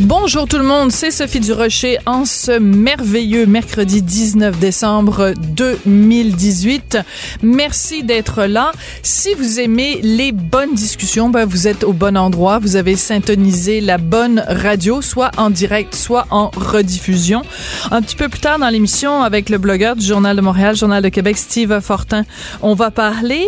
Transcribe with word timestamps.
Bonjour 0.00 0.48
tout 0.48 0.58
le 0.58 0.64
monde, 0.64 0.90
c'est 0.90 1.12
Sophie 1.12 1.38
Durocher 1.38 1.98
en 2.04 2.24
ce 2.24 2.58
merveilleux 2.58 3.46
mercredi 3.46 4.02
19 4.02 4.58
décembre 4.58 5.34
2018. 5.38 6.98
Merci 7.44 8.02
d'être 8.02 8.42
là. 8.46 8.72
Si 9.04 9.34
vous 9.34 9.60
aimez 9.60 10.00
les 10.02 10.32
bonnes 10.32 10.74
discussions, 10.74 11.30
ben 11.30 11.44
vous 11.44 11.68
êtes 11.68 11.84
au 11.84 11.92
bon 11.92 12.16
endroit. 12.16 12.58
Vous 12.58 12.74
avez 12.74 12.96
syntonisé 12.96 13.80
la 13.80 13.98
bonne 13.98 14.44
radio, 14.48 15.00
soit 15.00 15.30
en 15.36 15.48
direct, 15.48 15.94
soit 15.94 16.26
en 16.30 16.50
rediffusion. 16.56 17.42
Un 17.92 18.02
petit 18.02 18.16
peu 18.16 18.28
plus 18.28 18.40
tard 18.40 18.58
dans 18.58 18.70
l'émission, 18.70 19.22
avec 19.22 19.48
le 19.48 19.58
blogueur 19.58 19.94
du 19.94 20.04
Journal 20.04 20.34
de 20.34 20.40
Montréal, 20.40 20.74
Journal 20.74 21.04
de 21.04 21.08
Québec, 21.08 21.38
Steve 21.38 21.78
Fortin, 21.80 22.24
on 22.62 22.74
va 22.74 22.90
parler 22.90 23.46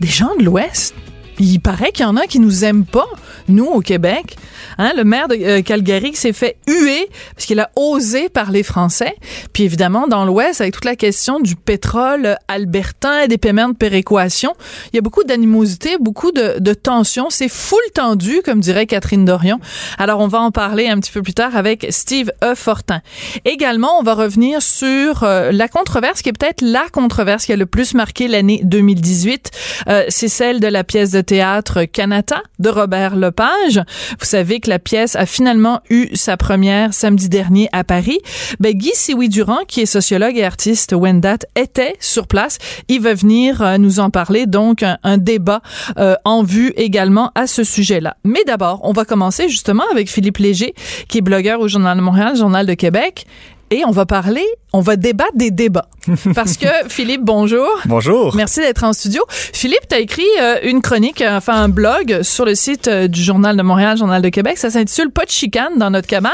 des 0.00 0.08
gens 0.08 0.34
de 0.40 0.44
l'Ouest. 0.44 0.92
Il 1.38 1.60
paraît 1.60 1.92
qu'il 1.92 2.04
y 2.04 2.08
en 2.08 2.16
a 2.16 2.26
qui 2.26 2.40
nous 2.40 2.64
aiment 2.64 2.84
pas, 2.84 3.06
nous, 3.48 3.66
au 3.66 3.80
Québec. 3.80 4.36
Hein, 4.78 4.92
le 4.96 5.04
maire 5.04 5.28
de 5.28 5.36
euh, 5.36 5.62
Calgary 5.62 6.14
s'est 6.14 6.32
fait 6.32 6.56
huer 6.66 7.08
parce 7.34 7.46
qu'il 7.46 7.60
a 7.60 7.70
osé 7.76 8.28
parler 8.28 8.62
français. 8.62 9.14
Puis 9.52 9.64
évidemment, 9.64 10.06
dans 10.08 10.24
l'Ouest, 10.24 10.60
avec 10.60 10.74
toute 10.74 10.84
la 10.84 10.96
question 10.96 11.40
du 11.40 11.56
pétrole 11.56 12.36
albertain 12.48 13.20
et 13.22 13.28
des 13.28 13.38
paiements 13.38 13.68
de 13.68 13.74
péréquation, 13.74 14.54
il 14.92 14.96
y 14.96 14.98
a 14.98 15.02
beaucoup 15.02 15.24
d'animosité, 15.24 15.96
beaucoup 16.00 16.32
de, 16.32 16.56
de 16.58 16.74
tensions. 16.74 17.30
C'est 17.30 17.48
full 17.48 17.78
tendu, 17.94 18.40
comme 18.44 18.60
dirait 18.60 18.86
Catherine 18.86 19.24
Dorion. 19.24 19.60
Alors, 19.98 20.20
on 20.20 20.28
va 20.28 20.40
en 20.40 20.50
parler 20.50 20.88
un 20.88 20.98
petit 20.98 21.12
peu 21.12 21.22
plus 21.22 21.34
tard 21.34 21.56
avec 21.56 21.86
Steve 21.90 22.30
E. 22.42 22.54
Fortin. 22.54 23.00
Également, 23.44 23.98
on 23.98 24.02
va 24.02 24.14
revenir 24.14 24.62
sur 24.62 25.22
euh, 25.22 25.50
la 25.52 25.68
controverse 25.68 26.22
qui 26.22 26.28
est 26.28 26.32
peut-être 26.32 26.62
la 26.62 26.86
controverse 26.92 27.46
qui 27.46 27.52
a 27.52 27.56
le 27.56 27.66
plus 27.66 27.94
marqué 27.94 28.28
l'année 28.28 28.60
2018. 28.64 29.50
Euh, 29.88 30.04
C'est 30.08 30.28
celle 30.28 30.60
de 30.60 30.66
la 30.66 30.84
pièce 30.84 31.10
de 31.10 31.20
théâtre 31.28 31.84
Canada 31.84 32.40
de 32.58 32.70
Robert 32.70 33.14
Lepage. 33.14 33.82
Vous 34.18 34.24
savez 34.24 34.60
que 34.60 34.70
la 34.70 34.78
pièce 34.78 35.14
a 35.14 35.26
finalement 35.26 35.82
eu 35.90 36.08
sa 36.16 36.38
première 36.38 36.94
samedi 36.94 37.28
dernier 37.28 37.68
à 37.72 37.84
Paris. 37.84 38.18
Ben, 38.60 38.72
Guy 38.72 38.92
Siwi-Durand, 38.94 39.66
qui 39.68 39.82
est 39.82 39.86
sociologue 39.86 40.38
et 40.38 40.44
artiste 40.44 40.94
Wendat, 40.94 41.40
était 41.54 41.96
sur 42.00 42.26
place. 42.26 42.56
Il 42.88 43.02
va 43.02 43.12
venir 43.12 43.60
euh, 43.60 43.76
nous 43.76 44.00
en 44.00 44.08
parler, 44.08 44.46
donc 44.46 44.82
un, 44.82 44.96
un 45.02 45.18
débat 45.18 45.60
euh, 45.98 46.14
en 46.24 46.42
vue 46.42 46.72
également 46.76 47.30
à 47.34 47.46
ce 47.46 47.62
sujet-là. 47.62 48.16
Mais 48.24 48.42
d'abord, 48.46 48.80
on 48.84 48.92
va 48.92 49.04
commencer 49.04 49.50
justement 49.50 49.84
avec 49.92 50.08
Philippe 50.08 50.38
Léger, 50.38 50.74
qui 51.08 51.18
est 51.18 51.22
blogueur 51.22 51.60
au 51.60 51.68
Journal 51.68 51.98
de 51.98 52.02
Montréal, 52.02 52.36
Journal 52.36 52.64
de 52.64 52.74
Québec. 52.74 53.26
Et 53.70 53.84
on 53.84 53.90
va 53.90 54.06
parler, 54.06 54.44
on 54.72 54.80
va 54.80 54.96
débattre 54.96 55.34
des 55.34 55.50
débats. 55.50 55.88
Parce 56.34 56.56
que, 56.56 56.66
Philippe, 56.88 57.22
bonjour. 57.22 57.68
Bonjour. 57.84 58.34
Merci 58.34 58.60
d'être 58.60 58.82
en 58.82 58.94
studio. 58.94 59.22
Philippe, 59.28 59.86
tu 59.88 59.94
as 59.94 59.98
écrit 59.98 60.24
euh, 60.40 60.56
une 60.62 60.80
chronique, 60.80 61.20
euh, 61.20 61.36
enfin 61.36 61.54
un 61.54 61.68
blog 61.68 62.22
sur 62.22 62.46
le 62.46 62.54
site 62.54 62.88
euh, 62.88 63.08
du 63.08 63.22
Journal 63.22 63.56
de 63.56 63.62
Montréal, 63.62 63.98
Journal 63.98 64.22
de 64.22 64.28
Québec. 64.30 64.56
Ça 64.56 64.70
s'intitule 64.70 65.10
Pas 65.10 65.26
de 65.26 65.30
chicane 65.30 65.76
dans 65.76 65.90
notre 65.90 66.06
cabane. 66.06 66.32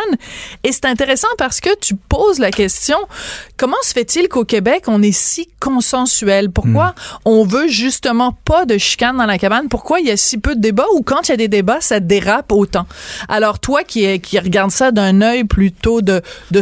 Et 0.63 0.71
c'est 0.71 0.85
intéressant 0.85 1.27
parce 1.39 1.61
que 1.61 1.71
tu 1.81 1.97
poses 1.97 2.39
la 2.39 2.53
question, 2.53 2.99
comment 3.57 3.77
se 3.83 3.93
fait-il 3.93 4.29
qu'au 4.29 4.45
Québec, 4.45 4.85
on 4.87 5.03
est 5.03 5.11
si 5.13 5.49
consensuel? 5.61 6.51
Pourquoi 6.51 6.75
Hmm. 6.95 7.19
on 7.25 7.45
veut 7.45 7.67
justement 7.69 8.37
pas 8.45 8.65
de 8.65 8.79
chicane 8.79 9.17
dans 9.17 9.27
la 9.27 9.39
cabane? 9.39 9.69
Pourquoi 9.69 9.99
il 10.01 10.07
y 10.07 10.11
a 10.11 10.17
si 10.17 10.39
peu 10.39 10.55
de 10.55 10.61
débats 10.61 10.87
ou 10.95 11.03
quand 11.03 11.29
il 11.29 11.33
y 11.33 11.35
a 11.35 11.37
des 11.37 11.49
débats, 11.49 11.81
ça 11.81 11.99
dérape 11.99 12.53
autant? 12.53 12.87
Alors 13.29 13.59
toi 13.59 13.83
qui, 13.83 14.21
qui 14.21 14.39
regarde 14.39 14.71
ça 14.71 14.93
d'un 14.93 15.21
œil 15.21 15.45
plutôt 15.45 16.01
de, 16.01 16.23
de 16.53 16.61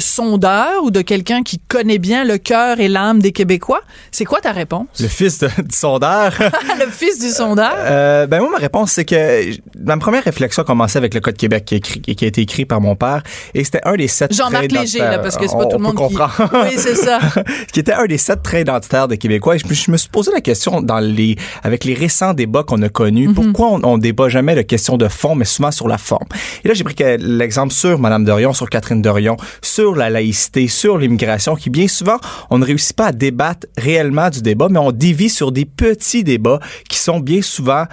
ou 0.83 0.91
de 0.91 1.01
quelqu'un 1.03 1.43
qui 1.43 1.59
connaît 1.59 1.99
bien 1.99 2.25
le 2.25 2.39
cœur 2.39 2.81
et 2.81 2.89
l'âme 2.89 3.21
des 3.21 3.33
Québécois, 3.33 3.81
c'est 4.11 4.25
quoi 4.25 4.41
ta 4.41 4.53
réponse? 4.53 4.87
Le 5.01 5.09
fils 5.09 5.39
de, 5.39 5.49
du 5.49 5.75
sondeur. 5.77 6.33
le 6.79 6.91
fils 6.91 7.19
du 7.21 7.29
sondeur? 7.31 7.75
Euh, 7.79 8.27
ben 8.27 8.41
moi, 8.41 8.51
ma 8.51 8.59
réponse, 8.59 8.93
c'est 8.93 9.05
que 9.05 9.51
ma 9.79 9.97
première 9.99 10.25
réflexion 10.25 10.63
a 10.63 10.67
commencé 10.67 10.97
avec 10.99 11.15
le 11.15 11.21
Code 11.21 11.37
Québec 11.37 11.65
qui, 11.65 11.75
est 11.75 11.79
écrit- 11.79 12.01
qui 12.01 12.25
a 12.25 12.29
été 12.29 12.41
écrit 12.43 12.65
par 12.65 12.81
mon 12.81 12.97
père. 12.97 13.23
Et 13.55 13.65
c'était 13.65 13.81
un 13.85 13.95
des 13.97 14.09
sept 14.09 14.35
Jean-Marc 14.35 14.71
Léger, 14.73 14.99
là, 14.99 15.19
parce 15.19 15.37
que 15.37 15.47
c'est 15.47 15.57
pas 15.57 15.65
on- 15.67 15.69
tout 15.69 15.79
le 15.79 15.85
on 15.87 15.93
monde 15.93 16.09
qui- 16.09 16.15
comprendre. 16.17 16.51
Oui, 16.65 16.75
c'est 16.77 16.95
ça. 16.97 17.19
qui 17.73 17.81
était 17.81 17.93
un 17.93 18.07
des 18.07 18.19
sept 18.19 18.43
traits 18.43 18.63
identitaires 18.63 19.09
des 19.09 19.19
Québécois. 19.19 19.57
Et 19.57 19.59
je, 19.59 19.67
me- 19.67 19.75
je 19.75 19.91
me 19.91 19.97
suis 19.97 20.09
posé 20.09 20.31
la 20.33 20.41
question 20.41 20.81
dans 20.81 20.99
les, 21.01 21.37
avec 21.63 21.85
les 21.85 21.95
récents 21.95 22.35
débats 22.35 22.63
qu'on 22.63 22.81
a 22.83 22.89
connus, 22.89 23.29
Mhm. 23.29 23.35
pourquoi 23.35 23.69
on, 23.73 23.81
on 23.85 23.99
débat 23.99 24.29
jamais 24.29 24.55
de 24.55 24.63
questions 24.63 24.97
de 24.97 25.09
fond, 25.09 25.35
mais 25.35 25.45
souvent 25.45 25.71
sur 25.71 25.89
la 25.89 25.99
forme? 25.99 26.27
Et 26.65 26.69
là, 26.69 26.75
j'ai 26.75 26.85
pris 26.85 26.95
l'exemple 27.19 27.73
sur 27.73 27.99
Madame 27.99 28.25
Dorion, 28.25 28.53
sur 28.53 28.69
Catherine 28.69 29.01
Dorion, 29.03 29.37
sur 29.63 29.95
la 29.95 30.11
laïcité, 30.11 30.52
sur 30.69 30.99
l'immigration, 30.99 31.57
qui 31.57 31.71
bien 31.71 31.89
souvent, 31.89 32.19
on 32.51 32.59
ne 32.59 32.65
réussit 32.65 32.95
pas 32.95 33.07
à 33.07 33.13
débattre 33.13 33.67
réellement 33.77 34.31
du 34.31 34.43
débat, 34.43 34.69
mais 34.71 34.79
on 34.79 34.93
dévie 34.93 35.31
sur 35.31 35.53
des 35.53 35.65
petits 35.65 36.25
débats 36.25 36.61
qui 36.89 36.99
sont 36.99 37.21
bien 37.21 37.43
souvent 37.43 37.85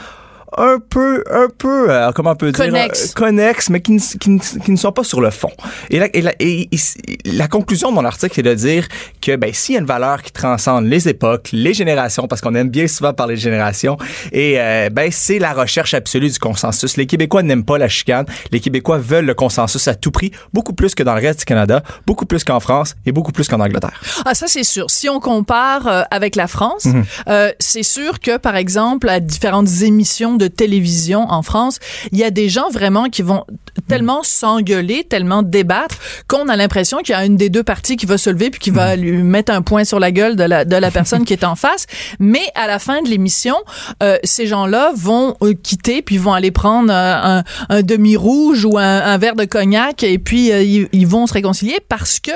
un 0.57 0.77
peu, 0.79 1.23
un 1.31 1.47
peu, 1.57 1.89
euh, 1.91 2.11
comment 2.13 2.31
on 2.31 2.35
peut 2.35 2.51
dire, 2.51 2.65
Connexes. 2.65 3.09
euh, 3.09 3.13
connexes, 3.13 3.69
mais 3.69 3.81
qui 3.81 3.91
ne, 3.91 3.99
qui, 3.99 4.29
ne, 4.29 4.39
qui 4.39 4.71
ne 4.71 4.77
sont 4.77 4.91
pas 4.91 5.03
sur 5.03 5.21
le 5.21 5.29
fond. 5.29 5.51
Et 5.89 5.99
la, 5.99 6.07
et 6.15 6.21
la, 6.21 6.33
et- 6.39 6.69
et 6.71 6.77
la 7.31 7.47
conclusion 7.47 7.89
de 7.89 7.95
mon 7.95 8.05
article, 8.05 8.33
c'est 8.35 8.41
de 8.43 8.53
dire 8.53 8.87
que 9.21 9.35
ben, 9.35 9.53
s'il 9.53 9.75
y 9.75 9.77
a 9.77 9.81
une 9.81 9.85
valeur 9.87 10.21
qui 10.21 10.31
transcende 10.31 10.85
les 10.85 11.07
époques, 11.07 11.49
les 11.51 11.73
générations, 11.73 12.27
parce 12.27 12.41
qu'on 12.41 12.55
aime 12.55 12.69
bien 12.69 12.87
souvent 12.87 13.13
parler 13.13 13.35
de 13.35 13.39
générations, 13.39 13.97
et 14.31 14.59
euh, 14.59 14.89
ben, 14.89 15.09
c'est 15.11 15.39
la 15.39 15.53
recherche 15.53 15.93
absolue 15.93 16.29
du 16.29 16.39
consensus. 16.39 16.97
Les 16.97 17.05
Québécois 17.05 17.43
n'aiment 17.43 17.65
pas 17.65 17.77
la 17.77 17.87
chicane. 17.89 18.25
Les 18.51 18.59
Québécois 18.59 18.97
veulent 18.97 19.25
le 19.25 19.33
consensus 19.33 19.87
à 19.87 19.95
tout 19.95 20.11
prix, 20.11 20.31
beaucoup 20.53 20.73
plus 20.73 20.95
que 20.95 21.03
dans 21.03 21.13
le 21.15 21.21
reste 21.21 21.39
du 21.39 21.45
Canada, 21.45 21.83
beaucoup 22.07 22.25
plus 22.25 22.43
qu'en 22.43 22.59
France 22.59 22.95
et 23.05 23.11
beaucoup 23.11 23.31
plus 23.31 23.47
qu'en 23.47 23.59
Angleterre. 23.59 24.01
Ah, 24.25 24.33
ça, 24.33 24.47
c'est 24.47 24.63
sûr. 24.63 24.89
Si 24.89 25.09
on 25.09 25.19
compare 25.19 25.87
euh, 25.87 26.03
avec 26.11 26.35
la 26.35 26.47
France, 26.47 26.87
euh, 27.27 27.51
c'est 27.59 27.83
sûr 27.83 28.19
que, 28.19 28.37
par 28.37 28.55
exemple, 28.55 29.09
à 29.09 29.19
différentes 29.19 29.69
émissions 29.83 30.35
de 30.39 30.47
télévision 30.47 31.29
en 31.29 31.43
France, 31.43 31.77
il 32.11 32.17
y 32.17 32.23
a 32.23 32.31
des 32.31 32.49
gens 32.49 32.69
vraiment 32.71 33.05
qui 33.09 33.21
vont 33.21 33.45
tellement 33.87 34.23
s'engueuler, 34.23 35.03
tellement 35.03 35.43
débattre, 35.43 35.97
qu'on 36.27 36.47
a 36.49 36.55
l'impression 36.55 36.99
qu'il 36.99 37.13
y 37.13 37.17
a 37.17 37.25
une 37.25 37.37
des 37.37 37.49
deux 37.49 37.63
parties 37.63 37.95
qui 37.95 38.05
va 38.05 38.17
se 38.17 38.29
lever 38.29 38.49
puis 38.49 38.59
qui 38.59 38.71
va 38.71 38.95
lui 38.95 39.21
mettre 39.23 39.51
un 39.51 39.61
point 39.61 39.83
sur 39.83 39.99
la 39.99 40.11
gueule 40.11 40.35
de 40.35 40.43
la, 40.43 40.65
de 40.65 40.75
la 40.75 40.91
personne 40.91 41.25
qui 41.25 41.33
est 41.33 41.43
en 41.43 41.55
face. 41.55 41.85
Mais 42.19 42.41
à 42.55 42.67
la 42.67 42.79
fin 42.79 43.01
de 43.01 43.09
l'émission, 43.09 43.55
euh, 44.03 44.17
ces 44.23 44.47
gens-là 44.47 44.91
vont 44.95 45.35
euh, 45.41 45.53
quitter 45.53 46.01
puis 46.01 46.17
vont 46.17 46.33
aller 46.33 46.51
prendre 46.51 46.91
euh, 46.91 47.39
un, 47.39 47.43
un 47.69 47.81
demi-rouge 47.81 48.65
ou 48.65 48.77
un, 48.77 48.83
un 48.83 49.17
verre 49.17 49.35
de 49.35 49.45
cognac 49.45 50.03
et 50.03 50.17
puis 50.17 50.51
euh, 50.51 50.63
ils, 50.63 50.87
ils 50.91 51.07
vont 51.07 51.27
se 51.27 51.33
réconcilier 51.33 51.77
parce 51.87 52.19
que 52.19 52.31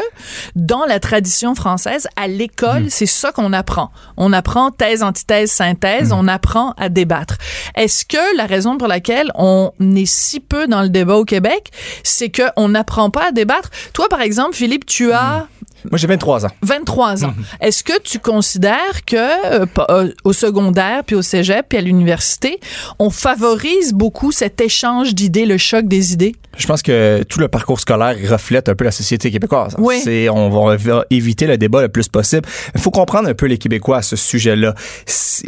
dans 0.56 0.86
la 0.86 1.00
tradition 1.00 1.56
française, 1.56 2.08
à 2.16 2.28
l'école, 2.28 2.86
c'est 2.90 3.06
ça 3.06 3.32
qu'on 3.32 3.54
apprend. 3.54 3.92
On 4.18 4.34
apprend 4.34 4.72
thèse, 4.72 5.04
antithèse, 5.04 5.52
synthèse, 5.52 6.12
on 6.12 6.28
apprend 6.28 6.74
à 6.78 6.90
débattre. 6.90 7.38
Est-ce 7.76 7.93
que 8.04 8.38
la 8.38 8.46
raison 8.46 8.78
pour 8.78 8.88
laquelle 8.88 9.32
on 9.36 9.72
est 9.96 10.06
si 10.06 10.40
peu 10.40 10.68
dans 10.68 10.82
le 10.82 10.90
débat 10.90 11.16
au 11.16 11.26
Québec, 11.26 11.72
c'est 12.04 12.32
qu'on 12.32 12.70
n'apprend 12.70 13.10
pas 13.10 13.28
à 13.28 13.32
débattre? 13.32 13.70
Toi, 13.94 14.10
par 14.10 14.22
exemple, 14.22 14.56
Philippe, 14.56 14.86
tu 14.86 15.12
as 15.12 15.48
Moi, 15.90 15.98
j'ai 15.98 16.08
23 16.08 16.46
ans. 16.46 16.52
23 16.62 17.26
ans. 17.26 17.34
Est-ce 17.62 17.84
que 17.84 18.00
tu 18.02 18.20
considères 18.20 19.06
que 19.06 19.16
euh, 19.16 19.66
euh, 19.90 20.12
au 20.24 20.34
secondaire, 20.34 21.04
puis 21.06 21.16
au 21.16 21.22
cégep, 21.22 21.68
puis 21.70 21.78
à 21.78 21.82
l'université, 21.82 22.60
on 23.00 23.10
favorise 23.10 23.94
beaucoup 23.94 24.32
cet 24.32 24.62
échange 24.62 25.14
d'idées, 25.14 25.46
le 25.46 25.58
choc 25.58 25.88
des 25.88 26.14
idées? 26.14 26.36
Je 26.58 26.68
pense 26.68 26.84
que 26.84 27.24
tout 27.24 27.40
le 27.40 27.48
parcours 27.48 27.80
scolaire 27.80 28.16
reflète 28.30 28.70
un 28.70 28.76
peu 28.76 28.84
la 28.86 28.92
société 28.92 29.32
québécoise. 29.32 29.76
Oui. 29.80 30.00
C'est, 30.04 30.30
on 30.30 30.50
va, 30.50 30.78
éviter 31.10 31.48
le 31.48 31.58
débat 31.58 31.82
le 31.82 31.90
plus 31.90 32.08
possible. 32.08 32.48
Il 32.76 32.82
faut 32.82 32.92
comprendre 32.92 33.28
un 33.28 33.34
peu 33.34 33.48
les 33.48 33.58
Québécois 33.58 33.98
à 33.98 34.02
ce 34.04 34.16
sujet-là. 34.16 34.76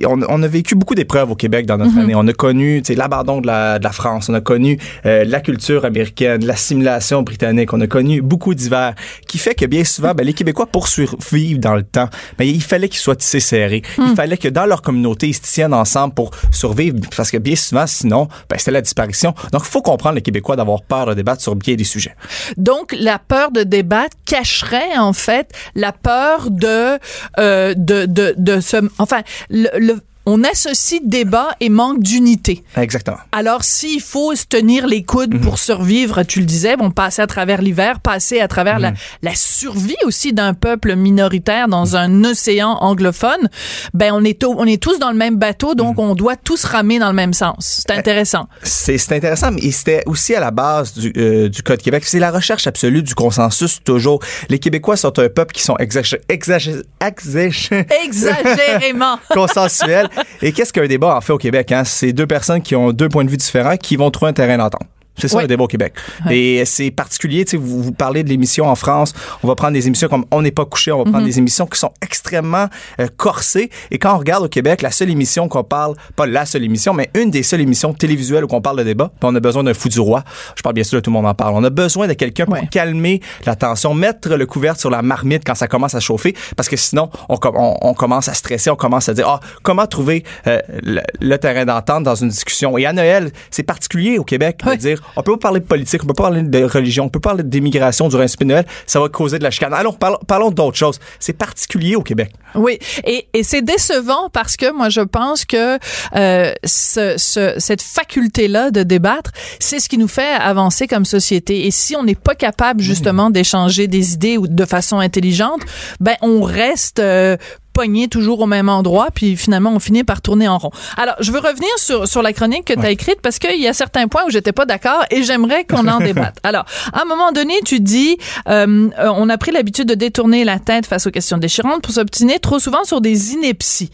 On, 0.05 0.21
on 0.27 0.43
a 0.43 0.47
vécu 0.47 0.75
beaucoup 0.75 0.95
d'épreuves 0.95 1.29
au 1.29 1.35
Québec 1.35 1.65
dans 1.67 1.77
notre 1.77 1.97
année. 1.97 2.15
On 2.15 2.27
a 2.27 2.33
connu 2.35 2.81
l'abandon 2.89 3.41
de 3.41 3.47
la, 3.47 3.79
de 3.79 3.83
la 3.83 3.91
France. 3.91 4.29
On 4.29 4.33
a 4.33 4.41
connu 4.41 4.79
euh, 5.05 5.23
la 5.25 5.39
culture 5.41 5.85
américaine, 5.85 6.45
l'assimilation 6.45 7.21
britannique. 7.21 7.73
On 7.73 7.81
a 7.81 7.87
connu 7.87 8.21
beaucoup 8.21 8.53
d'hivers 8.53 8.95
qui 9.27 9.37
fait 9.37 9.55
que 9.55 9.65
bien 9.65 9.83
souvent, 9.83 10.13
ben, 10.13 10.25
les 10.25 10.33
Québécois, 10.33 10.65
pour 10.67 10.87
survivre 10.87 11.59
dans 11.59 11.75
le 11.75 11.83
temps, 11.83 12.09
ben, 12.37 12.45
il 12.47 12.61
fallait 12.61 12.89
qu'ils 12.89 12.99
soient 12.99 13.15
tissés 13.15 13.39
serrés. 13.39 13.81
Il 13.97 14.15
fallait 14.15 14.37
que 14.37 14.47
dans 14.47 14.65
leur 14.65 14.81
communauté, 14.81 15.27
ils 15.27 15.33
se 15.33 15.41
tiennent 15.41 15.73
ensemble 15.73 16.13
pour 16.13 16.31
survivre 16.51 16.97
parce 17.15 17.31
que 17.31 17.37
bien 17.37 17.55
souvent, 17.55 17.87
sinon, 17.87 18.27
ben, 18.49 18.57
c'était 18.57 18.71
la 18.71 18.81
disparition. 18.81 19.33
Donc, 19.51 19.63
il 19.65 19.69
faut 19.69 19.81
comprendre 19.81 20.15
les 20.15 20.21
Québécois 20.21 20.55
d'avoir 20.55 20.83
peur 20.83 21.07
de 21.07 21.13
débattre 21.13 21.41
sur 21.41 21.55
bien 21.55 21.75
des 21.75 21.83
sujets. 21.83 22.15
Donc, 22.57 22.95
la 22.97 23.19
peur 23.19 23.51
de 23.51 23.63
débattre 23.63 24.15
cacherait 24.25 24.97
en 24.97 25.13
fait 25.13 25.51
la 25.75 25.91
peur 25.91 26.49
de 26.51 26.97
euh, 27.39 27.73
de 27.75 28.05
de, 28.05 28.35
de 28.37 28.59
se, 28.59 28.77
enfin 28.97 29.21
le, 29.49 29.69
le 29.79 30.01
on 30.25 30.43
associe 30.43 31.01
débat 31.03 31.49
et 31.59 31.69
manque 31.69 32.01
d'unité. 32.01 32.63
Exactement. 32.77 33.17
Alors, 33.31 33.63
s'il 33.63 34.01
faut 34.01 34.35
se 34.35 34.45
tenir 34.45 34.87
les 34.87 35.03
coudes 35.03 35.39
pour 35.41 35.59
survivre, 35.59 36.23
tu 36.23 36.39
le 36.39 36.45
disais, 36.45 36.77
bon, 36.77 36.91
passer 36.91 37.21
à 37.21 37.27
travers 37.27 37.61
l'hiver, 37.61 37.99
passer 37.99 38.39
à 38.39 38.47
travers 38.47 38.79
la, 38.79 38.93
la 39.21 39.35
survie 39.35 39.95
aussi 40.05 40.33
d'un 40.33 40.53
peuple 40.53 40.95
minoritaire 40.95 41.67
dans 41.67 41.95
un 41.95 42.23
océan 42.23 42.77
anglophone, 42.81 43.49
ben, 43.93 44.11
on 44.13 44.23
est, 44.23 44.43
on 44.43 44.65
est 44.65 44.81
tous 44.81 44.99
dans 44.99 45.11
le 45.11 45.17
même 45.17 45.35
bateau, 45.35 45.75
donc 45.75 45.99
on 45.99 46.15
doit 46.15 46.35
tous 46.35 46.63
ramer 46.63 46.99
dans 46.99 47.07
le 47.09 47.13
même 47.15 47.33
sens. 47.33 47.83
C'est 47.87 47.91
intéressant. 47.97 48.47
C'est 48.63 48.97
c'est 48.97 49.15
intéressant, 49.15 49.51
mais 49.51 49.69
c'était 49.71 50.03
aussi 50.05 50.33
à 50.35 50.39
la 50.39 50.51
base 50.51 50.93
du, 50.93 51.13
euh, 51.17 51.49
du 51.49 51.61
Code 51.61 51.81
Québec. 51.81 52.03
C'est 52.05 52.19
la 52.19 52.31
recherche 52.31 52.65
absolue 52.67 53.03
du 53.03 53.13
consensus 53.15 53.79
toujours. 53.83 54.19
Les 54.49 54.59
Québécois 54.59 54.97
sont 54.97 55.17
un 55.19 55.29
peuple 55.29 55.53
qui 55.53 55.61
sont 55.63 55.75
exagé- 55.75 56.19
exagé- 56.29 56.81
exagé- 57.01 57.85
Exagérément. 58.05 59.19
consensuels. 59.33 60.09
Et 60.41 60.51
qu'est-ce 60.51 60.73
qu'un 60.73 60.87
débat 60.87 61.15
en 61.15 61.21
fait 61.21 61.33
au 61.33 61.37
Québec? 61.37 61.71
Hein? 61.71 61.83
C'est 61.83 62.13
deux 62.13 62.27
personnes 62.27 62.61
qui 62.61 62.75
ont 62.75 62.91
deux 62.91 63.09
points 63.09 63.23
de 63.23 63.29
vue 63.29 63.37
différents 63.37 63.77
qui 63.77 63.95
vont 63.95 64.11
trouver 64.11 64.29
un 64.29 64.33
terrain 64.33 64.57
d'entente. 64.57 64.87
C'est 65.17 65.27
ça 65.27 65.41
le 65.41 65.47
débat 65.47 65.63
au 65.63 65.67
Québec. 65.67 65.93
Et 66.29 66.63
c'est 66.65 66.91
particulier, 66.91 67.45
tu 67.45 67.51
sais, 67.51 67.57
vous, 67.57 67.81
vous 67.81 67.91
parlez 67.91 68.23
de 68.23 68.29
l'émission 68.29 68.67
en 68.67 68.75
France, 68.75 69.13
on 69.43 69.47
va 69.47 69.55
prendre 69.55 69.73
des 69.73 69.87
émissions 69.87 70.07
comme 70.07 70.25
On 70.31 70.41
n'est 70.41 70.51
pas 70.51 70.65
couché, 70.65 70.91
on 70.91 71.03
va 71.03 71.09
prendre 71.11 71.25
des 71.25 71.37
émissions 71.37 71.65
qui 71.67 71.79
sont 71.79 71.91
extrêmement 72.01 72.67
euh, 72.99 73.07
corsées. 73.15 73.69
Et 73.91 73.97
quand 73.99 74.13
on 74.15 74.17
regarde 74.17 74.43
au 74.43 74.49
Québec, 74.49 74.81
la 74.81 74.91
seule 74.91 75.09
émission 75.09 75.47
qu'on 75.47 75.63
parle, 75.63 75.95
pas 76.15 76.25
la 76.25 76.45
seule 76.45 76.63
émission, 76.63 76.93
mais 76.93 77.09
une 77.15 77.31
des 77.31 77.43
seules 77.43 77.61
émissions 77.61 77.93
télévisuelles 77.93 78.43
où 78.45 78.47
on 78.51 78.61
parle 78.61 78.77
de 78.77 78.83
débat, 78.83 79.11
puis 79.19 79.29
on 79.29 79.35
a 79.35 79.39
besoin 79.39 79.63
d'un 79.63 79.73
fou 79.73 79.89
du 79.89 79.99
roi. 79.99 80.23
Je 80.55 80.61
parle 80.61 80.75
bien 80.75 80.83
sûr 80.83 80.97
de 80.97 81.01
tout 81.01 81.09
le 81.11 81.13
monde 81.13 81.25
en 81.27 81.33
parle. 81.33 81.53
On 81.55 81.63
a 81.63 81.69
besoin 81.69 82.07
de 82.07 82.13
quelqu'un 82.13 82.45
pour 82.45 82.57
calmer 82.69 83.21
la 83.45 83.55
tension, 83.55 83.93
mettre 83.93 84.29
le 84.29 84.45
couvercle 84.45 84.79
sur 84.79 84.89
la 84.89 85.01
marmite 85.01 85.43
quand 85.45 85.55
ça 85.55 85.67
commence 85.67 85.95
à 85.95 85.99
chauffer, 85.99 86.35
parce 86.57 86.67
que 86.69 86.75
sinon, 86.75 87.09
on, 87.29 87.37
com- 87.37 87.55
on, 87.57 87.75
on 87.81 87.93
commence 87.93 88.27
à 88.27 88.33
stresser, 88.33 88.69
on 88.69 88.75
commence 88.75 89.07
à 89.09 89.13
dire, 89.13 89.27
ah, 89.29 89.39
comment 89.63 89.87
trouver 89.87 90.23
euh, 90.47 90.59
le, 90.83 91.01
le 91.21 91.37
terrain 91.37 91.65
d'entente 91.65 92.03
dans 92.03 92.15
une 92.15 92.29
discussion? 92.29 92.77
Et 92.77 92.85
à 92.85 92.93
Noël, 92.93 93.31
c'est 93.51 93.63
particulier 93.63 94.17
au 94.17 94.23
Québec 94.23 94.61
de 94.65 94.75
dire, 94.75 95.01
on 95.15 95.23
peut 95.23 95.33
pas 95.33 95.37
parler 95.37 95.59
de 95.59 95.65
politique, 95.65 96.03
on 96.03 96.07
peut 96.07 96.13
pas 96.13 96.23
parler 96.23 96.41
de 96.43 96.63
religion, 96.63 97.05
on 97.05 97.09
peut 97.09 97.19
parler 97.19 97.43
d'immigration 97.43 98.07
durant 98.07 98.25
de 98.25 98.43
Noël, 98.45 98.65
ça 98.85 98.99
va 98.99 99.09
causer 99.09 99.39
de 99.39 99.43
la 99.43 99.51
chicane. 99.51 99.73
Allons, 99.73 99.93
parlons, 99.93 100.19
parlons 100.27 100.51
d'autres 100.51 100.77
choses. 100.77 100.99
C'est 101.19 101.33
particulier 101.33 101.95
au 101.95 102.01
Québec. 102.01 102.31
Oui, 102.55 102.79
et, 103.05 103.27
et 103.33 103.43
c'est 103.43 103.61
décevant 103.61 104.29
parce 104.31 104.55
que 104.57 104.71
moi 104.71 104.89
je 104.89 105.01
pense 105.01 105.45
que 105.45 105.77
euh, 106.15 106.53
ce, 106.63 107.15
ce- 107.17 107.55
cette 107.57 107.81
faculté-là 107.81 108.71
de 108.71 108.83
débattre, 108.83 109.31
c'est 109.59 109.79
ce 109.79 109.89
qui 109.89 109.97
nous 109.97 110.07
fait 110.07 110.33
avancer 110.33 110.87
comme 110.87 111.05
société. 111.05 111.65
Et 111.65 111.71
si 111.71 111.95
on 111.95 112.03
n'est 112.03 112.15
pas 112.15 112.35
capable 112.35 112.81
justement 112.81 113.29
d'échanger 113.29 113.87
des 113.87 114.13
idées 114.13 114.37
ou 114.37 114.47
de 114.47 114.65
façon 114.65 114.99
intelligente, 114.99 115.61
ben 115.99 116.15
on 116.21 116.41
reste 116.41 116.99
euh, 116.99 117.37
pogné 117.75 118.07
toujours 118.07 118.39
au 118.39 118.45
même 118.45 118.69
endroit, 118.69 119.09
puis 119.13 119.35
finalement 119.35 119.71
on 119.75 119.79
finit 119.79 120.05
par 120.05 120.21
tourner 120.21 120.47
en 120.47 120.57
rond. 120.57 120.71
Alors, 120.95 121.15
je 121.19 121.29
veux 121.33 121.39
revenir 121.39 121.69
sur, 121.77 122.07
sur 122.07 122.21
la 122.21 122.31
chronique 122.31 122.63
que 122.65 122.73
tu 122.73 122.85
as 122.85 122.89
écrite 122.89 123.19
parce 123.21 123.37
qu'il 123.37 123.59
y 123.59 123.67
a 123.67 123.73
certains 123.73 124.07
points 124.07 124.23
où 124.25 124.29
j'étais 124.29 124.53
pas 124.53 124.65
d'accord 124.65 125.03
et 125.11 125.23
j'aimerais 125.23 125.65
qu'on 125.65 125.85
en 125.89 125.99
débatte. 126.09 126.37
Alors, 126.43 126.63
à 126.93 127.01
un 127.01 127.05
moment 127.05 127.33
donné, 127.33 127.53
tu 127.65 127.81
dis, 127.81 128.17
euh, 128.47 128.89
on 128.97 129.27
a 129.29 129.37
pris 129.37 129.51
l'habitude 129.51 129.87
de 129.89 129.93
détourner 129.95 130.45
la 130.45 130.57
tête 130.59 130.85
face 130.85 131.05
aux 131.05 131.11
questions 131.11 131.37
déchirantes 131.37 131.81
pour 131.81 131.93
s'obstiner 131.93 132.39
trop 132.39 132.59
souvent 132.59 132.85
sur 132.85 133.01
des 133.01 133.33
inepties. 133.33 133.89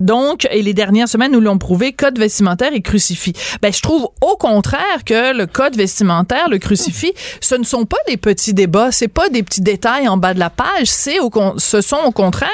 Donc, 0.00 0.48
et 0.50 0.62
les 0.62 0.74
dernières 0.74 1.08
semaines 1.08 1.30
nous 1.32 1.40
l'ont 1.40 1.58
prouvé, 1.58 1.92
code 1.92 2.18
vestimentaire 2.18 2.72
et 2.74 2.80
crucifix. 2.82 3.32
Ben, 3.62 3.72
je 3.72 3.80
trouve 3.80 4.08
au 4.20 4.36
contraire 4.36 5.04
que 5.06 5.36
le 5.36 5.46
code 5.46 5.76
vestimentaire, 5.76 6.48
le 6.48 6.58
crucifix, 6.58 7.12
ce 7.40 7.54
ne 7.54 7.64
sont 7.64 7.84
pas 7.84 7.98
des 8.08 8.16
petits 8.16 8.54
débats, 8.54 8.90
c'est 8.90 9.08
pas 9.08 9.28
des 9.28 9.44
petits 9.44 9.60
détails 9.60 10.08
en 10.08 10.16
bas 10.16 10.34
de 10.34 10.40
la 10.40 10.50
page, 10.50 10.86
c'est 10.86 11.20
au 11.20 11.30
con- 11.30 11.54
ce 11.58 11.80
sont 11.80 12.00
au 12.04 12.10
contraire 12.10 12.48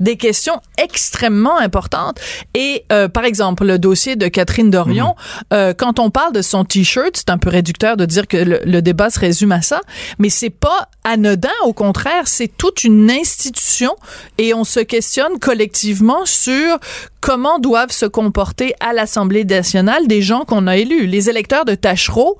des 0.00 0.16
questions 0.22 0.60
extrêmement 0.78 1.58
importantes. 1.58 2.20
Et 2.54 2.84
euh, 2.92 3.08
par 3.08 3.24
exemple, 3.24 3.66
le 3.66 3.78
dossier 3.78 4.14
de 4.14 4.28
Catherine 4.28 4.70
Dorion, 4.70 5.16
euh, 5.52 5.74
quand 5.76 5.98
on 5.98 6.10
parle 6.10 6.32
de 6.32 6.42
son 6.42 6.64
t-shirt, 6.64 7.16
c'est 7.16 7.30
un 7.30 7.38
peu 7.38 7.50
réducteur 7.50 7.96
de 7.96 8.04
dire 8.04 8.28
que 8.28 8.36
le, 8.36 8.60
le 8.64 8.80
débat 8.82 9.10
se 9.10 9.18
résume 9.18 9.50
à 9.50 9.62
ça, 9.62 9.80
mais 10.20 10.30
c'est 10.30 10.50
pas 10.50 10.88
anodin. 11.02 11.50
Au 11.64 11.72
contraire, 11.72 12.28
c'est 12.28 12.46
toute 12.56 12.84
une 12.84 13.10
institution 13.10 13.96
et 14.38 14.54
on 14.54 14.62
se 14.62 14.78
questionne 14.78 15.40
collectivement 15.40 16.24
sur 16.24 16.78
comment 17.22 17.60
doivent 17.60 17.92
se 17.92 18.04
comporter 18.04 18.74
à 18.80 18.92
l'Assemblée 18.92 19.44
nationale 19.44 20.06
des 20.08 20.20
gens 20.20 20.40
qu'on 20.40 20.66
a 20.66 20.76
élus. 20.76 21.06
Les 21.06 21.30
électeurs 21.30 21.64
de 21.64 21.74
Tachereau, 21.74 22.36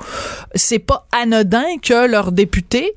c'est 0.54 0.80
pas 0.80 1.06
anodin 1.12 1.64
que 1.80 2.06
leur 2.06 2.32
député 2.32 2.92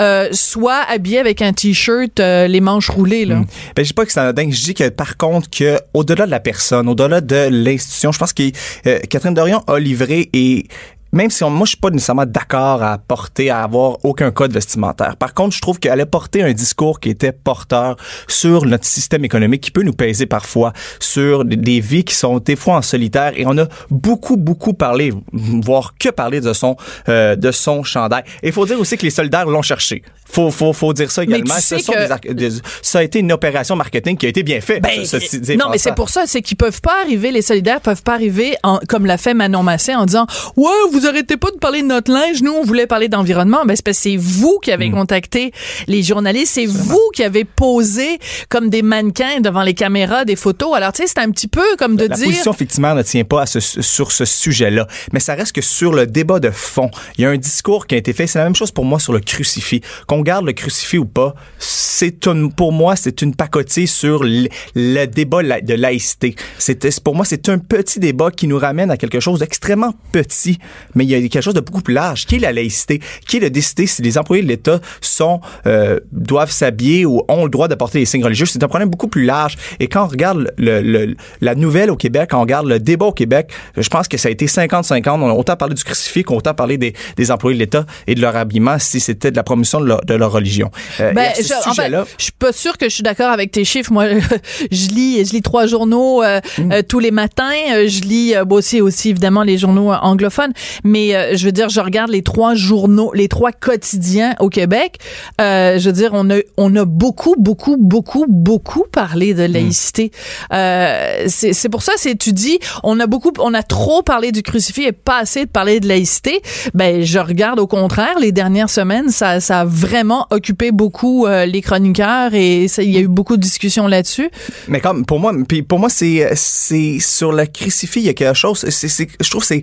euh, 0.00 0.28
soit 0.32 0.82
habillé 0.88 1.18
avec 1.18 1.42
un 1.42 1.52
t-shirt 1.52 2.20
euh, 2.20 2.46
les 2.46 2.60
manches 2.60 2.90
roulées 2.90 3.24
là. 3.24 3.36
Ben, 3.74 3.82
je 3.82 3.84
dis 3.84 3.94
pas 3.94 4.04
que 4.04 4.12
c'est 4.12 4.20
anodin. 4.20 4.50
Je 4.50 4.62
dis 4.62 4.74
que, 4.74 4.88
par 4.90 5.16
contre, 5.16 5.48
que, 5.48 5.78
au-delà 5.94 6.26
de 6.26 6.30
la 6.30 6.40
personne, 6.40 6.88
au-delà 6.88 7.22
de 7.22 7.48
l'institution, 7.50 8.12
je 8.12 8.18
pense 8.18 8.34
que 8.34 8.42
euh, 8.86 8.98
Catherine 9.08 9.34
Dorion 9.34 9.64
a 9.66 9.78
livré 9.78 10.28
et 10.34 10.66
même 11.12 11.30
si 11.30 11.42
on, 11.44 11.50
moi 11.50 11.64
je 11.64 11.70
suis 11.70 11.76
pas 11.78 11.90
nécessairement 11.90 12.26
d'accord 12.26 12.82
à 12.82 12.98
porter 12.98 13.50
à 13.50 13.62
avoir 13.62 13.98
aucun 14.04 14.30
code 14.30 14.52
vestimentaire. 14.52 15.16
Par 15.16 15.34
contre, 15.34 15.54
je 15.56 15.60
trouve 15.60 15.78
qu'elle 15.78 16.00
a 16.00 16.06
porté 16.06 16.42
un 16.42 16.52
discours 16.52 17.00
qui 17.00 17.08
était 17.10 17.32
porteur 17.32 17.96
sur 18.28 18.64
notre 18.66 18.84
système 18.84 19.24
économique 19.24 19.60
qui 19.62 19.70
peut 19.70 19.82
nous 19.82 19.92
peser 19.92 20.26
parfois 20.26 20.72
sur 21.00 21.44
des- 21.44 21.80
vies 21.80 22.04
qui 22.04 22.14
sont 22.14 22.38
des 22.38 22.56
fois 22.56 22.76
en 22.76 22.82
solitaire 22.82 23.32
et 23.36 23.44
on 23.46 23.56
a 23.58 23.66
beaucoup 23.90 24.36
beaucoup 24.36 24.74
parlé 24.74 25.12
voire 25.32 25.94
que 25.98 26.08
parlé 26.10 26.40
de 26.40 26.52
son 26.52 26.76
euh, 27.08 27.36
de 27.36 27.50
son 27.50 27.82
chandail. 27.82 28.22
Et 28.42 28.48
il 28.48 28.52
faut 28.52 28.66
dire 28.66 28.78
aussi 28.78 28.96
que 28.96 29.02
les 29.02 29.10
solidaires 29.10 29.46
l'ont 29.46 29.62
cherché. 29.62 30.02
Faut 30.26 30.50
faut 30.50 30.72
faut 30.72 30.92
dire 30.92 31.10
ça 31.10 31.22
Mais 31.22 31.38
également. 31.38 31.54
tu 31.56 31.60
Ce 31.62 31.66
sais 31.76 31.78
sont 31.80 31.92
que- 31.92 31.98
des 32.06 32.12
arc- 32.12 32.32
des- 32.32 32.50
ça 32.82 33.00
a 33.00 33.02
été 33.02 33.18
une 33.18 33.32
opération 33.32 33.74
marketing 33.76 34.16
qui 34.16 34.26
a 34.26 34.28
été 34.28 34.42
bien 34.42 34.60
faite. 34.60 34.82
Ben, 34.82 34.90
dit, 35.02 35.56
non, 35.56 35.66
mais 35.70 35.78
c'est 35.78 35.94
pour 35.94 36.08
ça, 36.08 36.24
c'est 36.26 36.40
qu'ils 36.42 36.56
peuvent 36.56 36.80
pas 36.80 37.00
arriver, 37.02 37.32
les 37.32 37.42
solidaires 37.42 37.80
peuvent 37.80 38.02
pas 38.02 38.14
arriver 38.14 38.56
en- 38.62 38.78
comme 38.88 39.06
l'a 39.06 39.16
fait 39.18 39.34
Manon 39.34 39.62
Massé 39.62 39.94
en 39.94 40.06
disant 40.06 40.26
ouais, 40.56 40.70
vous 40.92 40.99
arrêtez 41.06 41.36
pas 41.36 41.50
de 41.50 41.56
parler 41.58 41.82
de 41.82 41.86
notre 41.86 42.12
linge, 42.12 42.42
nous 42.42 42.52
on 42.52 42.64
voulait 42.64 42.86
parler 42.86 43.08
d'environnement. 43.08 43.64
Ben 43.66 43.76
c'est 43.76 43.84
parce 43.84 43.96
que 43.98 44.02
c'est 44.04 44.16
vous 44.16 44.58
qui 44.62 44.72
avez 44.72 44.90
contacté 44.90 45.52
les 45.86 46.02
journalistes, 46.02 46.52
c'est 46.54 46.66
vous 46.66 47.00
qui 47.14 47.22
avez 47.22 47.44
posé 47.44 48.18
comme 48.48 48.70
des 48.70 48.82
mannequins 48.82 49.40
devant 49.40 49.62
les 49.62 49.74
caméras 49.74 50.24
des 50.24 50.36
photos. 50.36 50.74
Alors 50.74 50.92
tu 50.92 51.02
sais, 51.02 51.08
c'est 51.08 51.18
un 51.20 51.30
petit 51.30 51.48
peu 51.48 51.62
comme 51.78 51.96
de 51.96 52.06
la 52.06 52.16
dire 52.16 52.26
position 52.26 52.52
fictimaire 52.52 52.94
ne 52.94 53.02
tient 53.02 53.24
pas 53.24 53.42
à 53.42 53.46
ce- 53.46 53.60
sur 53.60 54.12
ce 54.12 54.24
sujet-là, 54.24 54.86
mais 55.12 55.20
ça 55.20 55.34
reste 55.34 55.52
que 55.52 55.60
sur 55.62 55.92
le 55.92 56.06
débat 56.06 56.40
de 56.40 56.50
fond, 56.50 56.90
il 57.18 57.22
y 57.22 57.24
a 57.26 57.30
un 57.30 57.36
discours 57.36 57.86
qui 57.86 57.94
a 57.94 57.98
été 57.98 58.12
fait. 58.12 58.26
C'est 58.26 58.38
la 58.38 58.44
même 58.44 58.54
chose 58.56 58.70
pour 58.72 58.84
moi 58.84 58.98
sur 58.98 59.12
le 59.12 59.20
crucifix. 59.20 59.80
Qu'on 60.06 60.20
garde 60.22 60.44
le 60.46 60.52
crucifix 60.52 60.98
ou 60.98 61.04
pas, 61.06 61.34
c'est 61.58 62.26
une, 62.26 62.52
pour 62.52 62.72
moi, 62.72 62.96
c'est 62.96 63.22
une 63.22 63.34
pacotille 63.34 63.86
sur 63.86 64.22
le, 64.24 64.48
le 64.74 65.04
débat 65.06 65.42
la- 65.42 65.60
de 65.60 65.74
laïcité. 65.74 66.34
C'est 66.58 67.00
pour 67.02 67.14
moi, 67.14 67.24
c'est 67.24 67.48
un 67.48 67.58
petit 67.58 68.00
débat 68.00 68.30
qui 68.30 68.46
nous 68.46 68.58
ramène 68.58 68.90
à 68.90 68.96
quelque 68.96 69.20
chose 69.20 69.40
d'extrêmement 69.40 69.94
petit, 70.12 70.58
mais 70.94 71.04
il 71.04 71.10
y 71.10 71.14
a 71.14 71.20
quelque 71.20 71.40
chose 71.40 71.54
de 71.54 71.60
beaucoup 71.60 71.82
plus 71.82 71.94
large. 71.94 72.26
Qui 72.26 72.36
est 72.36 72.38
la 72.40 72.52
laïcité? 72.52 73.00
Qui 73.28 73.38
est 73.38 73.40
de 73.40 73.48
décider 73.48 73.86
si 73.86 74.02
les 74.02 74.18
employés 74.18 74.42
de 74.42 74.48
l'État 74.48 74.80
sont 75.00 75.40
euh, 75.66 75.98
doivent 76.12 76.50
s'habiller 76.50 77.04
ou 77.06 77.22
ont 77.28 77.44
le 77.44 77.50
droit 77.50 77.68
de 77.68 77.74
porter 77.74 77.98
des 78.00 78.04
signes 78.06 78.24
religieux? 78.24 78.46
C'est 78.46 78.62
un 78.62 78.68
problème 78.68 78.88
beaucoup 78.90 79.08
plus 79.08 79.24
large. 79.24 79.56
Et 79.80 79.88
quand 79.88 80.04
on 80.04 80.08
regarde 80.08 80.52
le, 80.58 80.80
le- 80.82 81.16
la 81.40 81.54
nouvelle 81.54 81.90
au 81.90 81.96
Québec, 81.96 82.28
quand 82.30 82.38
on 82.38 82.42
regarde 82.42 82.66
le 82.66 82.78
débat 82.78 83.06
au 83.06 83.12
Québec, 83.12 83.50
je 83.76 83.88
pense 83.88 84.08
que 84.08 84.16
ça 84.16 84.28
a 84.28 84.30
été 84.30 84.46
50-50. 84.46 85.08
On 85.20 85.30
a 85.30 85.32
autant 85.34 85.56
parlé 85.56 85.74
du 85.74 85.84
crucifix 85.84 86.22
qu'on 86.24 86.34
a 86.34 86.38
autant 86.38 86.54
parlé 86.54 86.78
des, 86.78 86.94
des 87.16 87.30
employés 87.30 87.54
de 87.56 87.60
l'État 87.60 87.86
et 88.06 88.14
de 88.14 88.20
leur 88.20 88.36
habillement 88.36 88.78
si 88.78 89.00
c'était 89.00 89.30
de 89.30 89.36
la 89.36 89.42
promotion 89.42 89.80
de 89.80 89.86
leur, 89.86 90.00
de 90.04 90.14
leur 90.14 90.32
religion. 90.32 90.70
Euh, 91.00 91.12
Ben, 91.12 91.32
je, 91.36 91.68
en 91.68 91.74
fait, 91.74 91.90
je 92.18 92.24
suis 92.24 92.32
pas 92.32 92.52
sûre 92.52 92.76
que 92.78 92.88
je 92.88 92.94
suis 92.94 93.02
d'accord 93.02 93.30
avec 93.30 93.50
tes 93.52 93.64
chiffres. 93.64 93.92
Moi, 93.92 94.06
je 94.70 94.88
lis, 94.88 95.24
je 95.24 95.32
lis 95.32 95.42
trois 95.42 95.66
journaux 95.66 96.22
euh, 96.22 96.40
Mm. 96.58 96.72
euh, 96.72 96.82
tous 96.86 96.98
les 96.98 97.10
matins. 97.10 97.50
Euh, 97.72 97.86
Je 97.88 98.00
lis 98.02 98.34
euh, 98.34 98.44
aussi, 98.50 98.80
aussi 98.80 99.10
évidemment 99.10 99.42
les 99.42 99.58
journaux 99.58 99.90
anglophones. 99.92 100.52
Mais 100.84 101.14
euh, 101.14 101.36
je 101.36 101.44
veux 101.44 101.52
dire, 101.52 101.68
je 101.68 101.80
regarde 101.80 102.10
les 102.10 102.22
trois 102.22 102.54
journaux, 102.54 103.12
les 103.14 103.28
trois 103.28 103.52
quotidiens 103.52 104.34
au 104.40 104.48
Québec. 104.48 104.98
Euh, 105.40 105.78
je 105.78 105.86
veux 105.86 105.92
dire, 105.92 106.10
on 106.12 106.30
a, 106.30 106.38
on 106.56 106.74
a 106.76 106.84
beaucoup, 106.84 107.34
beaucoup, 107.38 107.76
beaucoup, 107.78 108.26
beaucoup 108.28 108.84
parlé 108.90 109.34
de 109.34 109.44
laïcité. 109.44 110.10
Euh, 110.52 111.24
c'est 111.28 111.52
c'est 111.52 111.68
pour 111.68 111.82
ça, 111.82 111.92
c'est 111.96 112.16
tu 112.16 112.32
dis, 112.32 112.58
on 112.82 112.98
a 113.00 113.06
beaucoup, 113.06 113.32
on 113.38 113.54
a 113.54 113.62
trop 113.62 114.02
parlé 114.02 114.32
du 114.32 114.42
crucifix 114.42 114.84
et 114.84 114.92
pas 114.92 115.18
assez 115.18 115.44
de 115.44 115.50
parler 115.50 115.80
de 115.80 115.88
laïcité. 115.88 116.40
Ben, 116.74 117.02
je 117.02 117.18
regarde 117.18 117.58
au 117.58 117.66
contraire, 117.66 118.18
les 118.20 118.32
dernières 118.32 118.70
semaines, 118.70 119.10
ça, 119.10 119.40
ça 119.40 119.60
a 119.60 119.64
vraiment 119.64 120.26
occupé 120.30 120.72
beaucoup 120.72 121.26
euh, 121.26 121.46
les 121.46 121.62
chroniqueurs 121.62 122.34
et 122.34 122.66
il 122.78 122.90
y 122.90 122.96
a 122.96 123.00
eu 123.00 123.08
beaucoup 123.08 123.36
de 123.36 123.42
discussions 123.42 123.86
là-dessus. 123.86 124.30
Mais 124.68 124.80
comme 124.80 125.04
pour 125.04 125.20
moi, 125.20 125.32
puis 125.48 125.62
pour 125.62 125.78
moi 125.78 125.88
c'est 125.88 126.30
c'est 126.34 126.98
sur 127.00 127.32
le 127.32 127.46
crucifix 127.46 128.00
il 128.00 128.06
y 128.06 128.08
a 128.08 128.14
quelque 128.14 128.36
chose. 128.36 128.64
C'est 128.68 129.08
je 129.20 129.30
trouve 129.30 129.44
c'est 129.44 129.62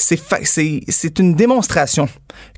c'est 0.00 0.16
fa- 0.16 0.44
c'est 0.44 0.80
c'est 0.88 1.18
une 1.18 1.34
démonstration 1.34 2.08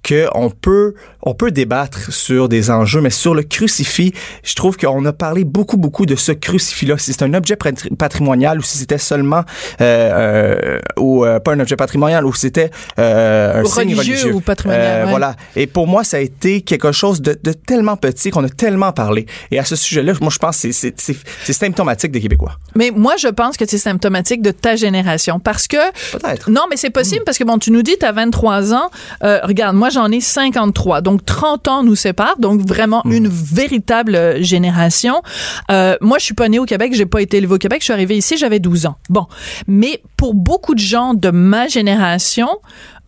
que 0.03 0.29
on 0.35 0.51
peut 0.51 0.95
on 1.23 1.35
peut 1.35 1.51
débattre 1.51 2.13
sur 2.13 2.49
des 2.49 2.71
enjeux, 2.71 3.01
mais 3.01 3.11
sur 3.11 3.35
le 3.35 3.43
crucifix, 3.43 4.13
je 4.43 4.55
trouve 4.55 4.77
qu'on 4.77 5.05
a 5.05 5.13
parlé 5.13 5.45
beaucoup 5.45 5.77
beaucoup 5.77 6.07
de 6.07 6.17
ce 6.17 6.33
crucifix-là. 6.33 6.99
Si 6.99 7.13
c'est 7.13 7.23
un 7.23 7.35
objet 7.35 7.57
patrimonial 7.99 8.59
ou 8.59 8.63
si 8.63 8.79
c'était 8.79 8.99
seulement 8.99 9.45
euh, 9.81 10.53
euh, 10.73 10.81
ou 10.99 11.25
euh, 11.25 11.39
pas 11.39 11.53
un 11.53 11.61
objet 11.61 11.77
patrimonial 11.77 12.27
ou 12.27 12.35
c'était 12.35 12.71
euh, 12.99 13.63
un 13.63 13.65
signe 13.65 13.95
religieux 13.95 14.35
ou 14.35 14.41
patrimonial. 14.41 15.07
Euh, 15.07 15.11
voilà. 15.11 15.37
Et 15.57 15.67
pour 15.67 15.87
moi, 15.87 16.05
ça 16.05 16.17
a 16.17 16.21
été 16.21 16.63
quelque 16.63 16.93
chose 16.93 17.21
de, 17.23 17.39
de 17.43 17.53
tellement 17.53 17.97
petit 17.97 18.31
qu'on 18.31 18.45
a 18.45 18.49
tellement 18.49 18.93
parlé. 18.93 19.27
Et 19.51 19.59
à 19.59 19.65
ce 19.65 19.77
sujet-là, 19.77 20.15
moi, 20.21 20.31
je 20.31 20.39
pense 20.39 20.63
que 20.63 20.73
c'est 20.73 21.53
symptomatique 21.53 22.11
des 22.13 22.21
Québécois. 22.21 22.59
Mais 22.75 22.91
moi, 22.95 23.15
je 23.17 23.29
pense 23.29 23.57
que 23.57 23.65
c'est 23.67 23.79
symptomatique 23.79 24.43
de 24.43 24.51
ta 24.51 24.77
génération 24.77 25.39
parce 25.39 25.67
que 25.67 25.91
peut-être. 26.13 26.51
Non, 26.51 26.63
mais 26.71 26.77
c'est 26.77 26.91
possible 26.91 27.23
parce 27.25 27.39
que 27.39 27.45
bon, 27.45 27.59
tu 27.59 27.71
nous 27.71 27.83
dis 27.83 27.97
tu 27.99 28.07
as 28.07 28.13
23 28.13 28.75
ans. 28.75 28.91
Euh, 29.23 29.41
regarde, 29.43 29.77
moi 29.77 29.89
j'en 29.93 30.11
ai 30.11 30.21
53. 30.21 31.01
Donc 31.01 31.25
30 31.25 31.69
ans 31.69 31.83
nous 31.85 31.95
séparent, 31.97 32.39
donc 32.39 32.61
vraiment 32.67 33.03
Mm. 33.05 33.13
une 33.13 33.29
véritable 33.29 34.15
euh, 34.15 34.43
génération. 34.43 35.23
Euh, 35.71 35.97
moi, 36.01 36.19
je 36.19 36.25
suis 36.25 36.35
pas 36.35 36.49
née 36.49 36.59
au 36.59 36.65
Québec, 36.65 36.93
j'ai 36.95 37.07
pas 37.07 37.21
été 37.23 37.39
élevée 37.39 37.55
au 37.55 37.59
Québec, 37.59 37.81
je 37.81 37.85
suis 37.85 37.93
arrivée 37.93 38.17
ici, 38.17 38.37
j'avais 38.37 38.59
12 38.59 38.87
ans. 38.87 38.97
Bon, 39.09 39.27
mais 39.67 40.03
pour 40.17 40.35
beaucoup 40.35 40.75
de 40.75 40.81
gens 40.81 41.15
de 41.15 41.31
ma 41.31 41.69
génération, 41.69 42.49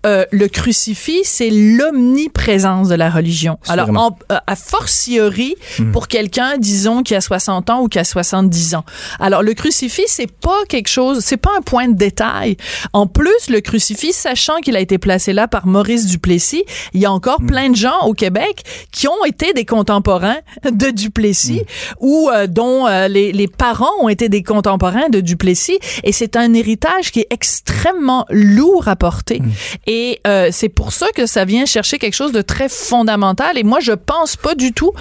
euh, 0.05 0.25
le 0.31 0.49
crucifix, 0.49 1.23
c'est 1.25 1.51
l'omniprésence 1.51 2.89
de 2.89 2.95
la 2.95 3.11
religion. 3.11 3.59
Alors, 3.69 3.89
en, 3.91 4.17
euh, 4.31 4.37
a 4.47 4.57
fortiori, 4.57 5.57
pour 5.93 6.09
quelqu'un, 6.09 6.59
disons, 6.59 7.03
qui 7.03 7.15
a 7.15 7.21
60 7.21 7.71
ans 7.71 7.83
ou 7.83 7.89
qui 7.89 7.99
a 7.99 8.05
70 8.05 8.75
ans. 8.75 8.85
Alors, 9.19 9.43
le 9.43 9.55
crucifix, 9.55 10.05
c'est 10.09 10.31
pas 10.31 10.65
quelque 10.69 10.89
chose, 10.89 11.21
c'est 11.21 11.37
pas 11.37 11.51
un 11.57 11.63
point 11.63 11.89
de 11.89 11.95
détail. 11.95 12.57
En 12.93 13.07
plus, 13.07 13.49
le 13.49 13.61
crucifix, 13.61 14.13
sachant 14.13 14.59
qu'il 14.59 14.77
a 14.77 14.81
été 14.81 14.99
placé 14.99 15.33
là 15.33 15.49
par 15.49 15.67
Maurice 15.67 16.07
Duplessis, 16.07 16.65
il 16.93 17.01
y 17.01 17.07
a 17.07 17.13
encore 17.13 17.41
plein 17.47 17.71
de 17.71 17.77
gens 17.77 18.01
au 18.07 18.13
Québec 18.13 18.63
qui 18.91 19.09
ont 19.09 19.25
été 19.25 19.53
des 19.53 19.65
contemporains 19.65 20.39
de 20.65 20.91
Duplessis 20.91 21.63
ou 22.01 22.31
euh, 22.31 22.47
dont 22.47 22.87
euh, 22.87 23.09
les, 23.09 23.33
les 23.33 23.49
parents 23.49 23.93
ont 24.01 24.09
été 24.09 24.29
des 24.29 24.43
contemporains 24.43 25.09
de 25.09 25.21
Duplessis. 25.21 25.79
Et 26.03 26.13
c'est 26.13 26.37
un 26.37 26.53
héritage 26.55 27.11
qui 27.11 27.21
est 27.21 27.29
extrêmement 27.31 28.27
lourd 28.31 28.89
à 28.89 28.97
porter. 28.97 29.41
Et 29.87 29.94
euh, 30.27 30.49
c'est 30.53 30.69
pour 30.69 30.93
ça 30.93 31.07
que 31.15 31.27
ça 31.27 31.45
vient 31.45 31.67
chercher 31.67 31.99
quelque 31.99 32.15
chose 32.15 32.33
de 32.33 32.43
très 32.43 32.69
fondamental. 32.69 33.59
Et 33.59 33.63
moi, 33.63 33.81
je 33.81 33.93
pense 33.93 34.37
pas 34.37 34.55
du 34.55 34.73
tout 34.73 34.93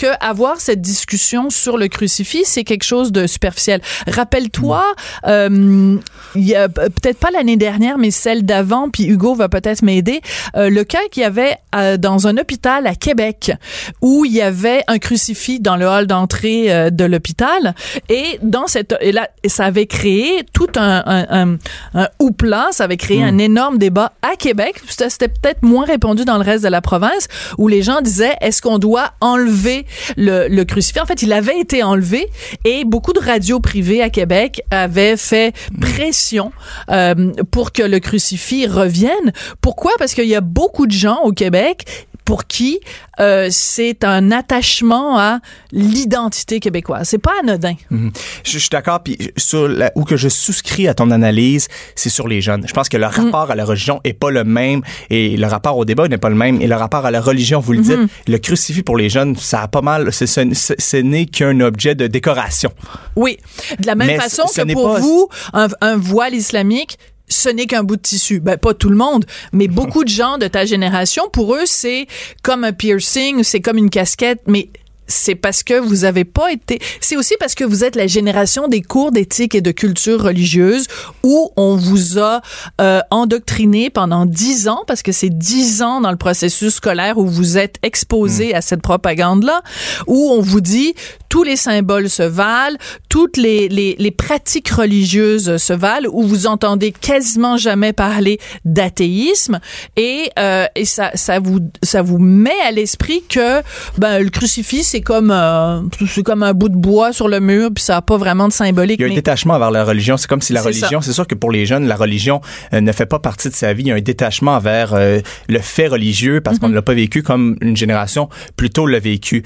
que 0.00 0.06
avoir 0.20 0.60
cette 0.60 0.80
discussion 0.80 1.50
sur 1.50 1.76
le 1.76 1.88
crucifix, 1.88 2.44
c'est 2.44 2.64
quelque 2.64 2.84
chose 2.84 3.12
de 3.12 3.26
superficiel. 3.26 3.82
Rappelle-toi, 4.06 4.82
euh, 5.26 5.98
il 6.34 6.44
y 6.48 6.54
a 6.54 6.68
peut-être 6.70 7.18
pas 7.18 7.30
l'année 7.30 7.58
dernière, 7.58 7.98
mais 7.98 8.10
celle 8.10 8.44
d'avant, 8.44 8.88
puis 8.88 9.04
Hugo 9.04 9.34
va 9.34 9.50
peut-être 9.50 9.82
m'aider, 9.82 10.22
euh, 10.56 10.70
le 10.70 10.84
cas 10.84 11.00
qu'il 11.10 11.22
y 11.22 11.26
avait 11.26 11.56
euh, 11.74 11.98
dans 11.98 12.26
un 12.26 12.38
hôpital 12.38 12.86
à 12.86 12.94
Québec 12.94 13.52
où 14.00 14.24
il 14.24 14.32
y 14.32 14.40
avait 14.40 14.82
un 14.86 14.98
crucifix 14.98 15.60
dans 15.60 15.76
le 15.76 15.86
hall 15.86 16.06
d'entrée 16.06 16.72
euh, 16.72 16.88
de 16.88 17.04
l'hôpital 17.04 17.74
et 18.08 18.38
dans 18.42 18.66
cette 18.66 18.94
et 19.00 19.12
là 19.12 19.28
ça 19.46 19.66
avait 19.66 19.86
créé 19.86 20.44
tout 20.54 20.68
un 20.76 21.02
un, 21.06 21.26
un, 21.30 21.58
un 21.94 22.08
houpla, 22.20 22.68
ça 22.72 22.84
avait 22.84 22.96
créé 22.96 23.22
un 23.22 23.38
énorme 23.38 23.78
débat 23.78 24.12
à 24.22 24.36
Québec. 24.36 24.80
C'était 24.88 25.28
peut-être 25.28 25.62
moins 25.62 25.84
répandu 25.84 26.24
dans 26.24 26.38
le 26.38 26.44
reste 26.44 26.64
de 26.64 26.68
la 26.68 26.80
province 26.80 27.28
où 27.58 27.68
les 27.68 27.82
gens 27.82 28.00
disaient 28.00 28.36
est-ce 28.40 28.62
qu'on 28.62 28.78
doit 28.78 29.12
enlever 29.20 29.86
le, 30.16 30.62
crucifix 30.64 31.00
En 31.00 31.06
fait, 31.06 31.22
il 31.22 31.32
avait 31.32 31.58
été 31.58 31.82
enlevé 31.82 32.28
et 32.64 32.84
beaucoup 32.84 33.12
de 33.12 33.20
radios 33.20 33.60
privées 33.60 34.02
à 34.02 34.10
Québec 34.10 34.62
avaient 34.70 35.16
fait 35.16 35.54
pression 35.80 36.52
euh, 36.90 37.32
pour 37.50 37.72
que 37.72 37.82
le 37.82 37.98
crucifix 37.98 38.66
revienne. 38.66 39.32
Pourquoi? 39.60 39.92
Parce 39.98 40.14
qu'il 40.14 40.26
y 40.26 40.34
a 40.34 40.40
beaucoup 40.40 40.86
de 40.86 40.92
gens 40.92 41.20
au 41.24 41.32
Québec 41.32 41.84
pour 42.24 42.46
qui 42.46 42.80
euh, 43.18 43.48
c'est 43.50 44.04
un 44.04 44.30
attachement 44.30 45.18
à 45.18 45.40
l'identité 45.72 46.60
québécoise. 46.60 47.08
C'est 47.08 47.18
pas 47.18 47.32
anodin. 47.42 47.74
Mhm. 47.90 48.10
Je, 48.44 48.52
je 48.52 48.58
suis 48.58 48.68
d'accord. 48.70 49.02
Puis 49.02 49.18
sur 49.36 49.68
la, 49.68 49.90
où 49.94 50.04
que 50.04 50.16
je 50.16 50.28
souscris 50.28 50.88
à 50.88 50.94
ton 50.94 51.10
analyse, 51.10 51.68
c'est 51.94 52.08
sur 52.08 52.28
les 52.28 52.40
jeunes. 52.40 52.64
Je 52.66 52.72
pense 52.72 52.88
que 52.88 52.96
le 52.96 53.06
rapport 53.06 53.50
à 53.50 53.54
la 53.54 53.64
religion 53.64 54.00
est 54.04 54.12
pas 54.12 54.30
le 54.30 54.44
même 54.44 54.82
et 55.10 55.36
le 55.36 55.46
rapport 55.46 55.76
au 55.76 55.84
débat 55.84 56.08
n'est 56.08 56.18
pas 56.18 56.28
le 56.30 56.34
même 56.36 56.60
et 56.62 56.66
le 56.66 56.76
rapport 56.76 57.04
à 57.04 57.10
la 57.10 57.20
religion, 57.20 57.60
vous 57.60 57.72
le 57.72 57.80
dites, 57.80 57.98
le 58.26 58.38
crucifix 58.38 58.82
pour 58.82 58.96
les 58.96 59.08
jeunes, 59.08 59.36
ça 59.36 59.62
a 59.62 59.68
pas 59.68 59.82
mal. 59.82 60.12
c'est- 60.12 60.26
Ce, 60.26 60.54
ce, 60.54 60.74
ce 60.78 60.96
n'est 60.96 61.26
qu'un 61.26 61.58
objet 61.60 61.94
de 61.94 62.06
décoration. 62.06 62.70
Oui. 63.16 63.38
De 63.80 63.86
la 63.86 63.94
même 63.96 64.06
Mais 64.06 64.16
façon 64.18 64.44
que 64.44 64.72
pour 64.72 64.94
pas- 64.94 65.00
vous, 65.00 65.28
un, 65.52 65.66
un 65.80 65.96
voile 65.96 66.34
islamique, 66.34 66.98
ce 67.30 67.48
n'est 67.48 67.66
qu'un 67.66 67.82
bout 67.82 67.96
de 67.96 68.02
tissu. 68.02 68.40
Ben, 68.40 68.58
pas 68.58 68.74
tout 68.74 68.90
le 68.90 68.96
monde, 68.96 69.24
mais 69.52 69.68
beaucoup 69.68 70.04
de 70.04 70.08
gens 70.08 70.36
de 70.36 70.46
ta 70.46 70.66
génération, 70.66 71.28
pour 71.32 71.54
eux, 71.54 71.64
c'est 71.64 72.06
comme 72.42 72.64
un 72.64 72.72
piercing, 72.72 73.42
c'est 73.42 73.60
comme 73.60 73.78
une 73.78 73.90
casquette, 73.90 74.42
mais 74.46 74.68
c'est 75.10 75.34
parce 75.34 75.62
que 75.62 75.78
vous 75.78 76.04
avez 76.04 76.24
pas 76.24 76.52
été. 76.52 76.80
C'est 77.00 77.16
aussi 77.16 77.34
parce 77.38 77.54
que 77.54 77.64
vous 77.64 77.84
êtes 77.84 77.96
la 77.96 78.06
génération 78.06 78.68
des 78.68 78.80
cours 78.80 79.12
d'éthique 79.12 79.54
et 79.54 79.60
de 79.60 79.72
culture 79.72 80.22
religieuse 80.22 80.86
où 81.22 81.50
on 81.56 81.76
vous 81.76 82.18
a 82.18 82.40
euh, 82.80 83.00
endoctriné 83.10 83.90
pendant 83.90 84.24
dix 84.24 84.68
ans, 84.68 84.84
parce 84.86 85.02
que 85.02 85.12
c'est 85.12 85.30
dix 85.30 85.82
ans 85.82 86.00
dans 86.00 86.10
le 86.10 86.16
processus 86.16 86.74
scolaire 86.74 87.18
où 87.18 87.26
vous 87.26 87.58
êtes 87.58 87.76
exposé 87.82 88.54
à 88.54 88.62
cette 88.62 88.82
propagande-là, 88.82 89.62
où 90.06 90.30
on 90.30 90.40
vous 90.40 90.60
dit 90.60 90.94
tous 91.28 91.42
les 91.42 91.56
symboles 91.56 92.10
se 92.10 92.22
valent, 92.22 92.76
toutes 93.08 93.36
les, 93.36 93.68
les, 93.68 93.96
les 93.98 94.10
pratiques 94.10 94.68
religieuses 94.70 95.56
se 95.58 95.72
valent, 95.72 96.08
où 96.12 96.22
vous 96.22 96.46
entendez 96.46 96.92
quasiment 96.92 97.56
jamais 97.56 97.92
parler 97.92 98.38
d'athéisme, 98.64 99.60
et, 99.96 100.30
euh, 100.38 100.66
et 100.74 100.84
ça, 100.84 101.10
ça 101.14 101.38
vous 101.38 101.60
ça 101.82 102.02
vous 102.02 102.18
met 102.18 102.60
à 102.64 102.70
l'esprit 102.70 103.22
que 103.28 103.62
ben 103.98 104.22
le 104.22 104.30
crucifix 104.30 104.84
c'est 104.84 104.99
comme 105.02 105.30
euh, 105.30 105.80
c'est 106.08 106.22
comme 106.22 106.42
un 106.42 106.52
bout 106.52 106.68
de 106.68 106.76
bois 106.76 107.12
sur 107.12 107.28
le 107.28 107.40
mur, 107.40 107.70
puis 107.74 107.82
ça 107.84 107.96
a 107.98 108.02
pas 108.02 108.16
vraiment 108.16 108.48
de 108.48 108.52
symbolique. 108.52 108.98
Il 108.98 109.02
y 109.02 109.04
a 109.04 109.06
un 109.06 109.10
mais- 109.10 109.14
détachement 109.16 109.58
vers 109.58 109.70
la 109.70 109.84
religion. 109.84 110.16
C'est 110.16 110.28
comme 110.28 110.40
si 110.42 110.52
la 110.52 110.60
C'est 110.62 110.68
religion, 110.68 111.00
c'est 111.00 111.12
sûr 111.12 111.26
que 111.26 111.34
pour 111.34 111.50
les 111.50 111.66
jeunes, 111.66 111.86
la 111.86 111.96
religion 111.96 112.40
euh, 112.72 112.80
ne 112.80 112.92
fait 112.92 113.06
pas 113.06 113.18
partie 113.18 113.48
de 113.48 113.54
sa 113.54 113.72
vie. 113.72 113.82
Il 113.84 113.88
y 113.88 113.92
a 113.92 113.94
un 113.96 114.00
détachement 114.00 114.58
vers 114.58 114.94
euh, 114.94 115.20
le 115.48 115.58
fait 115.58 115.86
religieux 115.88 116.40
parce 116.40 116.58
qu'on 116.58 116.66
Mm-hmm. 116.66 116.70
ne 116.70 116.74
l'a 116.76 116.82
pas 116.82 116.94
vécu 116.94 117.22
comme 117.22 117.56
une 117.60 117.76
génération 117.76 118.28
plutôt 118.56 118.86
l'a 118.86 118.98
vécu. 119.00 119.42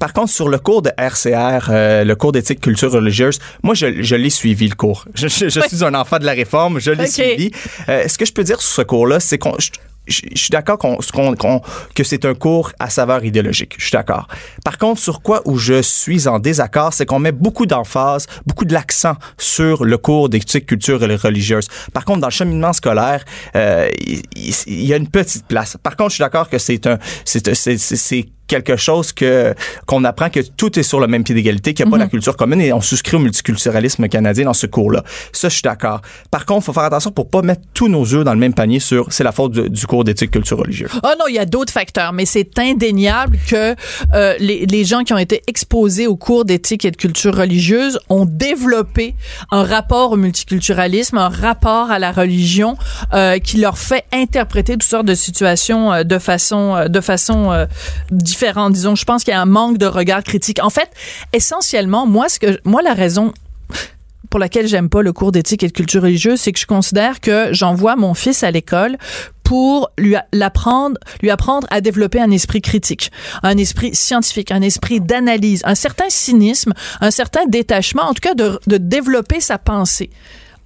Par 0.00 0.12
contre, 0.12 0.30
sur 0.32 0.48
le 0.48 0.58
cours 0.58 0.82
de 0.82 0.90
RCR, 0.98 1.70
le 1.70 2.14
cours 2.14 2.32
d'éthique 2.32 2.60
culture 2.60 2.92
religieuse, 2.92 3.38
moi, 3.62 3.74
je, 3.74 4.02
je 4.02 4.14
l'ai 4.16 4.30
suivi 4.30 4.68
le 4.68 4.74
cours. 4.74 5.06
Je, 5.14 5.28
je- 5.28 5.48
je 5.48 5.60
Ouais. 5.60 5.68
suis 5.68 5.84
un 5.84 5.94
enfant 5.94 6.18
de 6.18 6.24
la 6.26 6.32
réforme, 6.32 6.78
je 6.80 6.90
l'ai 6.90 7.04
Ok. 7.04 7.10
suivi. 7.10 7.50
Ce 7.88 8.16
que 8.18 8.24
je 8.24 8.32
peux 8.32 8.44
dire 8.44 8.60
sur 8.60 8.70
ce 8.70 8.82
cours-là, 8.82 9.20
c'est 9.20 9.38
qu'on 9.38 9.56
je- 10.06 10.22
suis 10.34 10.50
d'accord 10.50 10.78
qu'on, 10.78 10.96
qu'on- 11.36 11.60
que 11.94 12.04
c'est 12.04 12.24
un 12.24 12.34
cours 12.34 12.72
à 12.78 12.90
saveur 12.90 13.24
idéologique. 13.24 13.74
Je 13.78 13.82
suis 13.84 13.92
d'accord. 13.92 14.26
Par 14.64 14.78
contre, 14.78 15.00
sur 15.00 15.22
quoi 15.22 15.42
où 15.44 15.58
je 15.58 15.80
suis 15.82 16.26
en 16.28 16.38
désaccord, 16.38 16.92
c'est 16.92 17.06
qu'on 17.06 17.18
met 17.18 17.32
beaucoup 17.32 17.66
d'emphase, 17.66 18.26
beaucoup 18.46 18.64
de 18.64 18.72
l'accent 18.72 19.14
sur 19.38 19.84
le 19.84 19.98
cours 19.98 20.28
d'éthique 20.28 20.66
culture 20.66 21.00
religieuse. 21.00 21.68
Par 21.92 22.04
contre, 22.04 22.20
dans 22.20 22.26
le 22.28 22.32
cheminement 22.32 22.72
scolaire, 22.72 23.24
euh, 23.56 23.88
il 24.36 24.84
y 24.84 24.92
a 24.92 24.96
une 24.96 25.08
petite 25.08 25.46
place. 25.46 25.76
Par 25.82 25.96
contre, 25.96 26.10
je 26.10 26.14
suis 26.16 26.22
d'accord 26.22 26.48
que 26.48 26.58
c'est 26.58 26.86
un, 26.86 26.98
c'est, 27.24 27.54
c'est, 27.54 27.78
c'est- 27.78 27.96
c'est 27.96 28.26
quelque 28.46 28.76
chose 28.76 29.12
que 29.12 29.54
qu'on 29.86 30.04
apprend 30.04 30.30
que 30.30 30.40
tout 30.40 30.78
est 30.78 30.82
sur 30.82 31.00
le 31.00 31.06
même 31.06 31.24
pied 31.24 31.34
d'égalité, 31.34 31.74
qu'il 31.74 31.84
n'y 31.86 31.90
a 31.90 31.92
pas 31.92 31.98
la 31.98 32.08
culture 32.08 32.36
commune 32.36 32.60
et 32.60 32.72
on 32.72 32.80
souscrit 32.80 33.16
au 33.16 33.20
multiculturalisme 33.20 34.08
canadien 34.08 34.44
dans 34.44 34.54
ce 34.54 34.66
cours-là. 34.66 35.04
Ça, 35.32 35.48
je 35.48 35.54
suis 35.54 35.62
d'accord. 35.62 36.00
Par 36.30 36.46
contre, 36.46 36.62
il 36.62 36.64
faut 36.66 36.72
faire 36.72 36.84
attention 36.84 37.10
pour 37.10 37.28
pas 37.28 37.42
mettre 37.42 37.62
tous 37.74 37.88
nos 37.88 38.04
œufs 38.14 38.24
dans 38.24 38.34
le 38.34 38.40
même 38.40 38.54
panier 38.54 38.80
sur 38.80 39.12
c'est 39.12 39.24
la 39.24 39.32
faute 39.32 39.52
du, 39.52 39.70
du 39.70 39.86
cours 39.86 40.04
d'éthique 40.04 40.30
culture 40.30 40.58
religieuse. 40.58 40.90
Ah 41.02 41.14
non, 41.18 41.26
il 41.28 41.34
y 41.34 41.38
a 41.38 41.46
d'autres 41.46 41.72
facteurs, 41.72 42.12
mais 42.12 42.26
c'est 42.26 42.58
indéniable 42.58 43.38
que 43.48 43.74
euh, 44.14 44.34
les, 44.38 44.66
les 44.66 44.84
gens 44.84 45.02
qui 45.04 45.12
ont 45.12 45.18
été 45.18 45.42
exposés 45.46 46.06
au 46.06 46.16
cours 46.16 46.44
d'éthique 46.44 46.84
et 46.84 46.90
de 46.90 46.96
culture 46.96 47.34
religieuse 47.34 47.98
ont 48.08 48.26
développé 48.26 49.14
un 49.50 49.64
rapport 49.64 50.12
au 50.12 50.16
multiculturalisme, 50.16 51.18
un 51.18 51.28
rapport 51.28 51.90
à 51.90 51.98
la 51.98 52.12
religion 52.12 52.76
euh, 53.12 53.38
qui 53.38 53.58
leur 53.58 53.78
fait 53.78 54.04
interpréter 54.12 54.74
toutes 54.74 54.82
sortes 54.84 55.06
de 55.06 55.14
situations 55.14 55.92
euh, 55.92 56.04
de 56.04 56.18
façon 56.18 56.76
euh, 56.76 56.88
de 56.88 57.00
façon 57.00 57.52
euh, 57.52 57.66
Disons, 58.70 58.94
je 58.94 59.04
pense 59.04 59.24
qu'il 59.24 59.32
y 59.32 59.36
a 59.36 59.40
un 59.40 59.46
manque 59.46 59.78
de 59.78 59.86
regard 59.86 60.22
critique. 60.24 60.58
En 60.62 60.70
fait, 60.70 60.90
essentiellement, 61.32 62.06
moi, 62.06 62.28
ce 62.28 62.38
que 62.38 62.60
moi 62.64 62.82
la 62.82 62.94
raison 62.94 63.32
pour 64.30 64.40
laquelle 64.40 64.66
j'aime 64.66 64.88
pas 64.88 65.02
le 65.02 65.12
cours 65.12 65.30
d'éthique 65.30 65.62
et 65.62 65.66
de 65.68 65.72
culture 65.72 66.02
religieuse, 66.02 66.40
c'est 66.40 66.52
que 66.52 66.58
je 66.58 66.66
considère 66.66 67.20
que 67.20 67.52
j'envoie 67.52 67.96
mon 67.96 68.14
fils 68.14 68.42
à 68.42 68.50
l'école 68.50 68.96
pour 69.44 69.90
lui 69.98 70.16
a- 70.16 70.24
l'apprendre, 70.32 70.98
lui 71.20 71.30
apprendre 71.30 71.66
à 71.70 71.82
développer 71.82 72.18
un 72.20 72.30
esprit 72.30 72.62
critique, 72.62 73.12
un 73.42 73.58
esprit 73.58 73.94
scientifique, 73.94 74.50
un 74.50 74.62
esprit 74.62 75.00
d'analyse, 75.00 75.60
un 75.66 75.74
certain 75.74 76.08
cynisme, 76.08 76.72
un 77.02 77.10
certain 77.10 77.44
détachement, 77.46 78.04
en 78.04 78.14
tout 78.14 78.22
cas 78.22 78.34
de 78.34 78.58
développer 78.78 79.40
sa 79.40 79.58
pensée. 79.58 80.08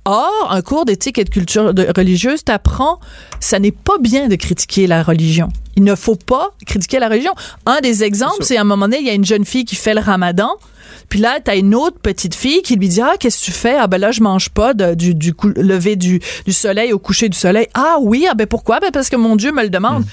Or, 0.06 0.48
un 0.50 0.62
cours 0.62 0.84
d'éthique 0.84 1.18
et 1.18 1.24
de 1.24 1.30
culture 1.30 1.74
de- 1.74 1.88
religieuse 1.96 2.44
t'apprend, 2.44 3.00
ça 3.40 3.58
n'est 3.58 3.72
pas 3.72 3.98
bien 4.00 4.28
de 4.28 4.36
critiquer 4.36 4.86
la 4.86 5.02
religion. 5.02 5.48
Il 5.76 5.82
ne 5.84 5.94
faut 5.94 6.16
pas 6.16 6.50
critiquer 6.64 6.98
la 7.00 7.08
religion. 7.08 7.34
Un 7.66 7.80
des 7.80 8.04
exemples, 8.04 8.42
c'est 8.42 8.56
à 8.56 8.60
un 8.60 8.64
moment 8.64 8.86
donné, 8.86 8.98
il 9.00 9.06
y 9.06 9.10
a 9.10 9.14
une 9.14 9.24
jeune 9.24 9.44
fille 9.44 9.64
qui 9.64 9.74
fait 9.76 9.94
le 9.94 10.00
ramadan, 10.00 10.50
Puis 11.08 11.20
là, 11.20 11.38
t'as 11.42 11.56
une 11.56 11.74
autre 11.74 11.98
petite 12.00 12.34
fille 12.34 12.62
qui 12.62 12.74
lui 12.76 12.88
dit 12.88 13.00
ah 13.00 13.14
qu'est-ce 13.20 13.38
que 13.40 13.44
tu 13.44 13.52
fais? 13.52 13.76
Ah 13.78 13.86
ben 13.86 13.98
là 14.00 14.10
je 14.10 14.20
mange 14.22 14.48
pas 14.48 14.74
de- 14.74 14.94
du, 14.94 15.14
du 15.14 15.34
cou- 15.34 15.52
lever 15.56 15.94
du, 15.94 16.20
du 16.46 16.52
soleil 16.52 16.92
au 16.92 16.98
coucher 16.98 17.28
du 17.28 17.38
soleil. 17.38 17.68
Ah 17.74 17.96
oui, 18.00 18.26
ah 18.28 18.34
ben 18.34 18.46
pourquoi? 18.48 18.80
Ben 18.80 18.90
parce 18.92 19.08
que 19.08 19.14
mon 19.16 19.36
Dieu 19.36 19.52
me 19.52 19.62
le 19.62 19.68
demande. 19.70 20.04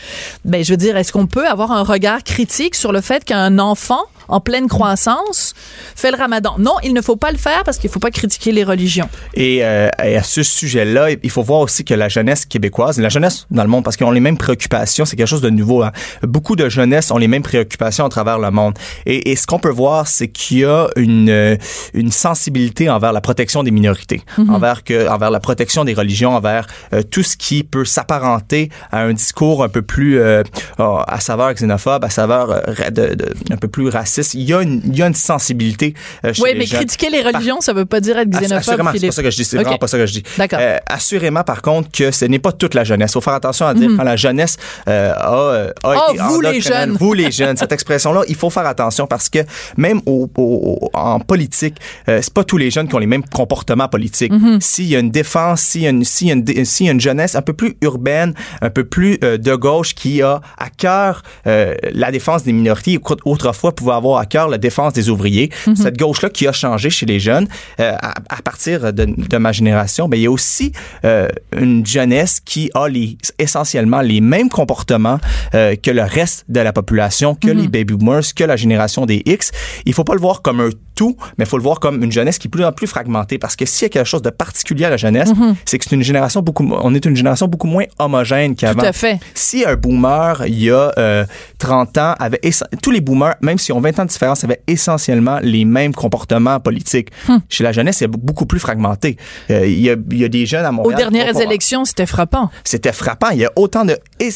Ben 0.46 0.64
je 0.64 0.72
veux 0.72 0.78
dire, 0.78 0.96
est-ce 0.98 1.12
qu'on 1.12 1.26
peut 1.26 1.48
avoir 1.48 1.72
un 1.72 1.82
regard 1.84 2.24
critique 2.24 2.76
sur 2.76 2.92
le 2.92 3.02
fait 3.02 3.24
qu'un 3.24 3.58
enfant 3.58 4.02
en 4.28 4.40
pleine 4.40 4.68
croissance 4.68 5.54
fait 5.96 6.12
le 6.12 6.18
Ramadan 6.18 6.56
Non, 6.58 6.76
il 6.84 6.94
ne 6.94 7.02
faut 7.02 7.16
pas 7.16 7.32
le 7.32 7.38
faire 7.38 7.64
parce 7.64 7.78
qu'il 7.78 7.90
faut 7.90 8.00
pas 8.00 8.12
critiquer 8.12 8.52
les 8.52 8.64
religions. 8.64 9.10
Et, 9.34 9.64
euh, 9.64 9.90
et 10.04 10.16
à 10.18 10.24
ce 10.24 10.44
sujet-là, 10.44 11.12
il 11.12 11.30
faut 11.30 11.44
voir 11.44 11.60
aussi 11.62 11.84
que 11.84 11.94
la 11.94 12.10
jeunesse 12.10 12.46
québécoise, 12.46 13.00
la 13.00 13.10
jeunesse 13.10 13.46
dans 13.52 13.64
le 13.64 13.70
monde, 13.70 13.84
parce 13.84 13.98
qu'ils 13.98 14.06
ont 14.06 14.12
les 14.12 14.20
mêmes 14.20 14.38
préoccupations, 14.38 15.06
c'est 15.06 15.16
quelque 15.16 15.28
chose 15.28 15.42
de 15.42 15.50
nouveau. 15.50 15.84
hein. 15.84 15.92
Beaucoup 16.24 16.56
de 16.56 16.70
jeunesse 16.70 17.12
ont 17.12 17.18
les 17.18 17.28
mêmes 17.28 17.44
préoccupations 17.44 18.06
à 18.06 18.10
travers 18.10 18.40
le 18.40 18.52
monde. 18.52 18.74
Et, 19.06 19.32
et 19.32 19.36
ce 19.36 19.46
qu'on 19.48 19.60
peut 19.60 19.70
voir, 19.70 20.08
c'est 20.08 20.28
qu'il 20.28 20.60
y 20.60 20.66
a 20.66 20.88
une, 20.96 21.30
euh, 21.30 21.56
une 21.94 22.12
sensibilité 22.12 22.90
envers 22.90 23.14
la 23.14 23.22
protection 23.22 23.64
des 23.64 23.72
minorités, 23.72 24.22
envers, 24.50 24.84
que, 24.84 25.08
envers 25.10 25.32
la 25.32 25.40
protection 25.40 25.84
des 25.86 25.94
religions, 25.94 26.36
envers 26.36 26.68
euh, 26.94 27.02
tout 27.04 27.24
ce 27.24 27.36
qui 27.38 27.64
peut 27.64 27.86
s'apparenter 27.86 28.70
à 28.92 29.02
un 29.02 29.14
discours 29.14 29.64
un 29.64 29.70
peu 29.70 29.82
plus 29.82 30.20
euh, 30.20 30.44
euh, 30.80 30.98
à 31.08 31.20
saveur 31.20 31.54
xénophobe, 31.54 32.04
à 32.04 32.10
saveur 32.10 32.62
de- 32.92 33.16
un 33.52 33.58
peu 33.58 33.68
plus 33.68 33.90
raciste. 33.90 34.13
Il 34.34 34.44
y 34.44 34.54
a 34.54 34.62
une, 34.62 34.82
il 34.86 34.98
y 34.98 35.02
a 35.04 35.08
une 35.08 35.14
sensibilité 35.16 35.94
euh, 36.26 36.34
chez 36.34 36.42
Oui, 36.42 36.50
les 36.54 36.60
mais 36.60 36.66
critiquer 36.66 37.10
les 37.10 37.22
religions, 37.22 37.62
ça 37.62 37.74
veut 37.74 37.86
pas 37.86 38.00
dire 38.00 38.18
être 38.18 38.34
Ass- 38.36 38.42
xénophobe. 38.42 38.60
Assurément, 38.60 38.92
c'est 38.96 39.06
pas 39.08 39.12
ça 39.12 39.24
que 39.24 39.32
je 39.32 39.36
dis. 39.38 39.46
C'est 39.46 39.58
vraiment 39.58 39.78
pas 39.78 39.88
ça 39.88 39.98
que 39.98 40.06
je 40.06 40.14
dis. 40.14 40.24
D'accord. 40.38 40.60
Euh, 40.62 40.78
assurément, 40.88 41.44
par 41.44 41.62
contre, 41.62 41.90
que 41.92 42.12
ce 42.12 42.26
n'est 42.26 42.40
pas 42.40 42.52
toute 42.52 42.74
la 42.74 42.84
jeunesse. 42.84 43.12
Il 43.12 43.14
faut 43.14 43.22
faire 43.22 43.34
attention 43.34 43.66
à 43.66 43.74
dire 43.74 43.90
quand 43.98 44.04
la 44.04 44.16
jeunesse 44.16 44.58
euh, 44.88 45.14
a, 45.16 45.34
euh, 45.36 45.70
a 45.84 45.96
Oh, 46.10 46.14
été 46.14 46.24
vous, 46.24 46.42
les 46.42 46.62
jeunes. 46.62 46.92
Vous 47.00 47.14
les 47.14 47.32
jeunes. 47.32 47.58
Cette 47.58 47.72
expression-là, 47.72 48.22
il 48.28 48.36
faut 48.36 48.50
faire 48.50 48.66
attention 48.66 49.08
parce 49.08 49.30
que 49.30 49.40
même 49.78 50.02
au, 50.06 50.30
au- 50.38 50.80
au- 50.82 50.90
en 50.94 51.20
politique, 51.20 51.76
euh, 52.10 52.20
c'est 52.22 52.34
pas 52.34 52.44
tous 52.44 52.58
les 52.58 52.70
jeunes 52.72 52.88
qui 52.88 52.96
ont 52.96 53.00
les 53.00 53.08
mêmes 53.08 53.24
comportements 53.26 53.88
politiques. 53.88 54.32
S'il 54.60 54.86
y 54.86 54.96
a 54.96 55.00
une 55.00 55.12
défense, 55.12 55.62
s'il 55.62 55.82
y 55.82 55.88
a 55.88 55.90
une, 55.90 56.04
s'il 56.04 56.28
y 56.28 56.32
une, 56.32 56.44
dé- 56.44 56.66
s'il 56.66 56.86
y 56.86 56.90
a 56.90 56.92
une 56.92 57.02
jeunesse 57.02 57.36
un 57.36 57.42
peu 57.42 57.54
plus 57.54 57.76
urbaine, 57.82 58.34
un 58.62 58.70
peu 58.70 58.84
plus 58.84 59.18
euh, 59.24 59.38
de 59.38 59.56
gauche 59.56 59.94
qui 59.96 60.22
a 60.22 60.42
à 60.58 60.70
cœur 60.70 61.24
euh, 61.48 61.76
la 61.94 62.12
défense 62.12 62.44
des 62.44 62.54
minorités, 62.54 63.00
autrefois 63.26 63.74
pouvait 63.74 63.94
avoir 63.94 64.03
à 64.12 64.26
cœur 64.26 64.50
la 64.50 64.58
défense 64.58 64.94
des 64.94 65.10
ouvriers. 65.10 65.50
Cette 65.76 65.98
gauche-là 65.98 66.30
qui 66.30 66.48
a 66.48 66.52
changé 66.52 66.90
chez 66.90 67.06
les 67.06 67.20
jeunes 67.20 67.48
euh, 67.80 67.96
à, 68.02 68.14
à 68.30 68.42
partir 68.42 68.94
de, 68.94 69.06
de 69.06 69.38
ma 69.38 69.52
génération, 69.52 70.08
ben 70.08 70.18
il 70.18 70.24
y 70.24 70.28
a 70.28 70.32
aussi 70.32 70.72
euh, 71.06 71.28
une 71.58 71.86
jeunesse 71.86 72.40
qui 72.44 72.70
a 72.74 72.88
les, 72.88 73.18
essentiellement 73.40 74.02
les 74.02 74.22
mêmes 74.22 74.50
comportements 74.50 75.20
euh, 75.54 75.76
que 75.76 75.92
le 75.92 76.04
reste 76.04 76.46
de 76.50 76.60
la 76.60 76.74
population, 76.74 77.36
que 77.36 77.50
les 77.50 77.68
baby 77.68 77.94
boomers, 77.96 78.34
que 78.36 78.44
la 78.44 78.56
génération 78.56 79.06
des 79.06 79.22
X. 79.26 79.52
Il 79.86 79.94
faut 79.94 80.04
pas 80.04 80.14
le 80.14 80.22
voir 80.22 80.42
comme 80.42 80.60
un 80.60 80.70
tout, 80.96 81.18
mais 81.38 81.46
il 81.46 81.48
faut 81.48 81.58
le 81.58 81.64
voir 81.64 81.80
comme 81.80 82.04
une 82.04 82.12
jeunesse 82.12 82.38
qui 82.38 82.48
est 82.48 82.50
de 82.50 82.56
plus 82.56 82.66
en 82.66 82.72
plus 82.72 82.88
fragmentée. 82.88 83.38
Parce 83.38 83.56
que 83.56 83.66
s'il 83.66 83.86
y 83.86 83.86
a 83.88 83.90
quelque 83.90 84.08
chose 84.08 84.22
de 84.22 84.30
particulier 84.30 84.86
à 84.86 84.90
la 84.90 84.98
jeunesse, 84.98 85.32
c'est 85.66 85.78
que 85.80 85.86
c'est 85.86 85.96
une 85.96 86.04
génération 86.04 86.42
beaucoup, 86.42 86.70
on 86.72 86.94
est 86.94 87.06
une 87.06 87.16
génération 87.16 87.48
beaucoup 87.48 87.68
moins 87.68 87.86
homogène 88.00 88.56
qu'avant. 88.56 88.82
Tout 88.82 88.88
à 88.88 88.94
fait. 88.94 89.20
Si 89.34 89.66
un 89.66 89.76
boomer, 89.76 90.44
il 90.48 90.64
y 90.64 90.72
a 90.72 90.92
euh, 90.98 91.26
30 91.60 91.98
ans, 91.98 92.16
avait 92.20 92.40
tous 92.82 92.92
les 92.92 93.02
boomers, 93.02 93.36
même 93.42 93.58
s'ils 93.58 93.74
ont 93.74 93.82
20 93.82 93.93
ans 94.00 94.06
de 94.06 94.10
différence, 94.10 94.44
avaient 94.44 94.62
essentiellement 94.68 95.40
les 95.42 95.66
mêmes 95.66 95.94
comportements 95.94 96.60
politiques. 96.60 97.10
Hmm. 97.28 97.38
Chez 97.50 97.64
la 97.64 97.72
jeunesse, 97.72 97.98
c'est 97.98 98.08
beaucoup 98.08 98.46
plus 98.46 98.60
fragmenté. 98.60 99.18
Euh, 99.52 99.66
il, 99.66 99.80
y 99.80 99.90
a, 99.90 99.96
il 100.12 100.18
y 100.18 100.26
a 100.26 100.30
des 100.30 100.46
jeunes 100.46 100.66
à 100.66 100.70
Aux 100.70 100.74
Montréal. 100.74 101.08
qui 101.08 101.12
dernières 101.14 101.40
élections, 101.42 101.86
c'était 101.86 102.06
frappant. 102.06 102.50
C'était 102.64 102.92
frappant. 102.94 103.30
Il 103.32 103.40
y 103.40 103.46
a 103.46 103.52
autant 103.56 103.86
de 103.86 103.98
et- 104.20 104.32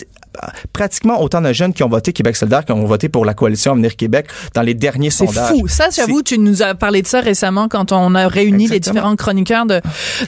pratiquement 0.74 1.22
autant 1.22 1.42
de 1.42 1.52
jeunes 1.52 1.74
qui 1.74 1.82
ont 1.84 1.90
voté 1.90 2.14
Québec 2.14 2.36
solidaire 2.36 2.64
qui 2.64 2.72
ont 2.72 2.86
voté 2.86 3.10
pour 3.10 3.26
la 3.26 3.34
coalition 3.34 3.72
Avenir 3.72 3.96
Québec 3.96 4.28
dans 4.54 4.62
les 4.62 4.76
derniers 4.76 5.10
C'est 5.10 5.26
sondages. 5.26 5.50
fou. 5.50 5.68
Ça, 5.68 5.88
j'avoue, 5.92 6.22
tu 6.22 6.38
nous 6.38 6.62
as 6.62 6.76
parlé 6.76 7.02
de 7.02 7.08
ça 7.08 7.22
récemment 7.22 7.68
quand 7.68 7.92
on 7.92 8.14
a 8.16 8.28
réuni 8.28 8.68
les 8.68 8.80
différents 8.80 9.16
chroniqueurs 9.16 9.66
de, 9.66 9.82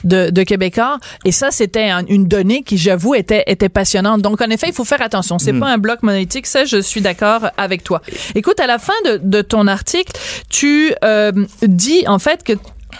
de, 0.04 0.30
de 0.30 0.42
Québécois. 0.42 0.98
Et 1.24 1.30
ça, 1.32 1.50
c'était 1.50 1.88
un- 1.90 2.04
une 2.06 2.26
donnée 2.26 2.62
qui, 2.62 2.76
j'avoue, 2.76 3.14
était, 3.14 3.44
était 3.46 3.68
passionnante. 3.68 4.20
Donc, 4.22 4.40
en 4.40 4.50
effet, 4.50 4.66
il 4.68 4.74
faut 4.74 4.84
faire 4.84 5.00
attention. 5.02 5.38
C'est 5.38 5.52
Hmm. 5.52 5.60
pas 5.60 5.68
un 5.68 5.78
bloc 5.78 6.02
monolithique. 6.02 6.46
Ça, 6.46 6.64
je 6.64 6.80
suis 6.80 7.00
d'accord 7.00 7.48
avec 7.56 7.84
toi. 7.84 8.02
Écoute, 8.34 8.58
à 8.60 8.66
la 8.66 8.78
fin 8.78 8.92
de, 9.04 9.19
de 9.22 9.42
ton 9.42 9.66
article, 9.66 10.12
tu 10.48 10.92
euh, 11.04 11.32
dis, 11.62 12.04
en 12.06 12.18
fait, 12.18 12.42
que 12.42 12.54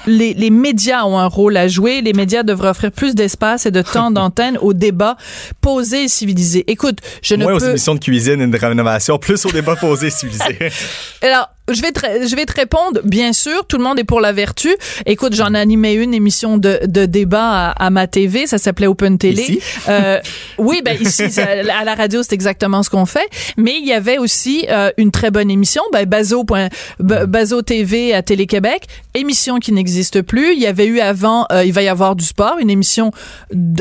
les, 0.06 0.34
les 0.34 0.50
médias 0.50 1.04
ont 1.04 1.18
un 1.18 1.26
rôle 1.26 1.56
à 1.56 1.68
jouer. 1.68 2.00
Les 2.00 2.12
médias 2.12 2.42
devraient 2.42 2.70
offrir 2.70 2.92
plus 2.92 3.14
d'espace 3.14 3.66
et 3.66 3.70
de 3.70 3.82
temps 3.82 4.10
d'antenne 4.10 4.58
aux 4.58 4.72
débats 4.72 5.16
posés 5.60 6.04
et 6.04 6.08
civilisés. 6.08 6.64
Écoute, 6.66 6.98
je 7.22 7.34
ne 7.34 7.44
aux 7.44 7.58
peux... 7.58 7.70
émissions 7.70 7.94
de 7.94 8.00
cuisine 8.00 8.40
et 8.40 8.46
de 8.46 8.56
rénovation, 8.56 9.18
plus 9.18 9.44
au 9.46 9.50
débat 9.50 9.76
posé 9.76 10.08
et 10.08 10.10
civilisé. 10.10 10.58
Alors, 11.22 11.48
je 11.74 11.82
vais, 11.82 11.92
te, 11.92 12.00
je 12.26 12.36
vais 12.36 12.46
te 12.46 12.52
répondre, 12.54 13.00
bien 13.04 13.32
sûr, 13.32 13.64
tout 13.66 13.76
le 13.78 13.84
monde 13.84 13.98
est 13.98 14.04
pour 14.04 14.20
la 14.20 14.32
vertu. 14.32 14.68
Écoute, 15.06 15.34
j'en 15.34 15.54
animais 15.54 15.94
une 15.94 16.14
émission 16.14 16.58
de, 16.58 16.80
de 16.86 17.06
débat 17.06 17.68
à, 17.70 17.86
à 17.86 17.90
ma 17.90 18.06
TV, 18.06 18.46
ça 18.46 18.58
s'appelait 18.58 18.86
Open 18.86 19.18
Télé. 19.18 19.42
Ici? 19.42 19.60
Euh, 19.88 20.18
oui, 20.58 20.82
ben 20.84 20.96
ici, 21.00 21.30
ça- 21.30 21.46
à 21.78 21.84
la 21.84 21.94
radio, 21.94 22.22
c'est 22.22 22.32
exactement 22.34 22.82
ce 22.82 22.90
qu'on 22.90 23.06
fait. 23.06 23.28
Mais 23.56 23.74
il 23.80 23.86
y 23.86 23.92
avait 23.92 24.18
aussi 24.18 24.66
euh, 24.68 24.90
une 24.96 25.10
très 25.10 25.30
bonne 25.30 25.50
émission, 25.50 25.82
ben, 25.92 26.04
Bazo, 26.06 26.44
point- 26.44 26.68
B- 27.00 27.24
Bazo 27.26 27.62
TV 27.62 28.12
à 28.14 28.22
Télé-Québec, 28.22 28.86
émission 29.14 29.58
qui 29.58 29.72
n'existe 29.72 30.22
plus. 30.22 30.52
Il 30.54 30.58
y 30.60 30.66
avait 30.66 30.86
eu 30.86 31.00
avant, 31.00 31.46
euh, 31.52 31.64
il 31.64 31.72
va 31.72 31.82
y 31.82 31.88
avoir 31.88 32.16
du 32.16 32.24
sport, 32.24 32.56
une 32.60 32.70
émission 32.70 33.10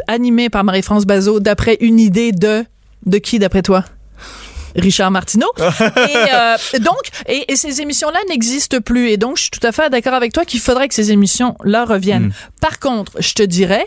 animée 0.07 0.49
par 0.49 0.63
Marie-France 0.63 1.05
Bazo 1.05 1.39
d'après 1.39 1.77
une 1.81 1.99
idée 1.99 2.31
de... 2.31 2.63
De 3.05 3.17
qui, 3.17 3.39
d'après 3.39 3.61
toi? 3.61 3.85
Richard 4.75 5.11
Martineau. 5.11 5.51
et 5.57 5.61
euh, 5.61 6.79
donc, 6.79 6.99
et, 7.27 7.51
et 7.51 7.55
ces 7.55 7.81
émissions-là 7.81 8.19
n'existent 8.29 8.79
plus. 8.81 9.09
Et 9.09 9.17
donc, 9.17 9.37
je 9.37 9.43
suis 9.43 9.51
tout 9.51 9.65
à 9.65 9.71
fait 9.71 9.89
d'accord 9.89 10.13
avec 10.13 10.33
toi 10.33 10.45
qu'il 10.45 10.59
faudrait 10.59 10.87
que 10.87 10.95
ces 10.95 11.11
émissions-là 11.11 11.85
reviennent. 11.85 12.31
Par 12.61 12.79
contre, 12.79 13.13
je 13.19 13.33
te 13.33 13.43
dirais 13.43 13.85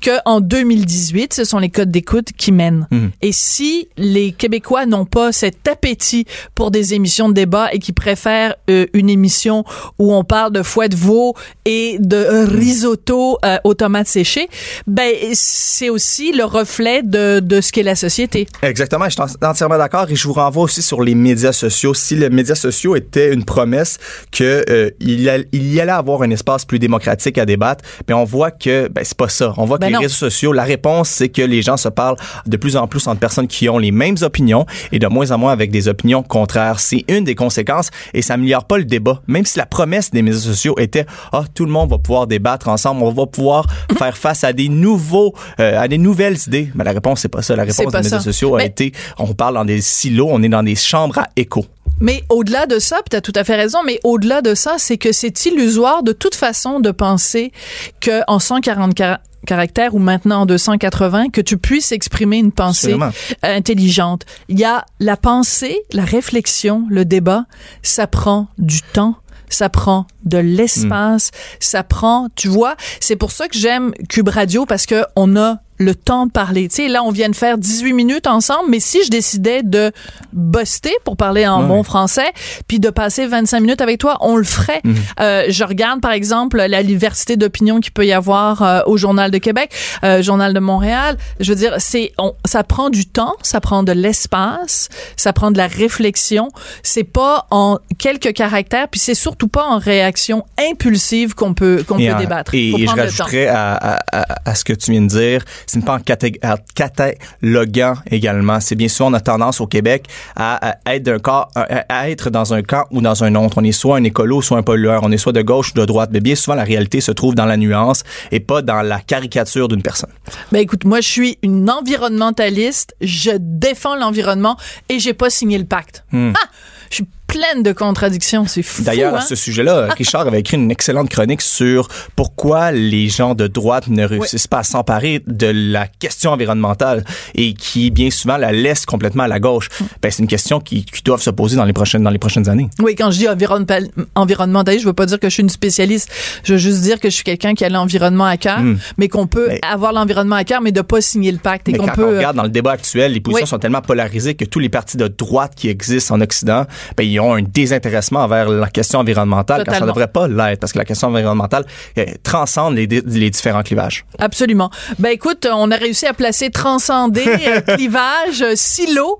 que 0.00 0.10
en 0.24 0.40
2018, 0.40 1.32
ce 1.34 1.44
sont 1.44 1.58
les 1.58 1.70
codes 1.70 1.90
d'écoute 1.90 2.28
qui 2.36 2.52
mènent. 2.52 2.86
Et 3.22 3.32
si 3.32 3.88
les 3.96 4.32
Québécois 4.32 4.86
n'ont 4.86 5.04
pas 5.06 5.32
cet 5.32 5.66
appétit 5.68 6.26
pour 6.54 6.70
des 6.70 6.94
émissions 6.94 7.28
de 7.28 7.34
débat 7.34 7.68
et 7.72 7.78
qui 7.78 7.92
préfèrent 7.92 8.54
euh, 8.70 8.86
une 8.92 9.10
émission 9.10 9.64
où 9.98 10.14
on 10.14 10.24
parle 10.24 10.52
de 10.52 10.62
foie 10.62 10.88
de 10.88 10.96
veau 10.96 11.34
et 11.64 11.96
de 12.00 12.46
risotto 12.46 13.38
euh, 13.44 13.58
aux 13.64 13.74
tomates 13.74 14.06
séchées, 14.08 14.48
ben 14.86 15.12
c'est 15.32 15.88
aussi 15.90 16.32
le 16.32 16.44
reflet 16.44 17.02
de, 17.02 17.40
de 17.40 17.60
ce 17.60 17.72
qu'est 17.72 17.82
la 17.82 17.94
société. 17.94 18.46
Exactement, 18.62 19.04
je 19.06 19.10
suis 19.10 19.22
en- 19.22 19.48
entièrement 19.50 19.78
d'accord 19.78 20.10
et 20.10 20.16
je 20.16 20.23
vous 20.26 20.32
renvoie 20.34 20.64
aussi 20.64 20.82
sur 20.82 21.02
les 21.02 21.14
médias 21.14 21.52
sociaux. 21.52 21.94
Si 21.94 22.14
les 22.16 22.30
médias 22.30 22.54
sociaux 22.54 22.96
étaient 22.96 23.32
une 23.32 23.44
promesse 23.44 23.98
que 24.32 24.64
euh, 24.70 24.90
il, 25.00 25.20
y 25.20 25.28
a- 25.28 25.38
il 25.52 25.72
y 25.72 25.80
allait 25.80 25.92
avoir 25.92 26.22
un 26.22 26.30
espace 26.30 26.64
plus 26.64 26.78
démocratique 26.78 27.38
à 27.38 27.46
débattre, 27.46 27.84
mais 28.08 28.14
on 28.14 28.24
voit 28.24 28.50
que 28.50 28.88
ben, 28.88 29.02
c'est 29.04 29.16
pas 29.16 29.28
ça. 29.28 29.52
On 29.56 29.64
voit 29.64 29.78
que 29.78 29.82
Ben 29.82 29.90
les 29.90 29.96
réseaux 29.98 30.14
sociaux, 30.14 30.52
la 30.52 30.64
réponse 30.64 31.08
c'est 31.08 31.28
que 31.28 31.42
les 31.42 31.62
gens 31.62 31.76
se 31.76 31.88
parlent 31.88 32.16
de 32.46 32.56
plus 32.56 32.76
en 32.76 32.86
plus 32.86 33.06
entre 33.06 33.20
personnes 33.20 33.46
qui 33.48 33.68
ont 33.68 33.78
les 33.78 33.90
mêmes 33.92 34.16
opinions 34.22 34.66
et 34.92 34.98
de 34.98 35.06
moins 35.06 35.30
en 35.30 35.38
moins 35.38 35.52
avec 35.52 35.70
des 35.70 35.88
opinions 35.88 36.22
contraires. 36.22 36.80
C'est 36.80 37.04
une 37.08 37.24
des 37.24 37.34
conséquences 37.34 37.90
et 38.12 38.22
ça 38.22 38.34
améliore 38.34 38.64
pas 38.66 38.78
le 38.78 38.84
débat. 38.84 39.20
Même 39.26 39.44
si 39.44 39.58
la 39.58 39.66
promesse 39.66 40.10
des 40.10 40.22
médias 40.22 40.40
sociaux 40.40 40.74
était 40.78 41.06
ah 41.32 41.44
tout 41.54 41.64
le 41.64 41.70
monde 41.72 41.90
va 41.90 41.98
pouvoir 41.98 42.26
débattre 42.26 42.68
ensemble, 42.68 43.02
on 43.02 43.12
va 43.12 43.26
pouvoir 43.26 43.66
faire 43.98 44.16
face 44.16 44.44
à 44.44 44.52
des 44.52 44.68
nouveaux 44.68 45.34
euh, 45.60 45.80
à 45.80 45.88
des 45.88 45.98
nouvelles 45.98 46.36
idées. 46.46 46.70
Mais 46.74 46.84
la 46.84 46.92
réponse 46.92 47.20
c'est 47.20 47.28
pas 47.28 47.42
ça. 47.42 47.56
La 47.56 47.62
réponse 47.64 47.78
des 47.92 47.98
médias 47.98 48.20
sociaux 48.20 48.56
a 48.56 48.64
été 48.64 48.92
on 49.18 49.34
parle 49.34 49.54
dans 49.54 49.64
des 49.64 49.80
silos, 49.80 50.13
on 50.22 50.42
est 50.42 50.48
dans 50.48 50.62
des 50.62 50.74
chambres 50.76 51.18
à 51.18 51.28
écho. 51.36 51.66
Mais 52.00 52.22
au-delà 52.28 52.66
de 52.66 52.78
ça, 52.78 52.98
tu 53.08 53.16
as 53.16 53.20
tout 53.20 53.32
à 53.36 53.44
fait 53.44 53.54
raison, 53.56 53.78
mais 53.84 54.00
au-delà 54.04 54.42
de 54.42 54.54
ça, 54.54 54.74
c'est 54.78 54.98
que 54.98 55.12
c'est 55.12 55.46
illusoire 55.46 56.02
de 56.02 56.12
toute 56.12 56.34
façon 56.34 56.80
de 56.80 56.90
penser 56.90 57.52
que 58.00 58.22
en 58.26 58.38
140 58.40 58.94
car- 58.94 59.18
caractères 59.46 59.94
ou 59.94 59.98
maintenant 59.98 60.40
en 60.42 60.46
280 60.46 61.28
que 61.28 61.40
tu 61.40 61.56
puisses 61.58 61.92
exprimer 61.92 62.38
une 62.38 62.50
pensée 62.50 62.94
Absolument. 62.94 63.12
intelligente. 63.42 64.24
Il 64.48 64.58
y 64.58 64.64
a 64.64 64.84
la 65.00 65.16
pensée, 65.16 65.82
la 65.92 66.04
réflexion, 66.04 66.84
le 66.88 67.04
débat, 67.04 67.44
ça 67.82 68.06
prend 68.06 68.48
du 68.58 68.82
temps. 68.82 69.16
Ça 69.50 69.68
prend 69.68 70.06
de 70.24 70.38
l'espace, 70.38 71.30
ça 71.60 71.84
prend, 71.84 72.28
tu 72.34 72.48
vois, 72.48 72.74
c'est 72.98 73.14
pour 73.14 73.30
ça 73.30 73.46
que 73.46 73.56
j'aime 73.56 73.92
Cube 74.08 74.28
Radio 74.28 74.66
parce 74.66 74.84
que 74.86 75.04
on 75.14 75.36
a 75.36 75.58
le 75.84 75.94
temps 75.94 76.26
de 76.26 76.32
parler. 76.32 76.68
Tu 76.68 76.76
sais, 76.76 76.88
là, 76.88 77.02
on 77.04 77.10
vient 77.10 77.28
de 77.28 77.36
faire 77.36 77.58
18 77.58 77.92
minutes 77.92 78.26
ensemble, 78.26 78.70
mais 78.70 78.80
si 78.80 79.04
je 79.04 79.10
décidais 79.10 79.62
de 79.62 79.92
buster, 80.32 80.92
pour 81.04 81.16
parler 81.16 81.46
en 81.46 81.62
Ouais. 81.62 81.68
bon 81.68 81.82
français, 81.82 82.32
puis 82.66 82.80
de 82.80 82.90
passer 82.90 83.26
25 83.26 83.60
minutes 83.60 83.80
avec 83.80 83.98
toi, 83.98 84.16
on 84.20 84.36
le 84.36 84.44
ferait. 84.44 84.82
Euh, 85.20 85.44
je 85.48 85.64
regarde, 85.64 86.00
par 86.00 86.12
exemple, 86.12 86.56
la 86.58 86.82
diversité 86.82 87.36
d'opinions 87.36 87.80
qu'il 87.80 87.92
peut 87.92 88.06
y 88.06 88.12
avoir 88.12 88.62
euh, 88.62 88.80
au 88.86 88.96
Journal 88.96 89.30
de 89.30 89.38
Québec, 89.38 89.70
euh, 90.02 90.22
Journal 90.22 90.52
de 90.54 90.60
Montréal. 90.60 91.16
Je 91.40 91.52
veux 91.52 91.56
dire, 91.58 91.74
c'est, 91.78 92.12
on, 92.18 92.32
ça 92.44 92.64
prend 92.64 92.90
du 92.90 93.06
temps, 93.06 93.34
ça 93.42 93.60
prend 93.60 93.82
de 93.82 93.92
l'espace, 93.92 94.88
ça 95.16 95.32
prend 95.32 95.50
de 95.50 95.58
la 95.58 95.66
réflexion. 95.66 96.48
C'est 96.82 97.04
pas 97.04 97.46
en 97.50 97.78
quelques 97.98 98.32
caractères, 98.32 98.88
puis 98.88 99.00
c'est 99.00 99.14
surtout 99.14 99.48
pas 99.48 99.64
en 99.66 99.78
réaction 99.78 100.44
impulsive 100.58 101.34
qu'on 101.34 101.54
peut, 101.54 101.84
qu'on 101.86 101.96
peut 101.96 102.12
en- 102.12 102.18
débattre. 102.18 102.54
et, 102.54 102.70
Faut 102.72 102.78
et 102.78 102.86
je 102.86 102.90
rajouterais 102.96 103.46
à, 103.46 103.74
à- 103.74 103.98
à- 104.22 104.50
à 104.50 104.54
ce 104.54 104.64
que 104.64 104.72
tu 104.72 104.90
viens 104.92 105.02
de 105.02 105.06
dire, 105.08 105.44
pas 105.82 105.96
en 105.96 106.56
cataloguant 106.74 107.94
également. 108.10 108.60
C'est 108.60 108.74
bien 108.74 108.88
souvent 108.88 109.10
on 109.10 109.14
a 109.14 109.20
tendance 109.20 109.60
au 109.60 109.66
Québec 109.66 110.06
à, 110.36 110.76
être 110.86 111.02
d'un 111.02 111.18
cas, 111.18 111.48
à 111.54 112.10
être 112.10 112.30
dans 112.30 112.54
un 112.54 112.62
camp 112.62 112.84
ou 112.90 113.00
dans 113.00 113.24
un 113.24 113.34
autre. 113.34 113.58
On 113.58 113.64
est 113.64 113.72
soit 113.72 113.96
un 113.96 114.04
écolo, 114.04 114.42
soit 114.42 114.58
un 114.58 114.62
pollueur. 114.62 115.02
On 115.02 115.12
est 115.12 115.18
soit 115.18 115.32
de 115.32 115.42
gauche 115.42 115.72
ou 115.72 115.80
de 115.80 115.84
droite. 115.84 116.10
Mais 116.12 116.20
bien 116.20 116.34
souvent 116.34 116.54
la 116.54 116.64
réalité 116.64 117.00
se 117.00 117.12
trouve 117.12 117.34
dans 117.34 117.46
la 117.46 117.56
nuance 117.56 118.04
et 118.30 118.40
pas 118.40 118.62
dans 118.62 118.82
la 118.82 119.00
caricature 119.00 119.68
d'une 119.68 119.82
personne. 119.82 120.10
Ben 120.52 120.60
écoute, 120.60 120.84
moi 120.84 121.00
je 121.00 121.08
suis 121.08 121.38
une 121.42 121.70
environnementaliste. 121.70 122.94
Je 123.00 123.32
défends 123.38 123.96
l'environnement 123.96 124.56
et 124.88 124.98
j'ai 124.98 125.14
pas 125.14 125.30
signé 125.30 125.58
le 125.58 125.64
pacte. 125.64 126.04
Hmm. 126.12 126.32
Ah! 126.36 126.48
Je 126.90 126.96
suis 126.96 127.08
pleine 127.34 127.62
de 127.64 127.72
contradictions. 127.72 128.46
C'est 128.46 128.62
fou. 128.62 128.82
D'ailleurs, 128.82 129.16
à 129.16 129.20
ce 129.20 129.34
sujet-là, 129.34 129.88
Richard 129.98 130.26
avait 130.26 130.40
écrit 130.40 130.56
une 130.56 130.70
excellente 130.70 131.08
chronique 131.08 131.42
sur 131.42 131.88
pourquoi 132.14 132.70
les 132.70 133.08
gens 133.08 133.34
de 133.34 133.48
droite 133.48 133.88
ne 133.88 134.04
réussissent 134.04 134.46
pas 134.46 134.58
à 134.58 134.62
s'emparer 134.62 135.20
de 135.26 135.48
la 135.52 135.88
question 135.88 136.30
environnementale 136.30 137.04
et 137.34 137.54
qui, 137.54 137.90
bien 137.90 138.10
souvent, 138.10 138.36
la 138.36 138.52
laissent 138.52 138.86
complètement 138.86 139.24
à 139.24 139.28
la 139.28 139.40
gauche. 139.40 139.68
Mm. 139.68 139.84
Ben, 140.00 140.10
c'est 140.12 140.22
une 140.22 140.28
question 140.28 140.60
qui, 140.60 140.84
qui 140.84 141.02
doivent 141.02 141.22
se 141.22 141.30
poser 141.30 141.56
dans 141.56 141.64
les 141.64 141.72
prochaines, 141.72 142.04
dans 142.04 142.10
les 142.10 142.18
prochaines 142.18 142.48
années. 142.48 142.68
Oui, 142.80 142.94
quand 142.94 143.10
je 143.10 143.18
dis 143.18 143.28
environnemental, 143.28 144.78
je 144.78 144.84
veux 144.86 144.92
pas 144.92 145.06
dire 145.06 145.18
que 145.18 145.28
je 145.28 145.34
suis 145.34 145.42
une 145.42 145.48
spécialiste. 145.48 146.10
Je 146.44 146.52
veux 146.52 146.58
juste 146.58 146.82
dire 146.82 147.00
que 147.00 147.10
je 147.10 147.14
suis 147.14 147.24
quelqu'un 147.24 147.54
qui 147.54 147.64
a 147.64 147.68
l'environnement 147.68 148.26
à 148.26 148.36
cœur, 148.36 148.60
mm. 148.60 148.78
mais 148.98 149.08
qu'on 149.08 149.26
peut 149.26 149.50
avoir 149.68 149.92
l'environnement 149.92 150.36
à 150.36 150.44
cœur, 150.44 150.60
mais 150.60 150.72
de 150.72 150.82
pas 150.82 151.00
signer 151.00 151.32
le 151.32 151.38
pacte. 151.38 151.68
Et 151.68 151.72
mais 151.72 151.78
quand 151.78 151.94
peut... 151.94 152.04
on 152.04 152.16
regarde 152.16 152.36
dans 152.36 152.44
le 152.44 152.48
débat 152.48 152.72
actuel, 152.72 153.12
les 153.12 153.20
positions 153.20 153.46
sont 153.46 153.58
tellement 153.58 153.82
polarisées 153.82 154.34
que 154.34 154.44
tous 154.44 154.60
les 154.60 154.68
partis 154.68 154.96
de 154.96 155.08
droite 155.08 155.54
qui 155.56 155.68
existent 155.68 156.14
en 156.14 156.20
Occident, 156.20 156.66
ben, 156.96 157.04
ils 157.04 157.18
ont 157.18 157.23
un 157.32 157.42
désintéressement 157.42 158.20
envers 158.20 158.48
la 158.48 158.68
question 158.68 159.00
environnementale 159.00 159.64
quand 159.64 159.72
ça 159.72 159.80
ne 159.80 159.86
devrait 159.86 160.08
pas 160.08 160.28
l'être 160.28 160.60
parce 160.60 160.72
que 160.72 160.78
la 160.78 160.84
question 160.84 161.08
environnementale 161.08 161.64
euh, 161.98 162.04
transcende 162.22 162.74
les, 162.74 162.86
les, 162.86 163.30
différents 163.30 163.62
clivages. 163.62 164.04
Absolument. 164.18 164.70
Ben 164.98 165.10
écoute, 165.10 165.48
on 165.50 165.70
a 165.70 165.76
réussi 165.76 166.06
à 166.06 166.14
placer 166.14 166.50
transcender, 166.50 167.26
euh, 167.26 167.60
clivage, 167.76 168.42
euh, 168.42 168.52
silo, 168.54 169.18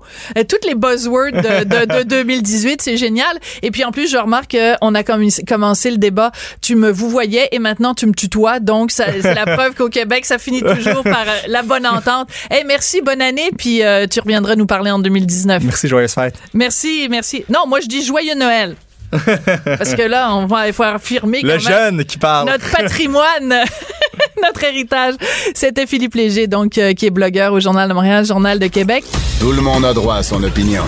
toutes 0.49 0.65
les 0.65 0.75
buzzwords 0.75 1.31
de, 1.31 1.85
de, 1.85 2.03
2018, 2.03 2.81
c'est 2.83 2.97
génial. 2.97 3.37
Et 3.61 3.71
puis 3.71 3.83
en 3.83 3.91
plus, 3.91 4.09
je 4.09 4.17
remarque 4.17 4.55
qu'on 4.55 4.95
a 4.95 5.03
commencé 5.03 5.91
le 5.91 5.97
débat, 5.97 6.31
tu 6.61 6.75
me 6.75 6.91
vous 6.91 7.09
voyais 7.09 7.49
et 7.51 7.59
maintenant 7.59 7.93
tu 7.93 8.05
me 8.05 8.13
tutoies, 8.13 8.59
donc 8.59 8.91
c'est 8.91 9.21
la 9.21 9.45
preuve 9.55 9.75
qu'au 9.75 9.89
Québec, 9.89 10.25
ça 10.25 10.37
finit 10.37 10.61
toujours 10.61 11.03
par 11.03 11.25
la 11.47 11.61
bonne 11.61 11.85
entente. 11.85 12.29
Eh 12.51 12.63
merci, 12.63 13.01
bonne 13.01 13.21
année, 13.21 13.49
puis 13.57 13.81
tu 14.09 14.19
reviendras 14.19 14.55
nous 14.55 14.65
parler 14.65 14.91
en 14.91 14.99
2019. 14.99 15.63
Merci, 15.63 15.87
joyeuse 15.87 16.13
fête. 16.13 16.35
Merci, 16.53 17.07
merci. 17.09 17.45
Non, 17.49 17.67
moi 17.67 17.79
je 17.79 17.87
dis 17.87 17.94
joyeux 18.01 18.35
Noël. 18.35 18.75
Parce 19.77 19.93
que 19.93 20.01
là, 20.01 20.33
on 20.35 20.45
va, 20.45 20.67
il 20.67 20.73
faut 20.73 20.83
affirmer 20.83 21.41
le 21.41 21.57
jeune 21.57 22.03
qui 22.05 22.17
parle. 22.17 22.49
Notre 22.49 22.69
patrimoine, 22.75 23.53
notre 24.43 24.63
héritage. 24.63 25.13
C'était 25.53 25.85
Philippe 25.85 26.15
Léger, 26.15 26.47
donc 26.47 26.77
euh, 26.77 26.93
qui 26.93 27.05
est 27.05 27.11
blogueur 27.11 27.53
au 27.53 27.59
Journal 27.59 27.87
de 27.87 27.93
Montréal, 27.93 28.25
Journal 28.25 28.59
de 28.59 28.67
Québec. 28.67 29.03
Tout 29.39 29.51
le 29.51 29.61
monde 29.61 29.85
a 29.85 29.93
droit 29.93 30.15
à 30.15 30.23
son 30.23 30.43
opinion. 30.43 30.83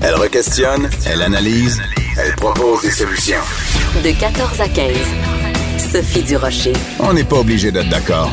Elle 0.00 0.14
requestionne, 0.14 0.88
elle 1.06 1.22
analyse, 1.22 1.80
elle 2.22 2.34
propose 2.36 2.82
des 2.82 2.90
solutions. 2.90 3.40
De 4.04 4.10
14 4.18 4.60
à 4.60 4.68
15. 4.68 4.92
Sophie 5.92 6.22
Durocher. 6.22 6.72
On 7.00 7.12
n'est 7.12 7.24
pas 7.24 7.36
obligé 7.36 7.70
d'être 7.72 7.88
d'accord. 7.88 8.30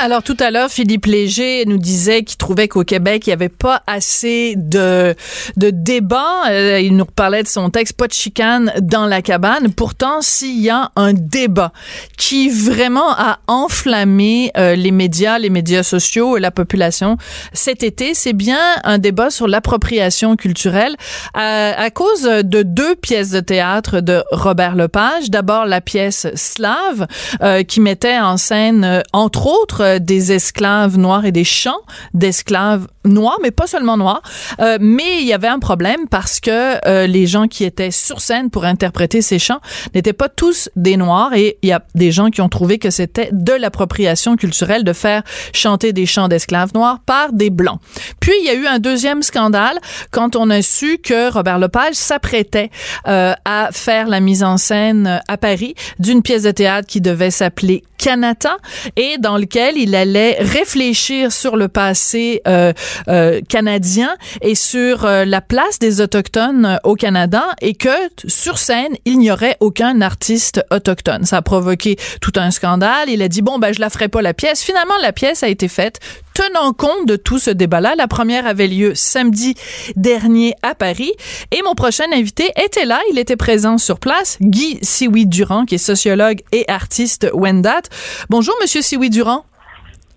Alors 0.00 0.22
tout 0.22 0.36
à 0.38 0.52
l'heure, 0.52 0.70
Philippe 0.70 1.06
Léger 1.06 1.64
nous 1.66 1.76
disait 1.76 2.22
qu'il 2.22 2.36
trouvait 2.36 2.68
qu'au 2.68 2.84
Québec, 2.84 3.26
il 3.26 3.30
n'y 3.30 3.34
avait 3.34 3.48
pas 3.48 3.82
assez 3.88 4.54
de, 4.56 5.12
de 5.56 5.70
débats. 5.70 6.48
Euh, 6.50 6.78
il 6.78 6.96
nous 6.96 7.04
parlait 7.04 7.42
de 7.42 7.48
son 7.48 7.68
texte 7.68 7.96
Pas 7.96 8.06
de 8.06 8.12
chicane 8.12 8.72
dans 8.80 9.06
la 9.06 9.22
cabane. 9.22 9.72
Pourtant, 9.72 10.22
s'il 10.22 10.60
y 10.60 10.70
a 10.70 10.92
un 10.94 11.14
débat 11.14 11.72
qui 12.16 12.48
vraiment 12.48 13.10
a 13.10 13.40
enflammé 13.48 14.52
euh, 14.56 14.76
les 14.76 14.92
médias, 14.92 15.36
les 15.36 15.50
médias 15.50 15.82
sociaux 15.82 16.36
et 16.36 16.40
la 16.40 16.52
population 16.52 17.16
cet 17.52 17.82
été, 17.82 18.14
c'est 18.14 18.34
bien 18.34 18.60
un 18.84 18.98
débat 18.98 19.30
sur 19.30 19.48
l'appropriation 19.48 20.36
culturelle 20.36 20.94
à, 21.34 21.70
à, 21.76 21.90
cause 21.90 22.22
de 22.22 22.62
deux 22.62 22.94
pièces 22.94 23.30
de 23.30 23.40
théâtre 23.40 23.98
de 23.98 24.22
Robert 24.30 24.76
Lepage. 24.76 25.28
D'abord, 25.28 25.66
la 25.66 25.80
pièce 25.80 26.28
Slave, 26.36 27.08
euh, 27.42 27.64
qui 27.64 27.80
mettait 27.80 28.18
en 28.20 28.36
scène, 28.36 29.02
entre 29.12 29.48
autres, 29.48 29.87
euh, 29.88 29.98
des 29.98 30.32
esclaves 30.32 30.98
noirs 30.98 31.24
et 31.24 31.32
des 31.32 31.44
chants 31.44 31.80
d'esclaves 32.14 32.86
noirs, 33.04 33.38
mais 33.42 33.50
pas 33.50 33.66
seulement 33.66 33.96
noirs. 33.96 34.22
Euh, 34.60 34.78
mais 34.80 35.20
il 35.20 35.26
y 35.26 35.32
avait 35.32 35.48
un 35.48 35.58
problème 35.58 36.08
parce 36.10 36.40
que 36.40 36.86
euh, 36.86 37.06
les 37.06 37.26
gens 37.26 37.48
qui 37.48 37.64
étaient 37.64 37.90
sur 37.90 38.20
scène 38.20 38.50
pour 38.50 38.64
interpréter 38.64 39.22
ces 39.22 39.38
chants 39.38 39.60
n'étaient 39.94 40.12
pas 40.12 40.28
tous 40.28 40.68
des 40.76 40.96
noirs 40.96 41.32
et 41.34 41.58
il 41.62 41.68
y 41.68 41.72
a 41.72 41.82
des 41.94 42.12
gens 42.12 42.30
qui 42.30 42.40
ont 42.40 42.48
trouvé 42.48 42.78
que 42.78 42.90
c'était 42.90 43.30
de 43.32 43.52
l'appropriation 43.52 44.36
culturelle 44.36 44.84
de 44.84 44.92
faire 44.92 45.22
chanter 45.52 45.92
des 45.92 46.06
chants 46.06 46.28
d'esclaves 46.28 46.70
noirs 46.74 47.00
par 47.04 47.32
des 47.32 47.50
blancs. 47.50 47.80
Puis 48.20 48.32
il 48.40 48.46
y 48.46 48.50
a 48.50 48.54
eu 48.54 48.66
un 48.66 48.78
deuxième 48.78 49.22
scandale 49.22 49.78
quand 50.10 50.36
on 50.36 50.50
a 50.50 50.62
su 50.62 50.98
que 50.98 51.32
Robert 51.32 51.58
Lepage 51.58 51.94
s'apprêtait 51.94 52.70
à 53.04 53.68
faire 53.72 54.08
la 54.08 54.20
mise 54.20 54.42
en 54.42 54.56
scène 54.56 55.20
à 55.28 55.36
Paris 55.36 55.74
d'une 55.98 56.22
pièce 56.22 56.42
de 56.42 56.50
théâtre 56.50 56.86
qui 56.86 57.00
devait 57.00 57.30
s'appeler 57.30 57.82
Canada 57.98 58.56
et 58.96 59.18
dans 59.18 59.36
lequel 59.36 59.77
il 59.78 59.94
allait 59.94 60.36
réfléchir 60.40 61.32
sur 61.32 61.56
le 61.56 61.68
passé 61.68 62.42
euh, 62.46 62.72
euh, 63.08 63.40
canadien 63.48 64.14
et 64.42 64.54
sur 64.54 65.04
euh, 65.04 65.24
la 65.24 65.40
place 65.40 65.78
des 65.78 66.00
autochtones 66.00 66.78
au 66.84 66.94
Canada 66.94 67.44
et 67.60 67.74
que 67.74 67.88
sur 68.26 68.58
scène 68.58 68.94
il 69.04 69.18
n'y 69.18 69.30
aurait 69.30 69.56
aucun 69.60 70.00
artiste 70.00 70.64
autochtone. 70.70 71.24
Ça 71.24 71.38
a 71.38 71.42
provoqué 71.42 71.96
tout 72.20 72.32
un 72.36 72.50
scandale. 72.50 73.08
Il 73.08 73.22
a 73.22 73.28
dit 73.28 73.42
bon 73.42 73.58
ben 73.58 73.72
je 73.72 73.80
la 73.80 73.90
ferai 73.90 74.08
pas 74.08 74.22
la 74.22 74.34
pièce. 74.34 74.62
Finalement 74.62 74.94
la 75.00 75.12
pièce 75.12 75.42
a 75.42 75.48
été 75.48 75.68
faite 75.68 76.00
tenant 76.34 76.72
compte 76.72 77.06
de 77.06 77.16
tout 77.16 77.38
ce 77.38 77.50
débat-là. 77.50 77.94
La 77.96 78.06
première 78.06 78.46
avait 78.46 78.68
lieu 78.68 78.94
samedi 78.94 79.54
dernier 79.96 80.54
à 80.62 80.74
Paris 80.74 81.12
et 81.50 81.62
mon 81.62 81.74
prochain 81.74 82.04
invité 82.12 82.50
était 82.62 82.84
là. 82.84 83.00
Il 83.10 83.18
était 83.18 83.36
présent 83.36 83.78
sur 83.78 83.98
place. 83.98 84.38
Guy 84.40 84.78
Siwi-Durand, 84.82 85.64
qui 85.64 85.76
est 85.76 85.78
sociologue 85.78 86.42
et 86.52 86.64
artiste 86.68 87.28
Wendat. 87.32 87.82
Bonjour, 88.30 88.54
Monsieur 88.60 88.82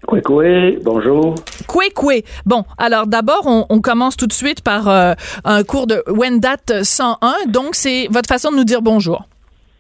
Siwi-Durand. 0.10 0.22
Koué, 0.24 0.80
bonjour. 0.84 1.36
Koué, 1.68 2.24
Bon, 2.46 2.64
alors 2.78 3.08
d'abord, 3.08 3.66
on, 3.70 3.82
commence 3.82 4.18
tout 4.18 4.28
de 4.28 4.34
suite 4.34 4.62
par 4.64 4.90
euh, 4.90 5.14
un 5.44 5.64
cours 5.64 5.88
de 5.88 6.04
Wendat 6.08 6.84
101. 6.84 7.18
Donc, 7.48 7.76
c'est 7.76 8.08
votre 8.12 8.28
façon 8.28 8.52
de 8.52 8.58
nous 8.58 8.64
dire 8.64 8.82
bonjour. 8.82 9.26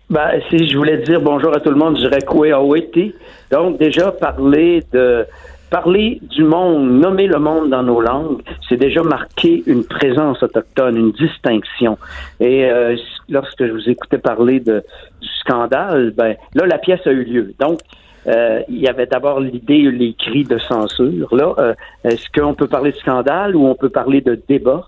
Ben, 0.10 0.41
si 0.49 0.69
je 0.69 0.77
voulais 0.77 0.97
dire 0.97 1.21
bonjour 1.21 1.55
à 1.55 1.60
tout 1.60 1.69
le 1.69 1.77
monde, 1.77 1.95
je 1.97 2.01
dirais 2.01 2.21
Koué 2.21 2.51
Donc, 3.51 3.79
déjà, 3.79 4.12
parler 4.12 4.84
de 4.91 5.25
parler 5.69 6.19
du 6.21 6.43
monde, 6.43 6.99
nommer 6.99 7.27
le 7.27 7.39
monde 7.39 7.69
dans 7.69 7.81
nos 7.81 8.01
langues, 8.01 8.41
c'est 8.67 8.75
déjà 8.75 9.03
marquer 9.03 9.63
une 9.65 9.86
présence 9.86 10.43
autochtone, 10.43 10.97
une 10.97 11.12
distinction. 11.13 11.97
Et 12.41 12.65
euh, 12.65 12.97
lorsque 13.29 13.65
je 13.65 13.71
vous 13.71 13.89
écoutais 13.89 14.17
parler 14.17 14.60
de, 14.60 14.84
du 15.21 15.29
scandale, 15.39 16.12
ben 16.12 16.36
là, 16.55 16.65
la 16.65 16.77
pièce 16.77 16.99
a 17.05 17.12
eu 17.12 17.23
lieu. 17.23 17.53
Donc, 17.57 17.79
euh, 18.27 18.62
il 18.69 18.77
y 18.77 18.88
avait 18.88 19.07
d'abord 19.07 19.39
l'idée, 19.39 19.89
les 19.91 20.13
cris 20.13 20.43
de 20.43 20.57
censure. 20.60 21.34
Là, 21.36 21.53
euh, 21.57 21.73
est-ce 22.03 22.29
qu'on 22.29 22.53
peut 22.53 22.67
parler 22.67 22.91
de 22.91 22.97
scandale 22.97 23.55
ou 23.55 23.65
on 23.65 23.75
peut 23.75 23.89
parler 23.89 24.21
de 24.21 24.39
débat? 24.47 24.88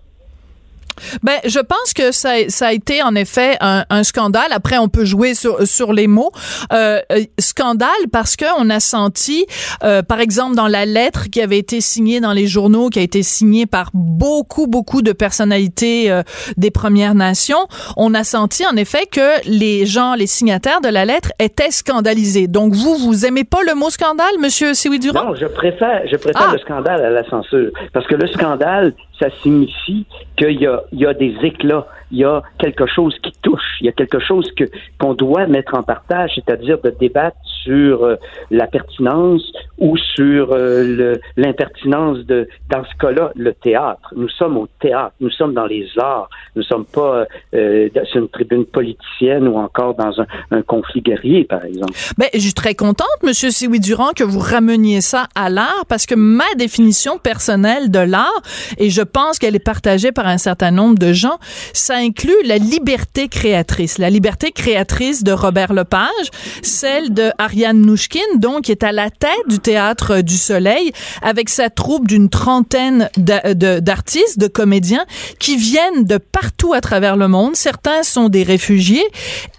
Ben, 1.24 1.40
je 1.46 1.60
pense 1.60 1.94
que 1.94 2.12
ça, 2.12 2.50
ça 2.50 2.68
a 2.68 2.74
été 2.74 3.02
en 3.04 3.16
effet 3.16 3.58
un, 3.62 3.86
un, 3.90 4.04
scandale. 4.04 4.52
Après, 4.52 4.78
on 4.78 4.90
peut 4.90 5.06
jouer 5.06 5.34
sur, 5.34 5.66
sur 5.68 5.94
les 5.94 6.08
mots. 6.08 6.32
Euh, 6.72 7.00
euh 7.12 7.24
scandale 7.40 7.90
parce 8.12 8.36
que 8.36 8.46
on 8.60 8.70
a 8.70 8.80
senti, 8.80 9.46
euh, 9.84 10.02
par 10.02 10.20
exemple, 10.20 10.56
dans 10.56 10.68
la 10.68 10.86
lettre 10.86 11.30
qui 11.30 11.42
avait 11.42 11.58
été 11.58 11.82
signée 11.82 12.20
dans 12.20 12.34
les 12.34 12.48
journaux, 12.48 12.90
qui 12.90 13.00
a 13.00 13.02
été 13.02 13.24
signée 13.24 13.66
par 13.66 13.90
beaucoup, 13.94 14.68
beaucoup 14.68 15.02
de 15.02 15.12
personnalités 15.12 16.12
euh, 16.12 16.24
des 16.58 16.72
Premières 16.72 17.16
Nations, 17.16 17.68
on 17.98 18.14
a 18.14 18.24
senti 18.24 18.66
en 18.66 18.76
effet 18.76 19.06
que 19.12 19.48
les 19.48 19.86
gens, 19.86 20.16
les 20.16 20.28
signataires 20.28 20.82
de 20.82 20.90
la 20.90 21.06
lettre 21.06 21.32
étaient 21.40 21.72
scandalisés. 21.72 22.48
Donc, 22.48 22.74
vous, 22.74 22.96
vous 22.96 23.26
aimez 23.26 23.44
pas 23.44 23.64
le 23.68 23.76
mot 23.76 23.90
scandale, 23.90 24.34
Monsieur 24.42 24.74
Siwi 24.74 25.00
Durand? 25.00 25.26
Non, 25.26 25.36
je 25.36 25.46
préfère, 25.46 26.02
je 26.10 26.18
préfère 26.18 26.48
ah! 26.50 26.54
le 26.54 26.60
scandale 26.60 27.06
à 27.06 27.10
la 27.10 27.28
censure. 27.30 27.72
Parce 27.94 28.08
que 28.08 28.16
le 28.16 28.28
scandale, 28.28 28.94
ça 29.20 29.28
signifie 29.42 30.06
qu'il 30.38 30.62
y 30.62 30.68
a, 30.68 30.83
il 30.92 31.00
y 31.00 31.06
a 31.06 31.14
des 31.14 31.36
éclats 31.44 31.88
il 32.12 32.20
y 32.20 32.26
a 32.26 32.42
quelque 32.60 32.86
chose 32.86 33.16
qui 33.24 33.32
touche, 33.42 33.78
il 33.82 33.86
y 33.86 33.90
a 33.90 33.92
quelque 33.92 34.20
chose 34.20 34.50
que 34.56 34.66
qu'on 35.00 35.14
doit 35.14 35.48
mettre 35.48 35.76
en 35.76 35.84
partage, 35.84 36.32
c'est-à-dire 36.36 36.80
de 36.82 36.90
débattre 36.90 37.38
sur 37.64 38.04
euh, 38.04 38.16
la 38.52 38.68
pertinence 38.68 39.42
ou 39.78 39.98
sur 39.98 40.52
euh, 40.52 41.16
l'impertinence 41.38 42.20
de, 42.20 42.48
dans 42.70 42.84
ce 42.84 42.98
cas-là, 43.00 43.32
le 43.36 43.54
théâtre. 43.54 44.14
Nous 44.16 44.30
sommes 44.30 44.58
au 44.58 44.68
théâtre, 44.80 45.14
nous 45.20 45.30
sommes 45.30 45.54
dans 45.54 45.66
les 45.66 45.88
arts, 45.98 46.30
nous 46.56 46.64
sommes 46.64 46.86
pas 46.86 47.26
euh, 47.54 47.90
sur 48.12 48.22
une 48.22 48.30
tribune 48.30 48.66
politicienne 48.66 49.48
ou 49.48 49.58
encore 49.58 49.96
dans 49.96 50.20
un, 50.20 50.26
un 50.52 50.62
conflit 50.62 51.02
guerrier, 51.02 51.46
par 51.46 51.64
exemple. 51.66 51.94
Ben, 52.18 52.28
je 52.34 52.40
suis 52.40 52.54
très 52.54 52.76
contente, 52.76 53.08
Monsieur 53.24 53.50
Siwi 53.50 53.80
Durand, 53.80 54.12
que 54.16 54.24
vous 54.24 54.40
rameniez 54.40 55.02
ça 55.02 55.28
à 55.36 55.50
l'art, 55.50 55.86
parce 55.88 56.06
que 56.06 56.16
ma 56.16 56.44
définition 56.58 57.18
personnelle 57.18 57.90
de 57.90 58.00
l'art, 58.00 58.42
et 58.78 58.90
je 58.90 59.02
pense 59.02 59.40
qu'elle 59.40 59.56
est 59.56 59.64
partagée 59.64 60.12
par 60.12 60.28
un 60.28 60.38
certain 60.38 60.72
nombre 60.72 60.98
de 60.98 61.14
gens, 61.14 61.38
ça 61.74 61.93
ça 61.94 62.00
inclut 62.00 62.34
la 62.44 62.58
liberté 62.58 63.28
créatrice. 63.28 64.00
La 64.00 64.10
liberté 64.10 64.52
créatrice 64.52 65.24
de 65.24 65.32
Robert 65.32 65.74
Lepage, 65.74 66.32
celle 66.64 67.14
de 67.14 67.30
Ariane 67.38 67.82
Nouchkine, 67.82 68.40
donc, 68.40 68.64
qui 68.64 68.72
est 68.72 68.84
à 68.84 68.92
la 68.92 69.12
tête 69.12 69.30
du 69.48 69.60
Théâtre 69.60 70.22
du 70.22 70.36
Soleil, 70.36 70.92
avec 71.22 71.50
sa 71.50 71.70
troupe 71.70 72.08
d'une 72.08 72.30
trentaine 72.30 73.12
d'artistes, 73.16 74.40
de, 74.40 74.48
comédiens, 74.48 75.06
qui 75.38 75.56
viennent 75.56 76.06
de 76.06 76.18
partout 76.18 76.74
à 76.74 76.82
travers 76.82 77.16
le 77.16 77.28
monde. 77.28 77.56
Certains 77.56 78.02
sont 78.02 78.28
des 78.28 78.42
réfugiés. 78.42 79.06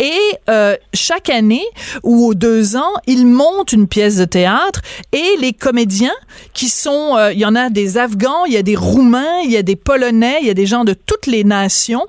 Et 0.01 0.19
euh, 0.51 0.75
chaque 0.93 1.31
année, 1.31 1.65
ou 2.03 2.27
aux 2.27 2.35
deux 2.35 2.75
ans, 2.75 2.95
ils 3.07 3.29
montent 3.29 3.73
une 3.73 3.87
pièce 3.87 4.17
de 4.17 4.25
théâtre 4.25 4.81
et 5.13 5.37
les 5.41 5.53
comédiens 5.53 6.17
qui 6.53 6.69
sont, 6.69 7.17
euh, 7.17 7.33
il 7.33 7.39
y 7.39 7.47
en 7.47 7.55
a 7.55 7.71
des 7.71 7.97
Afghans, 7.97 8.45
il 8.47 8.55
y 8.55 8.57
a 8.57 8.63
des 8.63 8.75
Roumains, 8.75 9.41
il 9.45 9.53
y 9.53 9.57
a 9.57 9.63
des 9.63 9.77
Polonais, 9.77 10.39
il 10.41 10.49
y 10.49 10.51
a 10.51 10.55
des 10.55 10.67
gens 10.67 10.83
de 10.83 10.95
toutes 10.95 11.29
les 11.29 11.45
nations 11.45 12.07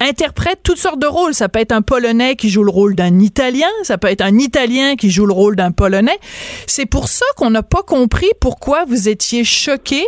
interprètent 0.00 0.62
toutes 0.62 0.78
sortes 0.78 1.00
de 1.00 1.06
rôles. 1.06 1.34
Ça 1.34 1.48
peut 1.48 1.60
être 1.60 1.72
un 1.72 1.82
Polonais 1.82 2.36
qui 2.36 2.50
joue 2.50 2.64
le 2.64 2.70
rôle 2.70 2.94
d'un 2.94 3.18
Italien, 3.18 3.68
ça 3.82 3.98
peut 3.98 4.08
être 4.08 4.22
un 4.22 4.38
Italien 4.38 4.96
qui 4.96 5.10
joue 5.10 5.26
le 5.26 5.32
rôle 5.32 5.56
d'un 5.56 5.70
Polonais. 5.70 6.18
C'est 6.66 6.86
pour 6.86 7.08
ça 7.08 7.26
qu'on 7.36 7.50
n'a 7.50 7.62
pas 7.62 7.82
compris 7.82 8.30
pourquoi 8.40 8.84
vous 8.84 9.08
étiez 9.08 9.44
choqué 9.44 10.04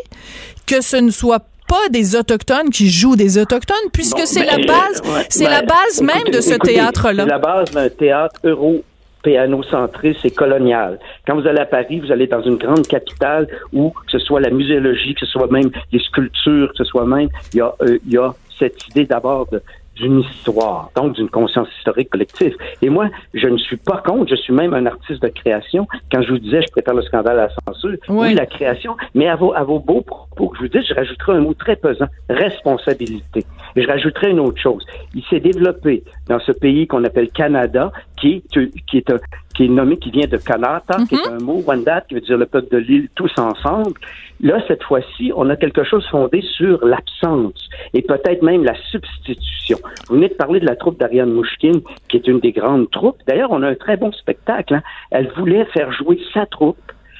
que 0.66 0.80
ce 0.80 0.96
ne 0.96 1.10
soit 1.10 1.44
pas 1.68 1.88
des 1.90 2.16
autochtones 2.16 2.70
qui 2.70 2.90
jouent 2.90 3.16
des 3.16 3.38
autochtones, 3.38 3.76
puisque 3.92 4.26
c'est 4.26 4.44
la 4.44 4.56
ben, 4.56 4.66
base, 4.66 5.02
c'est 5.28 5.48
la 5.48 5.62
ben, 5.62 5.68
base 5.68 6.00
même 6.00 6.32
de 6.32 6.40
ce 6.40 6.54
théâtre-là. 6.54 7.24
C'est 7.24 7.30
la 7.30 7.38
base 7.38 7.70
d'un 7.72 7.88
théâtre 7.88 8.40
euro 8.44 8.84
péanocentriste 9.22 10.24
et 10.24 10.30
colonial. 10.30 11.00
Quand 11.26 11.34
vous 11.34 11.48
allez 11.48 11.58
à 11.58 11.66
Paris, 11.66 11.98
vous 11.98 12.12
allez 12.12 12.28
dans 12.28 12.42
une 12.42 12.56
grande 12.56 12.86
capitale 12.86 13.48
où 13.72 13.90
que 13.90 14.12
ce 14.12 14.20
soit 14.20 14.40
la 14.40 14.50
muséologie, 14.50 15.14
que 15.14 15.26
ce 15.26 15.32
soit 15.32 15.50
même 15.50 15.70
les 15.90 15.98
sculptures, 15.98 16.70
que 16.70 16.76
ce 16.76 16.84
soit 16.84 17.06
même, 17.06 17.28
il 17.52 17.56
y 17.56 17.60
a, 17.60 17.74
euh, 17.82 17.98
il 18.06 18.12
y 18.12 18.18
a 18.18 18.32
cette 18.58 18.88
idée 18.88 19.04
d'abord 19.04 19.48
d'une 19.96 20.20
histoire, 20.20 20.90
donc 20.94 21.14
d'une 21.14 21.28
conscience 21.28 21.68
historique 21.78 22.10
collective. 22.10 22.54
Et 22.82 22.90
moi, 22.90 23.08
je 23.34 23.48
ne 23.48 23.56
suis 23.56 23.76
pas 23.76 24.02
contre, 24.04 24.30
je 24.30 24.36
suis 24.36 24.52
même 24.52 24.74
un 24.74 24.86
artiste 24.86 25.22
de 25.22 25.28
création. 25.28 25.86
Quand 26.12 26.22
je 26.22 26.32
vous 26.32 26.38
disais, 26.38 26.60
je 26.62 26.70
prépare 26.70 26.94
le 26.94 27.02
scandale 27.02 27.38
à 27.38 27.46
la 27.46 27.50
censure, 27.66 27.96
oui, 28.08 28.34
la 28.34 28.46
création, 28.46 28.96
mais 29.14 29.26
à 29.26 29.36
vos, 29.36 29.54
à 29.54 29.64
vos 29.64 29.78
beaux 29.78 30.02
propos 30.02 30.48
que 30.48 30.58
je 30.58 30.62
vous 30.62 30.68
dis, 30.68 30.86
je 30.86 30.94
rajouterai 30.94 31.32
un 31.32 31.40
mot 31.40 31.54
très 31.54 31.76
pesant, 31.76 32.06
responsabilité. 32.28 33.44
Et 33.74 33.82
je 33.82 33.88
rajouterai 33.88 34.30
une 34.30 34.40
autre 34.40 34.60
chose. 34.60 34.84
Il 35.14 35.24
s'est 35.24 35.40
développé 35.40 36.04
dans 36.28 36.40
ce 36.40 36.52
pays 36.52 36.86
qu'on 36.86 37.04
appelle 37.04 37.30
Canada, 37.30 37.90
qui 38.20 38.42
qui 38.50 38.98
est, 38.98 39.10
un, 39.10 39.18
qui 39.56 39.64
est 39.64 39.68
nommé, 39.68 39.96
qui 39.96 40.10
vient 40.10 40.26
de 40.26 40.36
Kanata, 40.36 40.98
qui 41.08 41.14
est 41.14 41.28
mhm. 41.28 41.38
un 41.40 41.44
mot 41.44 41.62
Wendat, 41.66 42.02
qui 42.02 42.14
veut 42.14 42.20
dire 42.20 42.36
le 42.36 42.46
peuple 42.46 42.68
de 42.70 42.78
l'île 42.78 43.08
tous 43.14 43.32
ensemble. 43.38 43.94
Là, 44.40 44.60
cette 44.68 44.82
fois-ci, 44.82 45.32
on 45.34 45.48
a 45.48 45.56
quelque 45.56 45.82
chose 45.82 46.06
fondé 46.10 46.42
sur 46.42 46.84
l'absence 46.84 47.68
et 47.94 48.02
peut-être 48.02 48.42
même 48.42 48.64
la 48.64 48.74
substitution. 48.90 49.78
Vous 50.08 50.16
venez 50.16 50.28
de 50.28 50.34
parler 50.34 50.60
de 50.60 50.66
la 50.66 50.76
troupe 50.76 50.98
d'Ariane 50.98 51.32
Mouchkine, 51.32 51.80
qui 52.08 52.18
est 52.18 52.26
une 52.26 52.40
des 52.40 52.52
grandes 52.52 52.90
troupes. 52.90 53.18
D'ailleurs, 53.26 53.50
on 53.50 53.62
a 53.62 53.68
un 53.68 53.74
très 53.74 53.96
bon 53.96 54.12
spectacle. 54.12 54.74
Hein. 54.74 54.82
Elle 55.10 55.30
voulait 55.36 55.64
faire 55.66 55.90
jouer 55.92 56.20
sa 56.34 56.44
troupe 56.44 56.76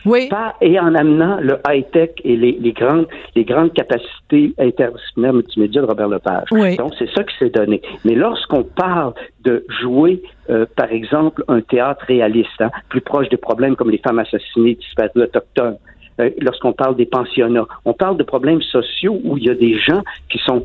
oui. 0.07 0.29
et 0.61 0.79
en 0.81 0.95
amenant 0.95 1.39
le 1.41 1.59
high-tech 1.69 2.11
et 2.25 2.37
les, 2.37 2.53
les, 2.53 2.73
grandes, 2.73 3.07
les 3.35 3.45
grandes 3.45 3.73
capacités 3.73 4.55
interdisciplinaires 4.59 5.35
multimédia 5.35 5.83
de 5.83 5.87
Robert 5.87 6.09
Lepage. 6.09 6.49
Oui. 6.53 6.77
Donc, 6.77 6.93
c'est 6.99 7.11
ça 7.15 7.25
qui 7.25 7.37
s'est 7.39 7.51
donné. 7.51 7.83
Mais 8.05 8.15
lorsqu'on 8.15 8.63
parle 8.63 9.13
de 9.45 9.65
jouer, 9.81 10.23
euh, 10.51 10.67
par 10.77 10.93
exemple, 10.93 11.45
un 11.49 11.61
théâtre 11.61 12.05
réaliste, 12.07 12.61
hein, 12.61 12.71
plus 12.89 13.01
proche 13.01 13.29
des 13.29 13.37
problèmes 13.37 13.77
comme 13.77 13.91
les 13.91 13.99
femmes 13.99 14.19
assassinées, 14.19 14.77
disparues 14.77 15.23
autochtones, 15.23 15.79
euh, 16.21 16.31
lorsqu'on 16.41 16.73
parle 16.73 16.97
des 16.97 17.07
pensionnats, 17.07 17.67
on 17.85 17.93
parle 17.93 18.17
de 18.17 18.23
problèmes 18.23 18.63
sociaux 18.63 19.21
où 19.25 19.37
il 19.37 19.45
y 19.45 19.51
a 19.51 19.55
des 19.55 19.75
gens 19.75 20.03
qui 20.31 20.39
sont 20.39 20.63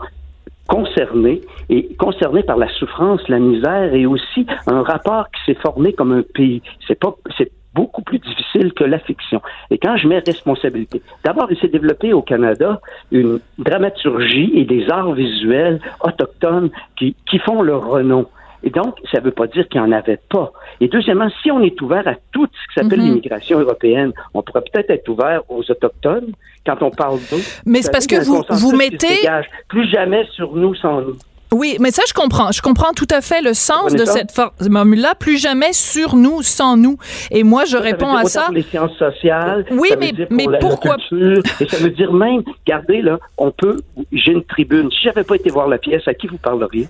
concernés 0.67 1.41
et 1.69 1.93
concernés 1.95 2.43
par 2.43 2.57
la 2.57 2.69
souffrance, 2.75 3.27
la 3.27 3.39
misère 3.39 3.93
et 3.93 4.05
aussi 4.05 4.45
un 4.67 4.83
rapport 4.83 5.25
qui 5.31 5.51
s'est 5.51 5.59
formé 5.59 5.91
comme 5.91 6.13
un 6.13 6.23
pays. 6.33 6.61
C'est 6.87 6.97
pas, 6.97 7.13
c'est 7.37 7.51
beaucoup 7.73 8.01
plus 8.01 8.19
difficile 8.19 8.73
que 8.73 8.83
la 8.83 8.99
fiction. 8.99 9.41
Et 9.69 9.77
quand 9.77 9.97
je 9.97 10.07
mets 10.07 10.19
responsabilité, 10.19 11.01
d'abord, 11.23 11.47
il 11.51 11.57
s'est 11.57 11.67
développé 11.67 12.13
au 12.13 12.21
Canada 12.21 12.81
une 13.11 13.39
dramaturgie 13.57 14.51
et 14.55 14.65
des 14.65 14.89
arts 14.89 15.13
visuels 15.13 15.79
autochtones 16.01 16.69
qui, 16.97 17.15
qui 17.29 17.39
font 17.39 17.61
leur 17.61 17.87
renom. 17.87 18.27
Et 18.63 18.69
donc, 18.69 18.95
ça 19.11 19.19
ne 19.19 19.25
veut 19.25 19.31
pas 19.31 19.47
dire 19.47 19.67
qu'il 19.67 19.81
n'y 19.81 19.87
en 19.87 19.91
avait 19.91 20.19
pas. 20.29 20.51
Et 20.79 20.87
deuxièmement, 20.87 21.29
si 21.41 21.51
on 21.51 21.61
est 21.61 21.79
ouvert 21.81 22.07
à 22.07 22.15
tout 22.31 22.45
ce 22.45 22.73
qui 22.73 22.79
s'appelle 22.79 22.99
mhm. 22.99 23.05
l'immigration 23.05 23.59
européenne, 23.59 24.11
on 24.33 24.43
pourrait 24.43 24.63
peut-être 24.71 24.91
être 24.91 25.09
ouvert 25.09 25.41
aux 25.49 25.63
autochtones 25.69 26.31
quand 26.65 26.81
on 26.81 26.91
parle 26.91 27.17
d'eux. 27.31 27.41
Mais 27.65 27.81
c'est 27.81 27.91
parce 27.91 28.05
que 28.05 28.23
vous, 28.23 28.43
vous 28.49 28.75
mettez... 28.75 29.27
Plus 29.67 29.89
jamais 29.89 30.25
sur 30.35 30.55
nous 30.55 30.75
sans 30.75 31.01
nous. 31.01 31.15
Oui, 31.53 31.75
mais 31.81 31.91
ça, 31.91 32.03
je 32.07 32.13
comprends. 32.13 32.51
Je 32.51 32.61
comprends 32.61 32.93
tout 32.93 33.07
à 33.11 33.19
fait 33.19 33.41
le 33.41 33.53
sens 33.53 33.93
de 33.93 34.05
cette 34.05 34.31
formule-là. 34.31 35.15
Plus 35.15 35.37
jamais 35.37 35.73
sur 35.73 36.15
nous, 36.15 36.41
sans 36.41 36.77
nous. 36.77 36.97
Et 37.29 37.43
moi, 37.43 37.65
je 37.65 37.75
réponds 37.75 38.15
à 38.15 38.23
ça. 38.25 38.45
Pour 38.45 38.53
les 38.53 38.61
sciences 38.63 38.95
sociales. 38.97 39.65
Oui, 39.71 39.89
mais, 39.99 40.13
mais 40.29 40.45
pourquoi? 40.59 40.95
et 41.11 41.67
ça 41.67 41.77
veut 41.77 41.89
dire 41.89 42.13
même, 42.13 42.43
regardez, 42.65 43.01
là, 43.01 43.19
on 43.37 43.51
peut, 43.51 43.81
j'ai 44.13 44.31
une 44.31 44.43
tribune. 44.45 44.89
Si 44.91 45.03
j'avais 45.03 45.23
pas 45.23 45.35
été 45.35 45.49
voir 45.49 45.67
la 45.67 45.77
pièce, 45.77 46.07
à 46.07 46.13
qui 46.13 46.27
vous 46.27 46.37
parleriez? 46.37 46.87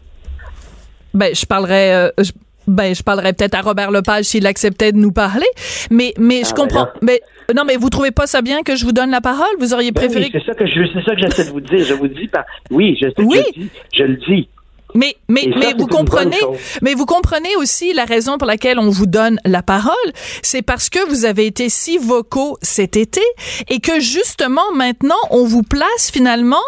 Ben, 1.13 1.33
je 1.33 1.45
parlerais, 1.45 2.11
euh, 2.19 2.23
ben, 2.67 2.95
je 2.95 3.03
parlerais 3.03 3.33
peut-être 3.33 3.55
à 3.55 3.61
Robert 3.61 3.91
Lepage 3.91 4.25
s'il 4.25 4.47
acceptait 4.47 4.91
de 4.91 4.97
nous 4.97 5.11
parler. 5.11 5.47
Mais, 5.89 6.13
mais 6.17 6.43
je 6.43 6.51
ah, 6.51 6.55
comprends. 6.55 6.87
Mais, 7.01 7.21
non, 7.55 7.63
mais 7.65 7.77
vous 7.77 7.89
trouvez 7.89 8.11
pas 8.11 8.27
ça 8.27 8.41
bien 8.41 8.63
que 8.63 8.75
je 8.75 8.85
vous 8.85 8.91
donne 8.91 9.11
la 9.11 9.21
parole? 9.21 9.47
Vous 9.59 9.73
auriez 9.73 9.91
ben 9.91 10.01
préféré. 10.01 10.25
oui, 10.25 10.31
c'est 10.33 10.45
ça 10.45 10.53
que 10.53 10.65
je, 10.65 10.81
c'est 10.93 11.03
ça 11.03 11.15
que 11.15 11.21
j'essaie 11.21 11.45
de 11.45 11.51
vous 11.51 11.61
dire. 11.61 11.85
Je 11.85 11.93
vous 11.93 12.07
dis 12.07 12.27
par, 12.27 12.43
oui, 12.69 12.97
je, 13.01 13.07
oui. 13.23 13.43
je, 13.55 13.63
je 13.97 14.03
le 14.03 14.15
dis. 14.15 14.47
Mais 14.95 15.15
mais 15.27 15.47
mais 15.55 15.73
vous 15.77 15.87
comprenez 15.87 16.37
mais 16.81 16.93
vous 16.93 17.05
comprenez 17.05 17.55
aussi 17.57 17.93
la 17.93 18.05
raison 18.05 18.37
pour 18.37 18.47
laquelle 18.47 18.79
on 18.79 18.89
vous 18.89 19.05
donne 19.05 19.39
la 19.45 19.61
parole, 19.61 19.93
c'est 20.41 20.61
parce 20.61 20.89
que 20.89 20.99
vous 21.09 21.25
avez 21.25 21.45
été 21.45 21.69
si 21.69 21.97
vocaux 21.97 22.57
cet 22.61 22.97
été 22.97 23.21
et 23.69 23.79
que 23.79 23.99
justement 23.99 24.71
maintenant 24.75 25.15
on 25.29 25.43
vous 25.45 25.63
place 25.63 26.11
finalement 26.11 26.63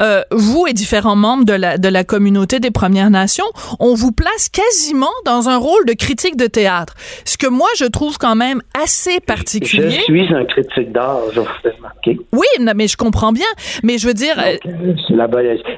euh, 0.00 0.22
vous 0.30 0.66
et 0.66 0.72
différents 0.72 1.16
membres 1.16 1.44
de 1.44 1.52
la 1.52 1.78
de 1.78 1.88
la 1.88 2.04
communauté 2.04 2.60
des 2.60 2.70
Premières 2.70 3.10
Nations, 3.10 3.50
on 3.80 3.94
vous 3.94 4.12
place 4.12 4.48
quasiment 4.48 5.12
dans 5.24 5.48
un 5.48 5.56
rôle 5.56 5.84
de 5.86 5.92
critique 5.92 6.36
de 6.36 6.46
théâtre. 6.46 6.94
Ce 7.24 7.36
que 7.36 7.46
moi 7.46 7.68
je 7.76 7.84
trouve 7.84 8.18
quand 8.18 8.36
même 8.36 8.62
assez 8.80 9.20
particulier. 9.20 9.90
Je 9.90 10.02
suis 10.02 10.34
un 10.34 10.44
critique 10.44 10.92
d'art, 10.92 11.20
je 11.32 11.40
vous 11.40 11.46
fais 11.62 11.70
remarquer. 11.70 12.18
Oui, 12.32 12.46
mais 12.74 12.88
je 12.88 12.96
comprends 12.96 13.32
bien, 13.32 13.46
mais 13.82 13.98
je 13.98 14.06
veux 14.06 14.14
dire 14.14 14.36
euh, 14.38 14.56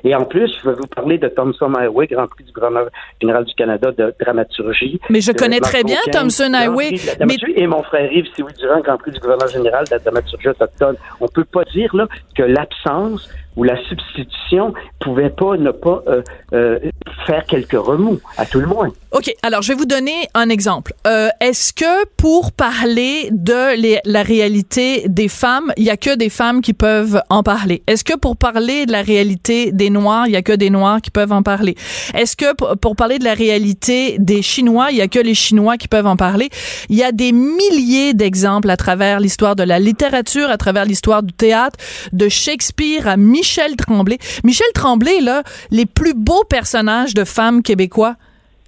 et 0.05 0.15
en 0.15 0.25
plus, 0.25 0.51
je 0.63 0.69
vais 0.69 0.75
vous 0.75 0.87
parler 0.95 1.19
de 1.19 1.29
Thomson 1.29 1.73
Highway, 1.88 2.07
Grand 2.07 2.27
Prix 2.27 2.44
du 2.44 2.53
gouverneur 2.53 2.88
général 3.20 3.44
du 3.44 3.55
Canada 3.55 3.90
de 3.92 4.14
dramaturgie. 4.20 5.01
Mais 5.11 5.20
je 5.20 5.33
connais 5.33 5.61
très 5.61 5.83
bien 5.83 5.98
Thomson 6.12 6.53
Highway. 6.55 6.94
Mais... 7.27 7.37
Et 7.57 7.66
mon 7.66 7.83
frère 7.83 8.12
Yves 8.12 8.29
Sioui 8.35 8.53
Durand, 8.59 8.81
Grand 8.81 8.98
Prix 8.98 9.12
du 9.12 9.20
gouverneur 9.20 9.48
général 9.48 9.85
de 9.87 9.90
la 9.92 9.98
dramaturgie 9.98 10.48
autochtone. 10.48 10.96
On 11.20 11.29
peut 11.29 11.44
pas 11.44 11.64
dire 11.64 11.94
là 11.94 12.07
que 12.37 12.42
l'absence 12.42 13.29
où 13.59 13.64
la 13.64 13.77
substitution 13.88 14.73
pouvait 15.01 15.31
pas 15.31 15.57
ne 15.57 15.73
pas 15.73 16.03
euh, 16.07 16.23
euh, 16.53 16.79
faire 17.27 17.44
quelques 17.44 17.73
remous, 17.73 18.21
à 18.37 18.47
tout 18.47 18.61
le 18.61 18.66
moins. 18.66 18.88
OK. 19.11 19.35
Alors, 19.42 19.62
je 19.62 19.73
vais 19.73 19.79
vous 19.79 19.85
donner 19.85 20.29
un 20.35 20.49
exemple. 20.49 20.94
Euh, 21.07 21.29
Est-ce 21.40 21.73
que 21.73 22.07
pour 22.16 22.53
parler 22.53 23.29
de 23.33 24.01
la 24.09 24.23
réalité 24.23 25.09
des 25.09 25.27
femmes, 25.27 25.73
il 25.77 25.85
y 25.85 25.90
a 25.90 25.97
que 25.97 26.14
des 26.14 26.31
femmes 26.31 26.61
qui 26.61 26.73
peuvent 26.73 27.21
en 27.31 27.42
parler? 27.42 27.83
Est-ce 27.88 28.05
que 28.05 28.16
pour 28.16 28.37
parler 28.37 28.87
de 28.87 28.92
la 28.92 29.03
réalité 29.03 29.73
des 29.73 29.90
Noirs, 29.90 30.29
il 30.29 30.35
y 30.35 30.37
a 30.37 30.42
que 30.42 30.53
des 30.53 30.71
Noirs 30.71 31.01
qui 31.01 31.11
peuvent 31.11 31.33
en 31.33 31.42
parler? 31.42 31.75
Est-ce 32.14 32.37
que 32.37 32.55
pour, 32.55 32.94
parler 32.94 33.18
de 33.18 33.25
la 33.25 33.35
réalité 33.35 34.16
des 34.21 34.42
Chinois, 34.42 34.88
il 34.92 34.99
y 34.99 35.03
a 35.03 35.09
que 35.09 35.18
les 35.18 35.35
Chinois 35.35 35.77
qui 35.79 35.88
peuvent 35.88 36.07
en 36.07 36.16
parler? 36.16 36.49
Il 36.88 36.97
y 36.97 37.03
a 37.03 37.11
des 37.11 37.33
milliers 37.33 38.14
d'exemples 38.14 38.71
à 38.71 38.77
travers 38.77 39.18
l'histoire 39.18 39.57
de 39.57 39.64
la 39.64 39.81
littérature, 39.81 40.49
à 40.49 40.59
travers 40.59 40.85
l'histoire 40.85 41.25
du 41.25 41.33
théâtre, 41.33 41.77
de 42.12 42.29
Shakespeare 42.29 43.09
à 43.09 43.16
Michel 43.16 43.48
Tremblay. 43.77 44.19
Michel 44.45 44.67
Tremblay, 44.75 45.21
là, 45.21 45.43
les 45.71 45.87
plus 45.87 46.15
beaux 46.15 46.45
personnages 46.49 47.15
de 47.15 47.25
femmes 47.25 47.63
québécois, 47.63 48.15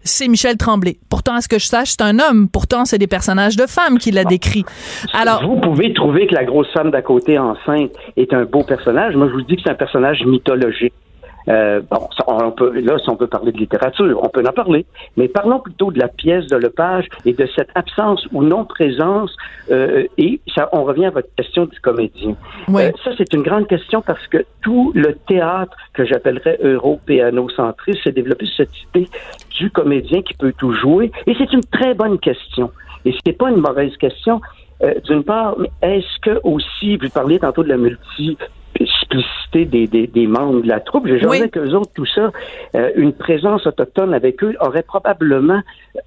c'est 0.03 0.29
Michel 0.29 0.57
Tremblay. 0.57 0.97
Pourtant, 1.09 1.35
à 1.35 1.41
ce 1.41 1.49
que 1.49 1.59
je 1.59 1.67
sache, 1.67 1.91
c'est 1.91 2.03
un 2.03 2.19
homme. 2.19 2.49
Pourtant, 2.49 2.85
c'est 2.85 2.99
des 2.99 3.07
personnages 3.07 3.57
de 3.57 3.67
femmes 3.67 3.99
qu'il 3.99 4.19
a 4.19 4.25
décrits. 4.25 4.65
Alors, 5.13 5.47
vous 5.47 5.61
pouvez 5.61 5.93
trouver 5.93 6.27
que 6.27 6.35
la 6.35 6.45
grosse 6.45 6.73
femme 6.73 6.91
d'à 6.91 7.03
côté 7.03 7.39
enceinte 7.39 7.93
est 8.17 8.33
un 8.33 8.45
beau 8.45 8.63
personnage. 8.63 9.15
Moi, 9.15 9.29
je 9.29 9.33
vous 9.35 9.43
dis 9.43 9.57
que 9.57 9.63
c'est 9.65 9.71
un 9.71 9.75
personnage 9.75 10.23
mythologique. 10.25 10.95
Euh, 11.49 11.81
bon, 11.91 12.09
on 12.27 12.51
peut, 12.51 12.79
là, 12.81 12.99
si 12.99 13.09
on 13.11 13.17
peut 13.17 13.27
parler 13.27 13.53
de 13.53 13.59
littérature, 13.59 14.21
on 14.23 14.29
peut 14.29 14.45
en 14.47 14.53
parler, 14.53 14.87
mais 15.17 15.29
parlons 15.29 15.61
plutôt 15.61 15.91
de 15.91 15.99
la 15.99 16.09
pièce 16.09 16.47
de 16.47 16.57
Lepage 16.57 17.07
et 17.25 17.33
de 17.33 17.49
cette 17.57 17.71
absence 17.75 18.27
ou 18.33 18.43
non-présence, 18.43 19.35
euh, 19.71 20.05
et 20.19 20.41
ça, 20.55 20.69
on 20.73 20.85
revient 20.85 21.07
à 21.07 21.11
votre 21.11 21.35
question 21.37 21.67
du 21.67 21.79
comédien. 21.81 22.37
Euh, 22.69 22.91
ça, 23.05 23.11
c'est 23.17 23.33
une 23.33 23.43
grande 23.43 23.67
question 23.67 24.03
parce 24.03 24.27
que 24.29 24.45
tout 24.63 24.93
le 24.95 25.15
théâtre 25.29 25.77
que 25.95 26.05
j'appellerais 26.05 26.59
euro-péano-centriste 26.63 28.03
s'est 28.05 28.13
développé 28.13 28.47
sur 28.47 28.67
cette 28.67 28.83
idée 28.95 29.09
du 29.59 29.71
comédien 29.71 30.23
qui 30.23 30.35
peut 30.35 30.53
tout 30.57 30.73
jouer, 30.73 31.11
et 31.27 31.35
c'est 31.39 31.53
une 31.53 31.65
très 31.65 31.95
bonne 31.95 32.19
question. 32.19 32.71
Et 33.05 33.15
c'est 33.25 33.33
pas 33.33 33.51
une 33.51 33.61
mauvaise 33.61 33.97
question. 33.97 34.41
Euh, 34.83 34.95
d'une 35.05 35.25
part, 35.25 35.57
mais 35.59 35.71
est-ce 35.83 36.21
que 36.23 36.41
aussi, 36.43 36.97
vous 36.97 37.11
parliez 37.11 37.39
tantôt 37.39 37.63
de 37.63 37.69
la 37.69 37.77
multi 37.77 38.39
duplicité 39.11 39.65
des, 39.65 40.07
des, 40.07 40.27
membres 40.27 40.63
de 40.63 40.69
la 40.69 40.81
troupe. 40.81 41.07
J'ai 41.07 41.25
oui. 41.27 41.41
avec 41.41 41.57
eux 41.57 41.75
autres, 41.75 41.91
tout 41.95 42.07
ça, 42.07 42.31
euh, 42.75 42.91
une 42.97 43.13
présence 43.13 43.67
autochtone 43.67 44.15
avec 44.15 44.43
eux 44.45 44.55
aurait 44.61 44.83
probablement 44.83 45.61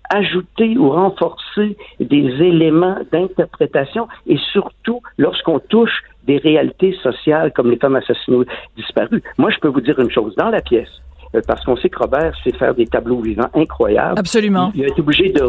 ajouté 0.10 0.78
ou 0.78 0.89
renforcé 0.89 1.78
des 2.00 2.26
éléments 2.42 2.98
d'interprétation 3.12 4.08
et 4.28 4.38
surtout 4.52 5.02
lorsqu'on 5.18 5.60
touche 5.60 6.04
des 6.26 6.38
réalités 6.38 6.98
sociales 7.04 7.52
comme 7.52 7.70
les 7.70 7.78
femmes 7.78 7.96
assassinées 7.96 8.46
disparues. 8.78 9.22
Moi, 9.38 9.50
je 9.52 9.60
peux 9.60 9.68
vous 9.68 9.82
dire 9.82 10.00
une 10.00 10.12
chose. 10.12 10.36
Dans 10.36 10.50
la 10.50 10.62
pièce, 10.62 10.89
parce 11.48 11.63
qu'on 11.65 11.76
sait 11.78 11.89
que 11.89 11.98
Robert 11.98 12.34
sait 12.43 12.52
faire 12.52 12.76
des 12.76 12.86
tableaux 12.86 13.22
vivants 13.22 13.50
incroyables. 13.54 14.19
Absolument. 14.19 14.72
Il, 14.76 14.84
a 14.84 14.88
été 14.88 15.02
obligé 15.02 15.30
de, 15.30 15.41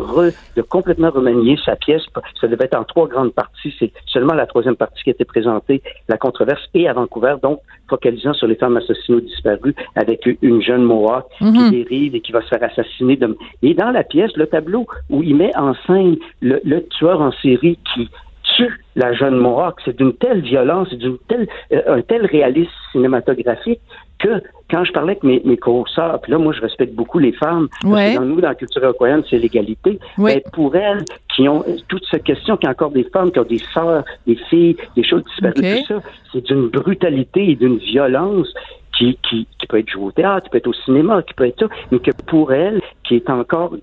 de 0.57 0.63
complètement 0.63 1.11
remanier 1.11 1.59
sa 1.65 1.77
pièce. 1.77 2.03
Ça 2.41 2.47
devait 2.49 2.65
être 2.65 2.79
en 2.79 2.85
trois 2.85 3.07
grandes 3.07 3.33
parties. 3.33 3.75
C'est 3.79 3.93
seulement 4.07 4.35
la 4.35 4.47
troisième 4.47 4.77
partie 4.77 5.03
qui 5.03 5.11
a 5.11 5.13
été 5.13 5.25
présentée, 5.25 5.83
la 6.09 6.17
controverse, 6.17 6.63
et 6.75 6.89
à 6.89 6.93
Vancouver, 6.93 7.37
donc 7.43 7.61
focalisant 7.89 8.33
sur 8.35 8.47
les 8.47 8.57
femmes 8.57 8.77
assassinées 8.77 9.19
ou 9.19 9.21
disparues, 9.21 9.75
avec 9.95 10.29
une 10.43 10.63
jeune 10.63 10.83
Mohawk 10.83 11.27
qui 11.39 11.45
mhm. 11.45 11.71
dérive 11.71 12.15
et 12.15 12.21
qui 12.21 12.33
va 12.33 12.43
se 12.43 12.49
faire 12.49 12.63
assassiner. 12.63 13.19
Et 13.63 13.75
dans 13.75 13.91
la 13.91 14.05
pièce, 14.05 14.31
le 14.37 14.47
tableau 14.47 14.87
où 15.11 15.23
il 15.23 15.37
met 15.37 15.55
en 15.57 15.75
scène 15.87 16.17
le, 16.41 16.61
le 16.65 16.87
tueur 16.87 17.21
en 17.21 17.33
série 17.33 17.79
qui 17.95 18.09
tue 18.57 18.81
la 18.97 19.13
jeune 19.13 19.37
Mohawk, 19.37 19.81
c'est 19.85 19.97
d'une 19.97 20.15
telle 20.15 20.41
violence, 20.43 20.89
d'une 20.91 21.19
telle, 21.29 21.49
euh, 21.73 21.97
un 21.97 22.03
tel 22.03 22.27
réalisme 22.27 22.71
cinématographique 22.93 23.81
que 24.19 24.43
quand 24.71 24.85
je 24.85 24.93
parlais 24.93 25.13
avec 25.13 25.25
mes, 25.25 25.43
mes 25.45 25.57
co-sœurs, 25.57 26.21
puis 26.21 26.33
là, 26.33 26.39
moi, 26.39 26.53
je 26.53 26.61
respecte 26.61 26.95
beaucoup 26.95 27.19
les 27.19 27.33
femmes, 27.33 27.69
parce 27.83 27.95
que 27.95 28.15
dans 28.17 28.25
nous, 28.25 28.41
dans 28.41 28.49
la 28.49 28.55
culture 28.55 28.83
européenne, 28.83 29.23
c'est 29.29 29.39
l'égalité. 29.39 29.99
Mais 30.17 30.43
pour 30.53 30.75
elles, 30.75 31.05
qui 31.35 31.49
ont 31.49 31.65
toute 31.89 32.05
cette 32.11 32.25
question, 32.25 32.57
qu'il 32.57 32.67
y 32.67 32.69
a 32.69 32.71
encore 32.71 32.91
des 32.91 33.05
femmes 33.05 33.31
qui 33.31 33.39
ont 33.41 33.45
des 33.45 33.61
sœurs, 33.73 34.05
des 34.27 34.37
filles, 34.49 34.77
des 34.97 35.05
choses 35.05 35.23
disparues, 35.25 35.83
tout 35.83 35.87
ça, 35.95 36.01
c'est 36.33 36.45
d'une 36.47 36.69
brutalité 36.69 37.51
et 37.51 37.57
d'une 37.57 37.77
violence 37.79 38.49
qui, 38.97 39.19
qui, 39.29 39.47
qui, 39.59 39.67
peut 39.67 39.79
être 39.79 39.91
joué 39.91 40.05
au 40.05 40.13
théâtre, 40.13 40.45
qui 40.45 40.51
peut 40.51 40.59
être 40.59 40.69
au 40.69 40.73
cinéma, 40.73 41.23
qui 41.23 41.35
peut 41.35 41.47
être 41.47 41.59
ça, 41.61 41.67
mais 41.91 41.99
que 41.99 42.13
pour 42.27 42.53
elle, 42.53 42.81
qui 43.05 43.17
est 43.17 43.31
encore, 43.31 43.77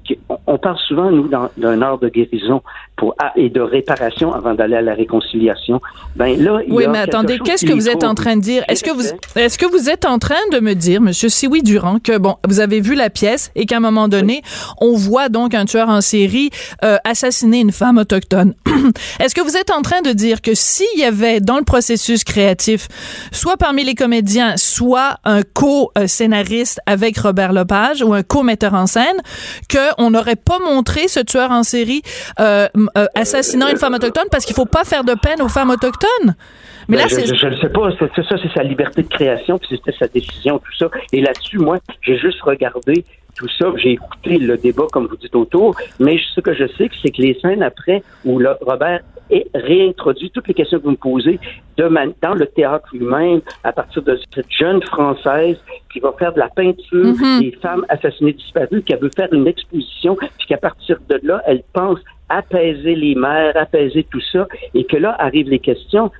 on 0.47 0.57
parle 0.57 0.77
souvent, 0.87 1.11
nous, 1.11 1.29
d'un 1.57 1.81
art 1.81 1.99
de 1.99 2.09
guérison 2.09 2.61
pour, 2.95 3.15
et 3.35 3.49
de 3.49 3.61
réparation 3.61 4.33
avant 4.33 4.53
d'aller 4.53 4.75
à 4.75 4.81
la 4.81 4.93
réconciliation. 4.93 5.81
Ben 6.15 6.41
là, 6.41 6.61
oui, 6.67 6.85
mais 6.89 6.99
attendez, 6.99 7.39
qu'est-ce 7.39 7.65
que 7.65 7.73
vous 7.73 7.89
êtes 7.89 8.03
en 8.03 8.15
train 8.15 8.35
de 8.35 8.41
dire? 8.41 8.63
Est-ce 8.67 8.83
que 8.83 8.91
vous, 8.91 9.03
est-ce 9.35 9.57
que 9.57 9.65
vous 9.65 9.89
êtes 9.89 10.05
en 10.05 10.19
train 10.19 10.35
de 10.51 10.59
me 10.59 10.73
dire, 10.73 11.01
Monsieur 11.01 11.29
Siwi 11.29 11.61
Durand, 11.63 11.99
que 11.99 12.17
bon, 12.17 12.35
vous 12.47 12.59
avez 12.59 12.81
vu 12.81 12.95
la 12.95 13.09
pièce 13.09 13.51
et 13.55 13.65
qu'à 13.65 13.77
un 13.77 13.79
moment 13.79 14.07
donné, 14.07 14.41
on 14.79 14.95
voit 14.95 15.29
donc 15.29 15.53
un 15.53 15.65
tueur 15.65 15.89
en 15.89 16.01
série 16.01 16.49
euh, 16.83 16.97
assassiner 17.03 17.59
une 17.59 17.71
femme 17.71 17.97
autochtone? 17.97 18.55
est-ce 19.19 19.35
que 19.35 19.41
vous 19.41 19.55
êtes 19.55 19.71
en 19.71 19.81
train 19.81 20.01
de 20.01 20.11
dire 20.11 20.41
que 20.41 20.53
s'il 20.55 20.99
y 20.99 21.03
avait 21.03 21.39
dans 21.39 21.57
le 21.57 21.63
processus 21.63 22.23
créatif, 22.23 22.87
soit 23.31 23.57
parmi 23.57 23.83
les 23.83 23.95
comédiens, 23.95 24.57
soit 24.57 25.17
un 25.23 25.41
co-scénariste 25.41 26.79
avec 26.85 27.17
Robert 27.17 27.53
Lepage 27.53 28.01
ou 28.01 28.13
un 28.13 28.23
co-metteur 28.23 28.73
en 28.73 28.87
scène, 28.87 29.10
qu'on 29.69 30.11
n'aurait 30.11 30.35
pas 30.35 30.59
montré 30.59 31.07
ce 31.07 31.19
tueur 31.19 31.51
en 31.51 31.63
série 31.63 32.01
euh, 32.39 32.67
euh, 32.97 33.05
assassinant 33.15 33.67
une 33.67 33.77
femme 33.77 33.93
autochtone 33.93 34.25
parce 34.31 34.45
qu'il 34.45 34.55
faut 34.55 34.65
pas 34.65 34.83
faire 34.83 35.03
de 35.03 35.13
peine 35.13 35.41
aux 35.41 35.49
femmes 35.49 35.69
autochtones. 35.69 36.35
Mais 36.87 36.97
là, 36.97 37.03
ben, 37.09 37.25
je 37.25 37.47
ne 37.47 37.55
sais 37.57 37.69
pas. 37.69 37.89
C'est 38.15 38.25
ça, 38.25 38.35
c'est 38.41 38.51
sa 38.53 38.63
liberté 38.63 39.03
de 39.03 39.07
création, 39.07 39.57
puis 39.57 39.69
c'était 39.71 39.97
sa 39.97 40.07
décision, 40.07 40.59
tout 40.59 40.75
ça. 40.77 40.89
Et 41.13 41.21
là-dessus, 41.21 41.57
moi, 41.57 41.79
j'ai 42.01 42.17
juste 42.17 42.41
regardé 42.41 43.05
tout 43.35 43.47
ça. 43.57 43.71
J'ai 43.77 43.93
écouté 43.93 44.37
le 44.37 44.57
débat, 44.57 44.87
comme 44.91 45.07
vous 45.07 45.17
dites, 45.17 45.35
autour. 45.35 45.75
Mais 45.99 46.17
ce 46.35 46.41
que 46.41 46.53
je 46.53 46.67
sais, 46.77 46.89
c'est 47.01 47.11
que 47.11 47.21
les 47.21 47.37
scènes 47.41 47.63
après, 47.63 48.03
où 48.25 48.39
le, 48.39 48.51
Robert 48.61 49.01
est 49.29 49.47
réintroduit 49.53 50.29
toutes 50.31 50.47
les 50.47 50.53
questions 50.53 50.79
que 50.79 50.83
vous 50.83 50.91
me 50.91 50.95
posez 50.95 51.39
de 51.77 51.89
dans 52.21 52.33
le 52.33 52.45
théâtre 52.47 52.89
lui-même, 52.93 53.41
à 53.63 53.71
partir 53.71 54.01
de 54.03 54.19
cette 54.33 54.51
jeune 54.51 54.81
Française 54.83 55.57
qui 55.91 55.99
va 55.99 56.13
faire 56.19 56.33
de 56.33 56.39
la 56.39 56.49
peinture 56.49 57.05
mm-hmm. 57.05 57.39
des 57.39 57.51
femmes 57.61 57.85
assassinées 57.89 58.33
disparues, 58.33 58.83
qui 58.83 58.93
veut 58.93 59.11
faire 59.15 59.31
une 59.31 59.47
exposition, 59.47 60.15
puis 60.15 60.47
qu'à 60.47 60.57
partir 60.57 60.97
de 61.09 61.19
là, 61.23 61.41
elle 61.47 61.63
pense 61.73 61.99
apaiser 62.29 62.95
les 62.95 63.15
mères, 63.15 63.55
apaiser 63.55 64.05
tout 64.09 64.21
ça, 64.31 64.47
et 64.73 64.83
que 64.85 64.97
là 64.97 65.15
arrivent 65.19 65.49
les 65.49 65.59
questions 65.59 66.11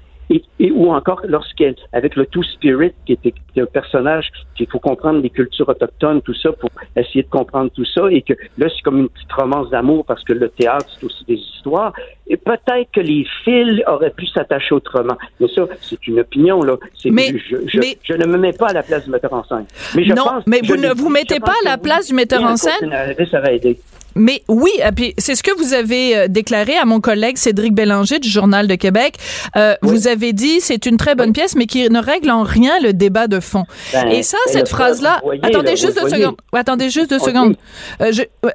et, 0.60 0.72
ou 0.72 0.92
encore 0.92 1.22
lorsqu'elle, 1.28 1.76
avec 1.94 2.16
le 2.16 2.26
Two 2.26 2.44
Spirit, 2.44 2.94
qui 3.06 3.14
était 3.14 3.34
un 3.58 3.66
personnage 3.66 4.32
qu'il 4.56 4.68
faut 4.68 4.80
comprendre 4.80 5.22
les 5.22 5.30
cultures 5.30 5.68
autochtones, 5.68 6.22
tout 6.22 6.34
ça, 6.34 6.52
pour 6.54 6.70
essayer 6.96 7.24
de 7.24 7.30
comprendre 7.30 7.72
tout 7.72 7.86
ça, 7.86 8.10
et 8.10 8.22
que 8.22 8.34
là, 8.58 8.68
c'est 8.70 8.82
comme 8.82 9.00
une 9.00 9.10
petite 9.10 9.32
romance 9.32 9.70
d'amour 9.70 10.06
parce 10.06 10.24
que 10.24 10.34
le 10.34 10.50
théâtre, 10.50 10.86
c'est 11.00 11.06
aussi 11.06 11.26
des 11.26 11.36
histoires. 11.36 11.94
Et 12.28 12.38
peut-être 12.38 12.90
que 12.94 13.02
les 13.02 13.26
fils 13.44 13.82
auraient 13.88 14.12
pu 14.12 14.26
s'attacher 14.28 14.74
autrement. 14.74 15.18
Mais 15.40 15.48
ça, 15.50 15.68
c'est 15.82 16.08
une 16.08 16.20
opinion, 16.20 16.62
là. 16.64 16.78
Mais, 17.06 17.34
je, 17.38 17.58
je, 17.68 18.14
ne 18.14 18.26
me 18.26 18.38
mets 18.38 18.54
pas 18.54 18.68
à 18.68 18.74
la 18.74 18.84
place 18.84 19.06
du 19.06 19.12
metteur 19.12 19.34
en 19.34 19.44
scène. 19.44 19.66
Mais 19.96 20.06
je 20.06 20.14
non, 20.14 20.42
mais 20.48 20.62
vous 20.64 20.78
ne 20.78 20.94
vous 20.94 21.10
mettez 21.10 21.40
pas 21.40 21.56
à 21.66 21.70
la 21.70 21.78
place 21.78 22.08
du 22.08 22.14
metteur 22.14 22.44
en 22.44 22.56
scène? 22.56 22.94
Ça 23.30 23.40
va 23.40 23.52
aider. 23.52 23.78
Mais 24.16 24.44
oui, 24.48 24.72
puis 24.96 25.14
c'est 25.18 25.36
ce 25.36 25.44
que 25.44 25.52
vous 25.58 25.74
avez 25.74 26.18
euh, 26.18 26.28
déclaré 26.28 26.76
à 26.78 26.86
mon 26.86 27.00
collègue 27.00 27.38
Cédric 27.38 27.74
Bélanger 27.74 28.20
du 28.20 28.30
Journal 28.30 28.68
de 28.68 28.76
Québec. 28.76 29.16
Euh, 29.56 29.76
Vous 29.82 30.08
avez 30.08 30.34
dit 30.34 30.60
c'est 30.62 30.86
une 30.86 30.98
très 30.98 31.16
bonne 31.16 31.34
pièce, 31.34 31.56
mais 31.56 31.66
qui 31.66 31.90
ne 31.90 32.00
règle 32.00 32.30
en 32.32 32.44
rien 32.44 32.80
le 32.82 32.94
débat 32.94 33.28
de 33.28 33.40
fond. 33.40 33.66
Ben, 33.94 34.08
et 34.08 34.24
ça, 34.24 34.38
cette 34.48 34.70
phrase-là. 34.70 35.22
Attendez, 35.44 35.76
juste 35.76 36.00
deux 36.02 36.10
secondes. 36.10 36.36
Attendez 36.54 36.90
juste 36.90 37.10
deux 37.10 37.20
secondes. 37.20 37.56
Euh, 38.02 38.12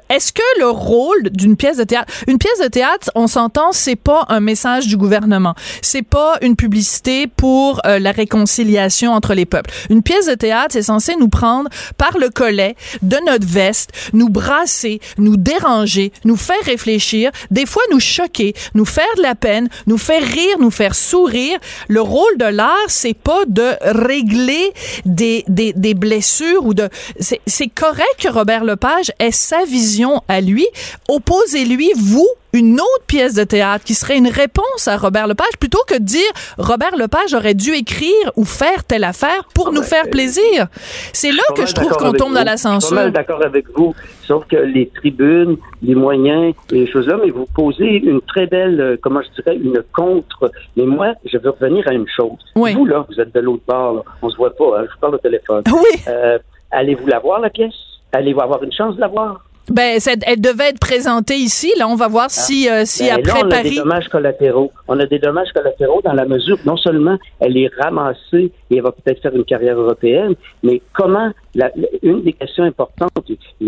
Est-ce 0.09 0.31
que 0.31 0.41
le 0.59 0.69
rôle 0.69 1.29
d'une 1.31 1.55
pièce 1.55 1.77
de 1.77 1.83
théâtre, 1.83 2.11
une 2.27 2.37
pièce 2.37 2.59
de 2.61 2.67
théâtre, 2.67 3.09
on 3.15 3.27
s'entend, 3.27 3.71
c'est 3.71 3.95
pas 3.95 4.25
un 4.29 4.39
message 4.39 4.87
du 4.87 4.97
gouvernement, 4.97 5.55
c'est 5.81 6.01
pas 6.01 6.37
une 6.41 6.55
publicité 6.55 7.27
pour 7.27 7.81
euh, 7.85 7.99
la 7.99 8.11
réconciliation 8.11 9.11
entre 9.13 9.33
les 9.33 9.45
peuples. 9.45 9.71
Une 9.89 10.03
pièce 10.03 10.27
de 10.27 10.35
théâtre, 10.35 10.69
c'est 10.71 10.81
censé 10.83 11.15
nous 11.19 11.29
prendre 11.29 11.69
par 11.97 12.17
le 12.17 12.29
collet 12.29 12.75
de 13.01 13.17
notre 13.25 13.47
veste, 13.47 13.91
nous 14.13 14.29
brasser, 14.29 14.99
nous 15.17 15.37
déranger, 15.47 16.11
nous 16.25 16.35
faire 16.35 16.63
réfléchir, 16.65 17.31
des 17.51 17.65
fois 17.65 17.83
nous 17.91 17.99
choquer, 17.99 18.53
nous 18.73 18.85
faire 18.85 19.15
de 19.15 19.21
la 19.21 19.35
peine, 19.35 19.69
nous 19.85 19.97
faire 19.97 20.23
rire, 20.23 20.57
nous 20.59 20.71
faire 20.71 20.93
sourire. 20.93 21.57
Le 21.87 22.01
rôle 22.01 22.37
de 22.37 22.45
l'art, 22.45 22.89
c'est 22.89 23.13
pas 23.13 23.43
de 23.47 23.69
régler 23.81 24.73
des, 25.05 25.45
des, 25.47 25.71
des 25.73 25.93
blessures 25.93 26.65
ou 26.65 26.73
de... 26.73 26.89
C'est 27.19 27.67
correct 27.67 28.17
que 28.19 28.27
Robert 28.27 28.65
Lepage 28.65 29.11
ait 29.19 29.31
sa 29.31 29.63
vision 29.65 30.21
à 30.27 30.41
lui. 30.41 30.67
Opposez-lui, 31.07 31.91
vous, 31.95 32.29
une 32.57 32.79
autre 32.79 33.05
pièce 33.05 33.35
de 33.35 33.43
théâtre 33.43 33.85
qui 33.85 33.93
serait 33.93 34.17
une 34.17 34.27
réponse 34.27 34.87
à 34.87 34.97
Robert 34.97 35.27
Lepage 35.27 35.57
plutôt 35.59 35.83
que 35.87 35.93
de 35.99 36.03
dire 36.03 36.31
Robert 36.57 36.95
Lepage 36.97 37.33
aurait 37.33 37.53
dû 37.53 37.71
écrire 37.73 38.31
ou 38.35 38.45
faire 38.45 38.83
telle 38.83 39.03
affaire 39.03 39.43
pour 39.53 39.71
nous 39.71 39.83
faire 39.83 40.09
plaisir. 40.09 40.67
C'est 41.13 41.31
là 41.31 41.43
que 41.55 41.65
je 41.65 41.73
trouve 41.73 41.91
qu'on 41.91 42.13
tombe 42.13 42.33
dans 42.33 42.43
la 42.43 42.57
censure. 42.57 42.97
Je 42.97 43.03
suis 43.03 43.11
d'accord 43.11 43.43
avec 43.45 43.65
vous, 43.75 43.93
sauf 44.25 44.45
que 44.47 44.55
les 44.57 44.89
tribunes, 44.89 45.57
les 45.83 45.95
moyens, 45.95 46.55
les 46.71 46.87
choses-là, 46.87 47.17
mais 47.23 47.29
vous 47.29 47.45
posez 47.53 47.85
une 47.85 48.21
très 48.21 48.47
belle, 48.47 48.81
euh, 48.81 48.97
comment 49.01 49.21
je 49.21 49.41
dirais, 49.41 49.55
une 49.55 49.81
contre. 49.95 50.51
Mais 50.75 50.85
moi, 50.85 51.13
je 51.25 51.37
veux 51.37 51.51
revenir 51.51 51.87
à 51.87 51.93
une 51.93 52.07
chose. 52.07 52.39
Vous, 52.55 52.85
là, 52.85 53.05
vous 53.07 53.19
êtes 53.21 53.33
de 53.33 53.39
l'autre 53.39 53.63
bord, 53.67 54.03
on 54.21 54.29
se 54.29 54.37
voit 54.37 54.55
pas, 54.55 54.79
hein, 54.79 54.85
je 54.87 54.93
vous 54.93 54.99
parle 54.99 55.15
au 55.15 55.19
téléphone. 55.19 55.63
Oui. 55.71 56.01
Euh, 56.07 56.39
allez-vous 56.71 57.07
la 57.07 57.19
voir, 57.19 57.39
la 57.39 57.49
pièce? 57.49 57.75
Allez-vous 58.13 58.41
avoir 58.41 58.63
une 58.63 58.71
chance 58.71 58.95
de 58.95 59.01
la 59.01 59.07
voir? 59.07 59.46
Ben, 59.69 59.99
elle 60.25 60.39
devait 60.39 60.69
être 60.69 60.79
présentée 60.79 61.35
ici. 61.35 61.71
Là, 61.77 61.87
on 61.87 61.95
va 61.95 62.07
voir 62.07 62.29
si, 62.29 62.69
euh, 62.69 62.83
si 62.85 63.03
ben, 63.03 63.19
après 63.19 63.39
là, 63.39 63.45
on 63.45 63.49
Paris. 63.49 63.67
a 63.67 63.69
des 63.69 63.75
dommages 63.75 64.07
collatéraux. 64.07 64.71
On 64.87 64.99
a 64.99 65.05
des 65.05 65.19
dommages 65.19 65.51
collatéraux 65.53 66.01
dans 66.03 66.13
la 66.13 66.25
mesure, 66.25 66.57
non 66.65 66.77
seulement 66.77 67.17
elle 67.39 67.57
est 67.57 67.69
ramassée 67.77 68.51
et 68.69 68.77
elle 68.77 68.81
va 68.81 68.91
peut-être 68.91 69.21
faire 69.21 69.35
une 69.35 69.43
carrière 69.43 69.77
européenne, 69.77 70.35
mais 70.63 70.81
comment 70.93 71.31
la, 71.53 71.71
une 72.01 72.21
des 72.23 72.33
questions 72.33 72.63
importantes, 72.63 73.11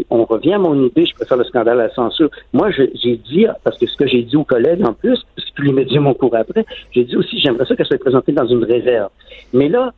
on 0.10 0.24
revient 0.24 0.54
à 0.54 0.60
mon 0.60 0.86
idée, 0.86 1.06
je 1.06 1.14
préfère 1.16 1.38
le 1.38 1.44
scandale 1.44 1.80
à 1.82 1.88
la 1.88 1.94
censure. 1.94 2.30
Moi, 2.54 2.70
j'ai 2.72 3.18
dit, 3.18 3.46
parce 3.64 3.78
que 3.78 3.88
ce 3.88 3.98
que 3.98 4.08
j'ai 4.08 4.22
dit 4.22 4.38
aux 4.38 4.44
collègues 4.44 4.86
en 4.86 4.94
plus, 4.94 5.20
parce 5.36 5.50
que 5.50 5.62
les 5.64 5.74
médias 5.74 6.00
m'ont 6.00 6.14
couru 6.14 6.38
après, 6.38 6.66
j'ai 6.92 7.04
dit 7.04 7.16
aussi, 7.18 7.40
j'aimerais 7.40 7.66
ça 7.66 7.76
qu'elle 7.76 7.88
soit 7.88 7.98
présentée 7.98 8.32
dans 8.32 8.48
une 8.48 8.64
réserve. 8.64 9.10
Mais 9.54 9.68
là, 9.68 9.92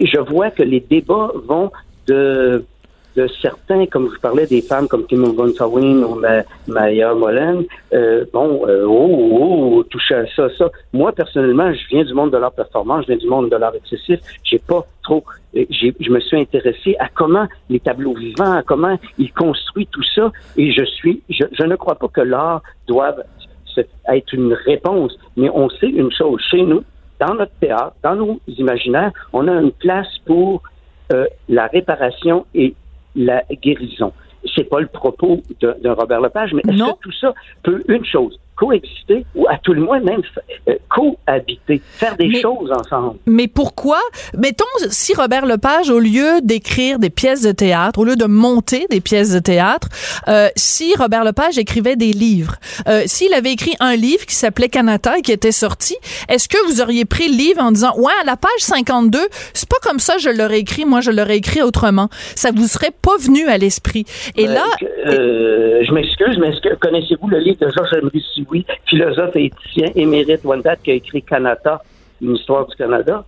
je 0.00 0.18
vois 0.18 0.50
que 0.50 0.62
les 0.62 0.80
débats 0.80 1.30
vont 1.46 1.70
de 2.06 2.64
de 3.16 3.26
certains, 3.40 3.86
comme 3.86 4.10
je 4.14 4.20
parlais 4.20 4.46
des 4.46 4.60
femmes 4.60 4.88
comme 4.88 5.06
Kim 5.06 5.24
von 5.24 5.52
Sawin 5.54 6.04
ou 6.04 6.20
Maya 6.68 7.14
Molen, 7.14 7.64
euh, 7.94 8.26
bon, 8.32 8.66
euh, 8.68 8.84
oh, 8.86 9.08
oh, 9.10 9.72
oh, 9.76 9.82
toucher 9.84 10.16
à 10.16 10.26
ça, 10.36 10.48
ça. 10.56 10.70
Moi, 10.92 11.12
personnellement, 11.12 11.72
je 11.72 11.88
viens 11.88 12.04
du 12.04 12.12
monde 12.12 12.30
de 12.30 12.36
l'art 12.36 12.52
performance, 12.52 13.02
je 13.02 13.12
viens 13.12 13.16
du 13.16 13.28
monde 13.28 13.50
de 13.50 13.56
l'art 13.56 13.74
excessif. 13.74 14.20
J'ai 14.44 14.58
pas 14.58 14.86
trop, 15.02 15.24
euh, 15.56 15.64
je 15.70 16.10
me 16.10 16.20
suis 16.20 16.38
intéressé 16.38 16.94
à 16.98 17.08
comment 17.08 17.46
les 17.70 17.80
tableaux 17.80 18.14
vivants, 18.14 18.52
à 18.52 18.62
comment 18.62 18.98
ils 19.18 19.32
construisent 19.32 19.88
tout 19.90 20.04
ça, 20.14 20.30
et 20.58 20.70
je 20.72 20.84
suis, 20.84 21.22
je, 21.30 21.44
je 21.52 21.62
ne 21.62 21.76
crois 21.76 21.94
pas 21.94 22.08
que 22.08 22.20
l'art 22.20 22.62
doive 22.86 23.22
être 24.08 24.32
une 24.32 24.52
réponse, 24.52 25.18
mais 25.36 25.50
on 25.52 25.68
sait 25.68 25.88
une 25.88 26.12
chose 26.12 26.40
chez 26.50 26.62
nous, 26.62 26.82
dans 27.18 27.34
notre 27.34 27.52
théâtre, 27.60 27.94
dans 28.02 28.14
nos 28.14 28.40
imaginaires, 28.46 29.12
on 29.32 29.48
a 29.48 29.52
une 29.52 29.72
place 29.72 30.18
pour 30.24 30.62
la 31.48 31.66
réparation 31.68 32.46
et 32.52 32.74
la 33.16 33.42
guérison. 33.62 34.12
C'est 34.54 34.68
pas 34.68 34.80
le 34.80 34.86
propos 34.86 35.42
d'un 35.60 35.94
Robert 35.94 36.20
Lepage, 36.20 36.52
mais 36.54 36.62
est-ce 36.68 36.92
que 36.92 37.00
tout 37.00 37.12
ça 37.12 37.34
peut 37.62 37.82
une 37.88 38.04
chose 38.04 38.38
coexister 38.56 39.24
ou 39.34 39.46
à 39.48 39.58
tout 39.58 39.72
le 39.72 39.82
moins 39.82 40.00
même 40.00 40.22
euh, 40.68 40.74
cohabiter, 40.88 41.80
faire 41.84 42.16
des 42.16 42.40
choses 42.40 42.70
ensemble. 42.72 43.18
Mais 43.26 43.48
pourquoi? 43.48 43.98
Mettons, 44.36 44.64
si 44.88 45.14
Robert 45.14 45.46
Lepage, 45.46 45.90
au 45.90 45.98
lieu 45.98 46.40
d'écrire 46.42 46.98
des 46.98 47.10
pièces 47.10 47.42
de 47.42 47.52
théâtre, 47.52 47.98
au 47.98 48.04
lieu 48.04 48.16
de 48.16 48.24
monter 48.24 48.86
des 48.90 49.00
pièces 49.00 49.32
de 49.32 49.38
théâtre, 49.38 49.88
euh, 50.28 50.48
si 50.56 50.94
Robert 50.96 51.24
Lepage 51.24 51.58
écrivait 51.58 51.96
des 51.96 52.12
livres, 52.12 52.56
euh, 52.88 53.02
s'il 53.06 53.32
avait 53.34 53.52
écrit 53.52 53.74
un 53.80 53.96
livre 53.96 54.24
qui 54.26 54.34
s'appelait 54.34 54.68
Canada 54.68 55.18
et 55.18 55.22
qui 55.22 55.32
était 55.32 55.52
sorti, 55.52 55.96
est-ce 56.28 56.48
que 56.48 56.58
vous 56.66 56.80
auriez 56.80 57.04
pris 57.04 57.28
le 57.28 57.36
livre 57.36 57.62
en 57.62 57.72
disant, 57.72 57.94
ouais, 57.98 58.12
à 58.22 58.24
la 58.24 58.36
page 58.36 58.50
52, 58.58 59.18
c'est 59.52 59.68
pas 59.68 59.76
comme 59.82 59.98
ça 59.98 60.16
je 60.18 60.30
l'aurais 60.30 60.60
écrit, 60.60 60.84
moi 60.84 61.00
je 61.00 61.10
l'aurais 61.10 61.36
écrit 61.36 61.62
autrement. 61.62 62.08
Ça 62.34 62.50
vous 62.54 62.66
serait 62.66 62.92
pas 63.02 63.16
venu 63.18 63.46
à 63.48 63.58
l'esprit. 63.58 64.04
Et 64.36 64.46
là... 64.46 64.64
Euh, 65.06 65.82
je 65.84 65.92
m'excuse, 65.92 66.38
mais 66.38 66.48
est-ce 66.48 66.60
que 66.60 66.74
connaissez-vous 66.76 67.28
le 67.28 67.38
livre 67.38 67.58
de 67.60 67.70
Georges 67.70 67.92
Emery 67.92 68.24
oui, 68.50 68.66
philosophe 68.88 69.36
et 69.36 69.46
éthicien 69.46 69.90
émérite 69.94 70.44
Wendat 70.44 70.76
qui 70.76 70.90
a 70.90 70.94
écrit 70.94 71.22
Canada 71.22 71.80
une 72.22 72.34
histoire 72.34 72.66
du 72.66 72.74
Canada. 72.76 73.24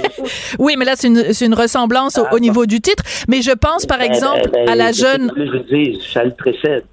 oui, 0.58 0.74
mais 0.76 0.84
là, 0.84 0.94
c'est 0.96 1.06
une, 1.06 1.22
une, 1.40 1.54
ressemblance 1.54 2.18
au, 2.18 2.24
ah, 2.30 2.38
niveau 2.40 2.66
du 2.66 2.80
titre. 2.80 3.04
Mais 3.28 3.42
je 3.42 3.52
pense, 3.52 3.86
par 3.86 3.98
ben, 3.98 4.10
exemple, 4.10 4.50
ben, 4.50 4.68
à 4.68 4.74
la 4.74 4.92
jeune... 4.92 5.32
Je 5.36 6.00
ça 6.12 6.24
le 6.24 6.32
précède. 6.32 6.84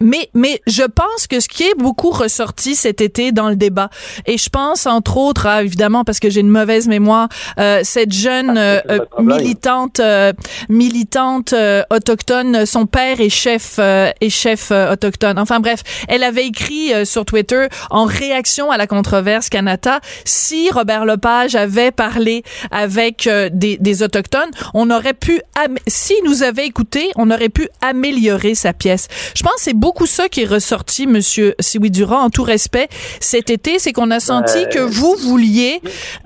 Mais, 0.00 0.30
mais 0.34 0.60
je 0.66 0.82
pense 0.82 1.26
que 1.28 1.40
ce 1.40 1.48
qui 1.48 1.64
est 1.64 1.74
beaucoup 1.76 2.10
ressorti 2.10 2.74
cet 2.76 3.00
été 3.00 3.32
dans 3.32 3.48
le 3.48 3.56
débat, 3.56 3.90
et 4.26 4.38
je 4.38 4.48
pense 4.48 4.86
entre 4.86 5.16
autres, 5.16 5.46
à, 5.46 5.62
évidemment 5.62 6.04
parce 6.04 6.20
que 6.20 6.30
j'ai 6.30 6.40
une 6.40 6.50
mauvaise 6.50 6.86
mémoire, 6.88 7.28
euh, 7.58 7.80
cette 7.82 8.12
jeune 8.12 8.56
ah, 8.56 8.60
euh, 8.60 8.80
euh, 8.90 9.22
militante, 9.22 10.00
militante 10.68 11.54
autochtone, 11.90 12.66
son 12.66 12.86
père 12.86 13.20
est 13.20 13.28
chef 13.28 13.78
est 13.78 14.30
chef 14.30 14.70
autochtone. 14.70 15.38
Enfin 15.38 15.60
bref, 15.60 15.82
elle 16.08 16.22
avait 16.22 16.46
écrit 16.46 16.92
sur 17.04 17.24
Twitter 17.24 17.66
en 17.90 18.04
réaction 18.04 18.70
à 18.70 18.76
la 18.76 18.86
controverse 18.86 19.48
Canada, 19.48 20.00
si 20.24 20.70
Robert 20.70 21.04
Lepage 21.04 21.54
avait 21.54 21.90
parlé 21.90 22.42
avec 22.70 23.28
des, 23.52 23.76
des 23.78 24.02
autochtones, 24.02 24.50
on 24.74 24.90
aurait 24.90 25.14
pu, 25.14 25.40
si 25.86 26.14
nous 26.24 26.42
avait 26.42 26.66
écouté, 26.66 27.10
on 27.16 27.30
aurait 27.30 27.48
pu 27.48 27.68
améliorer 27.82 28.54
sa 28.54 28.72
pièce. 28.72 29.08
Je 29.34 29.42
pense 29.42 29.54
c'est 29.58 29.74
beaucoup 29.74 29.87
ça 30.06 30.28
qui 30.28 30.42
est 30.42 30.46
ressorti, 30.46 31.06
Monsieur 31.06 31.54
Siwi 31.60 31.90
Durand, 31.90 32.20
en 32.20 32.30
tout 32.30 32.42
respect, 32.42 32.88
cet 33.20 33.50
été, 33.50 33.78
c'est 33.78 33.92
qu'on 33.92 34.10
a 34.10 34.20
senti 34.20 34.68
que 34.68 34.80
vous 34.80 35.14
vouliez 35.14 35.80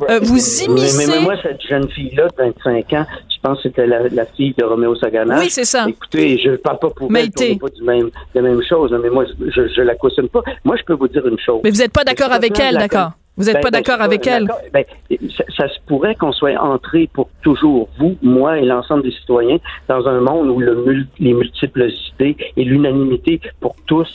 euh, 0.09 0.21
vous 0.23 0.63
immiscer. 0.63 1.07
Mais, 1.09 1.21
moi, 1.21 1.35
cette 1.43 1.61
jeune 1.63 1.89
fille-là, 1.91 2.29
de 2.29 2.53
25 2.65 2.93
ans, 2.95 3.07
je 3.29 3.41
pense 3.43 3.59
que 3.59 3.63
c'était 3.65 3.87
la, 3.87 4.27
fille 4.37 4.55
de 4.57 4.65
Roméo 4.65 4.95
Sagana. 4.97 5.39
Oui, 5.39 5.51
c'est 5.51 5.65
ça. 5.65 5.87
Écoutez, 5.89 6.39
je 6.43 6.51
ne 6.51 6.57
parle 6.57 6.79
pas 6.79 6.91
pour 6.91 7.11
elle, 7.17 7.31
on 7.53 7.59
pas 7.59 7.69
du 7.69 7.83
même, 7.83 8.07
de 8.07 8.11
la 8.35 8.43
même 8.43 8.63
chose, 8.69 8.95
mais 9.03 9.11
moi, 9.11 9.25
je, 9.27 9.81
ne 9.81 9.85
la 9.85 9.95
cautionne 9.97 10.29
pas. 10.29 10.43
Moi, 10.65 10.77
je 10.77 10.85
peux 10.85 10.95
vous 10.95 11.09
dire 11.09 11.27
une 11.27 11.39
chose. 11.39 11.61
Mais 11.65 11.71
vous 11.71 11.79
n'êtes 11.79 11.93
pas 11.93 12.05
d'accord 12.05 12.33
avec 12.33 12.59
elle, 12.59 12.77
d'accord? 12.77 13.13
Vous 13.43 13.49
n'êtes 13.49 13.57
ben, 13.57 13.63
pas 13.63 13.71
ben, 13.71 13.79
d'accord 13.81 14.01
avec 14.01 14.25
elle? 14.29 14.47
Ben, 14.73 14.85
ça, 15.57 15.69
se 15.69 15.79
pourrait 15.87 16.15
qu'on 16.15 16.31
soit 16.31 16.57
entré 16.63 17.11
pour 17.13 17.29
toujours, 17.43 17.89
vous, 17.99 18.17
moi 18.23 18.59
et 18.59 18.65
l'ensemble 18.65 19.03
des 19.03 19.11
citoyens, 19.11 19.59
dans 19.89 20.07
un 20.07 20.21
monde 20.21 20.49
où 20.49 20.61
le, 20.61 21.07
les 21.19 21.35
multiples 21.35 21.91
idées 22.15 22.37
et 22.57 22.65
l'unanimité 22.65 23.41
pour 23.61 23.75
tous 23.87 24.09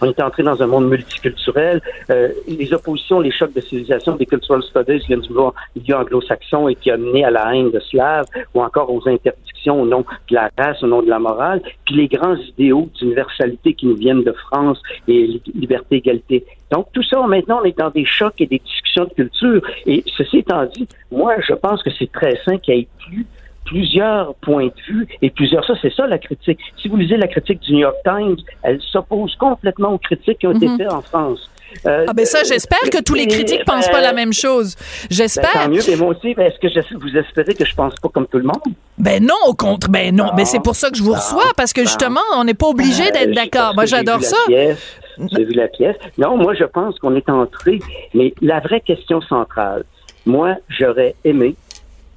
On 0.00 0.06
est 0.06 0.22
entré 0.22 0.42
dans 0.42 0.62
un 0.62 0.66
monde 0.66 0.88
multiculturel. 0.88 1.80
Euh, 2.10 2.28
les 2.46 2.72
oppositions, 2.72 3.20
les 3.20 3.30
chocs 3.30 3.52
de 3.52 3.60
civilisation 3.60 4.16
des 4.16 4.26
cultural 4.26 4.62
studies 4.62 5.04
viennent 5.06 5.20
du 5.20 5.32
milieu 5.76 5.96
anglo-saxon 5.96 6.68
et 6.68 6.74
qui 6.74 6.90
a 6.90 6.96
mené 6.96 7.24
à 7.24 7.30
la 7.30 7.54
haine 7.54 7.70
de 7.70 7.80
Slaves 7.80 8.26
ou 8.54 8.62
encore 8.62 8.92
aux 8.92 9.08
interdictions 9.08 9.82
au 9.82 9.86
nom 9.86 10.04
de 10.28 10.34
la 10.34 10.50
race, 10.58 10.82
au 10.82 10.86
nom 10.86 11.02
de 11.02 11.08
la 11.08 11.18
morale. 11.18 11.62
Puis 11.84 11.96
les 11.96 12.08
grands 12.08 12.36
idéaux 12.36 12.88
d'universalité 12.98 13.74
qui 13.74 13.86
nous 13.86 13.96
viennent 13.96 14.24
de 14.24 14.32
France 14.32 14.80
et 15.08 15.40
liberté, 15.54 15.96
égalité. 15.96 16.44
Donc, 16.70 16.86
tout 16.92 17.02
ça, 17.02 17.20
maintenant, 17.26 17.60
on 17.62 17.64
est 17.64 17.78
dans 17.78 17.90
des 17.90 18.06
chocs 18.06 18.40
et 18.40 18.46
des 18.46 18.58
discussions 18.58 19.04
de 19.04 19.12
culture. 19.12 19.62
Et 19.86 20.02
ceci 20.16 20.38
étant 20.38 20.64
dit, 20.64 20.88
moi, 21.10 21.34
je 21.46 21.52
pense 21.52 21.82
que 21.82 21.90
c'est 21.98 22.10
très 22.10 22.40
sain 22.44 22.56
qu'il 22.58 22.74
y 22.74 22.80
ait 22.80 22.88
plus 23.06 23.26
plusieurs 23.72 24.34
points 24.36 24.66
de 24.66 24.82
vue 24.92 25.08
et 25.22 25.30
plusieurs 25.30 25.64
ça 25.66 25.72
c'est 25.80 25.92
ça 25.94 26.06
la 26.06 26.18
critique. 26.18 26.58
Si 26.80 26.88
vous 26.88 26.96
lisez 26.96 27.16
la 27.16 27.26
critique 27.26 27.60
du 27.60 27.72
New 27.72 27.80
York 27.80 27.96
Times, 28.04 28.36
elle 28.62 28.80
s'oppose 28.82 29.34
complètement 29.36 29.94
aux 29.94 29.98
critiques 29.98 30.40
qui 30.40 30.46
ont 30.46 30.52
été 30.52 30.68
mhm. 30.68 30.76
faites 30.76 30.92
en 30.92 31.00
France. 31.00 31.50
Euh, 31.86 32.04
ah 32.06 32.12
ben 32.12 32.26
ça, 32.26 32.42
j'espère 32.44 32.90
que 32.90 33.02
tous 33.02 33.14
les 33.14 33.26
critiques 33.26 33.64
pensent 33.64 33.88
pas 33.88 34.02
la 34.02 34.12
même 34.12 34.34
chose. 34.34 34.76
J'espère. 35.08 35.50
Ben, 35.54 35.64
tant 35.64 35.70
mieux, 35.70 35.80
mais 35.88 35.96
moi 35.96 36.08
aussi, 36.08 36.34
ben, 36.34 36.46
est-ce 36.46 36.58
que 36.58 36.98
vous 36.98 37.16
espérez 37.16 37.54
que 37.54 37.64
je 37.64 37.74
pense 37.74 37.94
pas 37.94 38.10
comme 38.10 38.26
tout 38.26 38.36
le 38.36 38.44
monde? 38.44 38.74
Ben 38.98 39.24
non, 39.24 39.34
au 39.46 39.54
contre, 39.54 39.88
ben 39.88 40.14
non. 40.14 40.32
Ben 40.36 40.44
c'est 40.44 40.62
pour 40.62 40.76
ça 40.76 40.90
que 40.90 40.98
je 40.98 41.02
vous 41.02 41.14
reçois, 41.14 41.50
parce 41.56 41.72
que 41.72 41.80
justement, 41.80 42.20
on 42.36 42.44
n'est 42.44 42.52
pas 42.52 42.66
obligé 42.66 43.10
d'être 43.10 43.30
euh, 43.30 43.34
d'accord. 43.34 43.74
Moi, 43.74 43.86
j'adore 43.86 44.22
ça. 44.22 44.36
J'ai 44.48 45.44
vu 45.44 45.52
la 45.54 45.68
pièce. 45.68 45.96
Non, 46.18 46.36
moi, 46.36 46.52
je 46.52 46.64
pense 46.64 46.98
qu'on 46.98 47.16
est 47.16 47.30
entré. 47.30 47.78
Mais 48.12 48.34
la 48.42 48.60
vraie 48.60 48.80
question 48.80 49.22
centrale, 49.22 49.84
moi, 50.26 50.56
j'aurais 50.68 51.14
aimé 51.24 51.54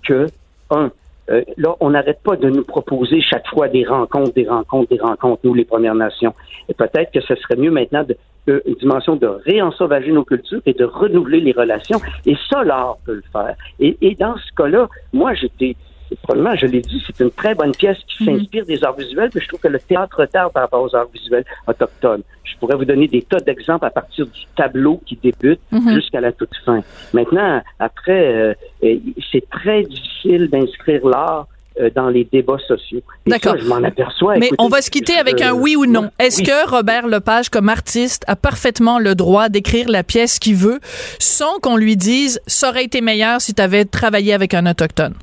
que, 0.03 0.28
un, 0.70 0.91
euh, 1.30 1.41
là, 1.57 1.76
on 1.80 1.91
n'arrête 1.91 2.21
pas 2.23 2.36
de 2.36 2.49
nous 2.49 2.63
proposer 2.63 3.21
chaque 3.21 3.47
fois 3.47 3.67
des 3.67 3.86
rencontres, 3.86 4.34
des 4.34 4.47
rencontres, 4.47 4.89
des 4.89 4.99
rencontres, 4.99 5.41
nous, 5.43 5.53
les 5.53 5.65
Premières 5.65 5.95
Nations. 5.95 6.34
Et 6.69 6.73
peut-être 6.73 7.11
que 7.11 7.21
ce 7.21 7.36
serait 7.36 7.55
mieux 7.55 7.71
maintenant 7.71 8.03
de, 8.03 8.61
une 8.65 8.76
dimension 8.76 9.15
de 9.15 9.28
réensauvager 9.28 10.11
nos 10.11 10.23
cultures 10.23 10.61
et 10.65 10.73
de 10.73 10.86
renouveler 10.86 11.39
les 11.39 11.51
relations. 11.51 11.99
Et 12.26 12.36
ça, 12.49 12.63
l'art 12.63 12.97
peut 13.05 13.15
le 13.15 13.23
faire. 13.32 13.55
Et, 13.80 13.97
et 14.01 14.15
dans 14.15 14.36
ce 14.38 14.53
cas-là, 14.55 14.88
moi, 15.13 15.34
j'étais 15.34 15.76
probablement, 16.24 16.56
je 16.56 16.66
l'ai 16.66 16.82
dit, 16.82 17.03
c'est 17.06 17.24
une 17.24 17.32
très 17.32 17.56
bonne 17.56 17.72
pièce 17.72 17.97
qui 18.08 18.24
mhm. 18.24 18.39
s'inspire 18.39 18.66
des 18.66 18.84
arts 18.84 18.95
visuels, 18.95 19.30
mais 19.34 19.41
je 19.41 19.47
trouve 19.47 19.60
que 19.60 19.68
le 19.68 19.80
théâtre 19.80 20.20
retarde 20.20 20.53
par 20.53 20.64
rapport 20.64 20.84
aux 20.84 20.95
arts 20.95 21.10
visuels 21.14 21.45
autochtones. 21.68 22.22
Je 22.43 22.58
pourrais 22.58 22.76
vous 22.76 22.86
donner 22.86 23.08
des 23.08 23.22
tas 23.22 23.39
d'exemples 23.39 23.86
à 23.86 23.89
partir 23.89 24.26
du 24.26 24.41
tableau 24.56 25.01
qui 25.06 25.18
débute 25.22 25.60
mhm. 25.72 25.93
jusqu'à 25.93 26.22
la 26.22 26.32
toute 26.32 26.56
fin. 26.66 26.82
Maintenant, 27.14 27.62
après, 27.80 28.56
euh, 28.82 28.95
c'est 29.32 29.47
très 29.49 29.84
difficile 29.84 30.49
d'inscrire 30.49 31.06
l'art 31.06 31.47
euh, 31.78 31.89
dans 31.93 32.08
les 32.08 32.24
débats 32.24 32.58
sociaux. 32.66 33.01
D'accord. 33.28 33.58
Je 33.58 33.68
m'en 33.68 33.84
aperçois. 33.84 34.38
Mais 34.38 34.49
on 34.60 34.70
va 34.70 34.82
se 34.82 34.89
quitter 34.89 35.18
avec 35.18 35.41
un 35.41 35.51
oui 35.51 35.76
ou 35.76 35.86
non. 35.86 36.10
Est-ce 36.20 36.41
que 36.41 36.70
Robert 36.70 37.06
Lepage, 37.06 37.49
comme 37.49 37.68
artiste, 37.68 38.24
a 38.28 38.38
parfaitement 38.38 38.97
le 38.97 39.14
droit 39.14 39.49
d'écrire 39.49 39.89
la 39.89 40.03
pièce 40.03 40.39
qu'il 40.39 40.56
veut 40.56 40.80
sans 41.20 41.60
qu'on 41.60 41.76
lui 41.76 41.97
dise 41.97 42.39
ça 42.47 42.70
aurait 42.70 42.86
été 42.86 43.01
meilleur 43.01 43.41
si 43.41 43.53
tu 43.53 43.62
avais 43.62 43.84
travaillé 43.84 44.34
avec 44.34 44.53
un 44.53 44.68
autochtone? 44.68 45.16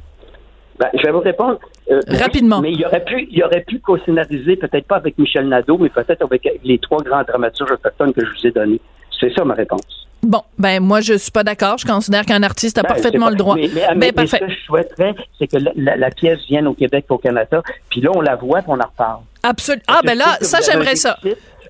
Ben, 0.83 0.89
je 0.95 1.07
vais 1.07 1.13
vous 1.13 1.21
répondre. 1.21 1.61
Euh, 1.93 2.01
Rapidement. 2.09 2.61
Mais 2.61 2.73
il 2.73 2.85
aurait 2.85 3.05
pu, 3.05 3.29
il 3.31 3.45
aurait 3.45 3.61
pu 3.61 3.79
co-scénariser, 3.79 4.57
peut-être 4.57 4.87
pas 4.89 4.97
avec 4.97 5.17
Michel 5.17 5.49
Nadeau, 5.49 5.79
mais 5.79 5.91
peut-être 5.91 6.23
avec 6.23 6.49
les 6.65 6.79
trois 6.79 7.01
grands 7.05 7.23
dramaturges 7.23 7.71
autochtones 7.71 8.13
que 8.13 8.25
je 8.25 8.31
vous 8.31 8.47
ai 8.49 8.51
donnés. 8.51 8.81
C'est 9.21 9.33
ça 9.33 9.45
ma 9.45 9.55
réponse. 9.55 10.09
Bon, 10.25 10.43
ben 10.59 10.83
moi 10.83 11.01
je 11.01 11.15
suis 11.15 11.31
pas 11.31 11.45
d'accord. 11.45 11.79
Je 11.79 11.87
considère 11.87 12.27
qu'un 12.27 12.43
artiste 12.43 12.79
a 12.79 12.83
ben, 12.83 12.89
parfaitement 12.89 13.31
le 13.31 13.37
droit. 13.37 13.55
Mais, 13.55 13.69
mais, 13.95 14.11
ben, 14.11 14.27
ce 14.27 14.37
que 14.37 14.49
je 14.49 14.59
souhaiterais, 14.67 15.15
c'est 15.39 15.47
que 15.47 15.59
la, 15.77 16.11
pièce 16.11 16.41
vienne 16.49 16.67
au 16.67 16.75
Québec, 16.75 17.05
au 17.11 17.19
Canada, 17.19 17.63
puis 17.89 18.01
là 18.01 18.11
on 18.13 18.21
la 18.21 18.35
voit, 18.35 18.63
puis 18.63 18.71
on 18.71 18.81
en 18.81 18.89
reparle. 18.89 19.21
Absolument. 19.45 19.85
Ah 19.87 20.01
ben 20.05 20.19
là, 20.19 20.39
ça 20.41 20.59
j'aimerais 20.61 20.97
ça. 20.97 21.17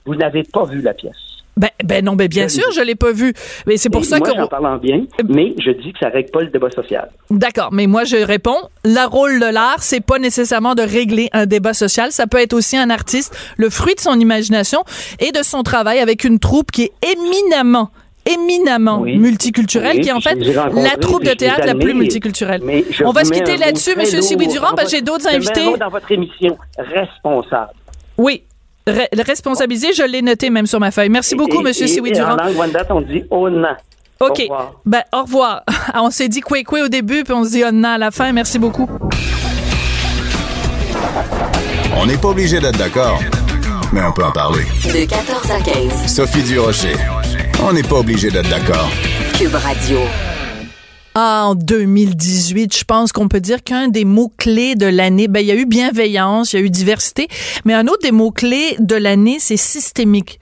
Vous 0.07 0.15
n'avez 0.15 0.43
pas 0.43 0.65
vu 0.65 0.81
la 0.81 0.95
pièce. 0.95 1.32
Ben, 1.57 1.69
ben 1.85 2.05
non, 2.05 2.15
ben 2.15 2.29
bien 2.29 2.49
sûr, 2.49 2.65
je 2.75 2.81
l'ai 2.81 2.95
pas 2.95 3.13
vu. 3.13 3.35
Mais 3.67 3.77
c'est 3.77 3.91
pour 3.91 4.05
ça 4.05 4.21
que. 4.21 4.29
Moi, 4.29 4.37
j'en 4.39 4.49
parle 4.49 4.67
en 4.67 4.79
bien, 4.79 5.05
mais 5.29 5.55
je 5.63 5.71
dis 5.71 5.93
que 5.93 5.99
ça 6.01 6.09
règle 6.09 6.31
pas 6.31 6.41
le 6.41 6.49
débat 6.49 6.71
social. 6.71 7.11
D'accord, 7.31 7.71
mais 7.73 7.87
moi, 7.87 8.05
je 8.05 8.17
réponds, 8.17 8.57
le 8.85 9.07
rôle 9.07 9.39
de 9.39 9.53
l'art, 9.53 9.83
c'est 9.83 10.01
pas 10.01 10.19
nécessairement 10.19 10.75
de 10.75 10.83
régler 10.83 11.29
un 11.33 11.45
débat 11.47 11.75
social. 11.75 12.11
Ça 12.11 12.27
peut 12.27 12.39
être 12.39 12.55
aussi 12.55 12.77
un 12.77 12.89
artiste, 12.89 13.37
le 13.59 13.69
fruit 13.69 13.95
de 13.95 14.01
son 14.01 14.19
imagination 14.19 14.83
et 15.21 15.31
de 15.31 15.43
son 15.43 15.63
travail 15.63 15.99
avec 15.99 16.25
une 16.25 16.39
troupe 16.39 16.71
qui 16.71 16.85
est 16.85 16.93
éminemment 17.13 17.91
éminemment 18.25 19.01
multiculturelle, 19.01 20.01
qui 20.01 20.09
est 20.09 20.13
en 20.13 20.21
fait 20.21 20.37
la 20.37 20.97
troupe 20.97 21.25
de 21.25 21.33
théâtre 21.33 21.67
la 21.67 21.75
plus 21.75 21.93
multiculturelle. 21.93 22.63
On 23.05 23.11
va 23.11 23.25
se 23.25 23.33
quitter 23.33 23.57
là-dessus, 23.57 23.97
Monsieur 23.97 24.23
Sibi 24.23 24.47
Durand, 24.47 24.75
parce 24.77 24.91
que 24.91 24.97
j'ai 24.97 25.03
d'autres 25.03 25.27
invités. 25.29 25.77
dans 25.79 25.89
votre 25.89 26.11
émission, 26.11 26.57
responsable. 26.79 27.73
Oui, 28.17 28.45
responsabiliser, 28.87 29.93
je 29.93 30.03
l'ai 30.03 30.23
noté 30.23 30.51
même 30.51 30.67
sur 30.67 30.81
ma 30.81 30.91
feuille. 30.91 31.09
Merci 31.09 31.35
beaucoup, 31.35 31.65
M. 31.67 31.73
Siwi 31.73 32.13
Durand. 32.13 32.33
En 32.33 32.37
langue 32.37 32.57
Wendat, 32.57 32.87
on 32.91 33.01
dit 33.01 33.25
Onna. 33.31 33.77
OK. 34.21 34.39
Au 34.39 34.43
revoir. 34.43 34.73
Ben, 34.87 35.03
au 35.13 35.23
revoir. 35.23 35.63
On 35.95 36.11
s'est 36.11 36.29
dit 36.29 36.41
quoi 36.41 36.63
quoi 36.63 36.83
au 36.85 36.89
début, 36.89 37.25
puis 37.25 37.33
on 37.33 37.45
se 37.45 37.51
dit 37.51 37.65
Onna 37.65 37.95
à 37.95 37.99
la 37.99 38.11
fin. 38.13 38.33
Merci 38.33 38.59
beaucoup. 38.59 38.89
On 41.97 42.07
n'est 42.07 42.17
pas 42.17 42.29
obligé 42.29 42.61
d'être 42.61 42.79
d'accord, 42.79 43.21
mais 43.93 44.01
on 44.03 44.13
peut 44.13 44.25
en 44.25 44.33
parler. 44.33 44.63
De 44.85 45.05
14 45.09 45.51
à 45.51 45.61
15. 45.61 46.07
Sophie 46.07 46.43
Durocher. 46.43 46.95
On 47.65 47.73
n'est 47.73 47.83
pas 47.83 47.97
obligé 47.97 48.31
d'être 48.31 48.49
d'accord. 48.49 48.89
Cube 49.39 49.55
Radio. 49.55 49.99
Ah, 51.15 51.49
en 51.49 51.55
2018, 51.55 52.75
je 52.75 52.85
pense 52.85 53.13
qu'on 53.13 53.29
peut 53.29 53.41
dire 53.41 53.63
qu'un 53.63 53.89
des 53.89 54.07
mots-clés 54.07 54.77
de 54.77 54.87
l'année, 54.87 55.29
ben, 55.29 55.41
il 55.41 55.47
y 55.47 55.51
a 55.51 55.55
eu 55.55 55.67
bienveillance, 55.67 56.53
il 56.53 56.61
y 56.61 56.63
a 56.63 56.65
eu 56.65 56.71
diversité, 56.71 57.29
mais 57.67 57.75
un 57.75 57.87
autre 57.87 58.01
des 58.03 58.13
mots-clés 58.13 58.77
de 58.79 58.97
l'année, 58.97 59.37
c'est 59.39 59.59
systémique 59.59 60.41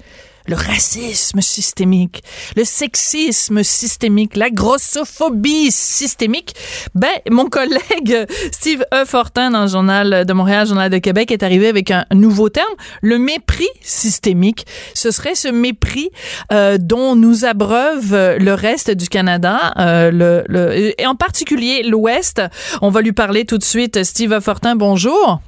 le 0.50 0.56
racisme 0.56 1.40
systémique, 1.40 2.24
le 2.56 2.64
sexisme 2.64 3.62
systémique, 3.62 4.36
la 4.36 4.50
grossophobie 4.50 5.70
systémique, 5.70 6.54
ben 6.96 7.08
mon 7.30 7.46
collègue 7.46 8.26
Steve 8.52 8.84
E. 8.92 9.04
Fortin 9.04 9.52
dans 9.52 9.62
le 9.62 9.68
journal 9.68 10.24
de 10.26 10.32
Montréal, 10.32 10.66
journal 10.66 10.90
de 10.90 10.98
Québec 10.98 11.30
est 11.30 11.44
arrivé 11.44 11.68
avec 11.68 11.92
un 11.92 12.04
nouveau 12.12 12.48
terme, 12.48 12.74
le 13.00 13.18
mépris 13.18 13.68
systémique. 13.80 14.66
Ce 14.92 15.12
serait 15.12 15.36
ce 15.36 15.46
mépris 15.46 16.10
euh, 16.52 16.78
dont 16.78 17.14
nous 17.14 17.44
abreuve 17.44 18.36
le 18.38 18.52
reste 18.52 18.90
du 18.90 19.08
Canada, 19.08 19.72
euh, 19.78 20.10
le, 20.10 20.44
le, 20.48 21.00
et 21.00 21.06
en 21.06 21.14
particulier 21.14 21.84
l'Ouest. 21.84 22.42
On 22.82 22.90
va 22.90 23.02
lui 23.02 23.12
parler 23.12 23.44
tout 23.44 23.58
de 23.58 23.62
suite. 23.62 24.02
Steve 24.02 24.32
e. 24.32 24.40
Fortin, 24.40 24.74
bonjour. 24.74 25.40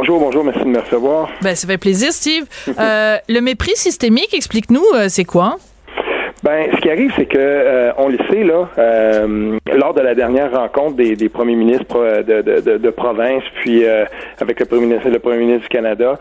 Bonjour, 0.00 0.20
bonjour, 0.20 0.44
merci 0.44 0.60
de 0.60 0.66
me 0.66 0.78
recevoir. 0.78 1.28
Ben, 1.42 1.56
ça 1.56 1.66
fait 1.66 1.76
plaisir, 1.76 2.12
Steve. 2.12 2.44
Euh, 2.68 3.16
le 3.28 3.40
mépris 3.40 3.74
systémique, 3.74 4.32
explique-nous, 4.32 4.84
euh, 4.94 5.08
c'est 5.08 5.24
quoi? 5.24 5.58
Ben, 6.48 6.70
ce 6.74 6.80
qui 6.80 6.88
arrive, 6.88 7.12
c'est 7.14 7.26
que 7.26 7.36
euh, 7.38 7.92
on 7.98 8.08
le 8.08 8.16
sait 8.30 8.42
là, 8.42 8.70
euh, 8.78 9.58
lors 9.76 9.92
de 9.92 10.00
la 10.00 10.14
dernière 10.14 10.50
rencontre 10.50 10.96
des, 10.96 11.14
des 11.14 11.28
premiers 11.28 11.56
ministres 11.56 12.22
de, 12.26 12.40
de, 12.40 12.78
de, 12.78 12.90
province, 12.90 13.42
puis 13.60 13.84
euh, 13.84 14.06
avec 14.40 14.58
le 14.58 14.64
premier 14.64 14.86
ministre, 14.86 15.10
le 15.10 15.18
premier 15.18 15.36
ministre 15.36 15.64
du 15.64 15.68
Canada, 15.68 16.14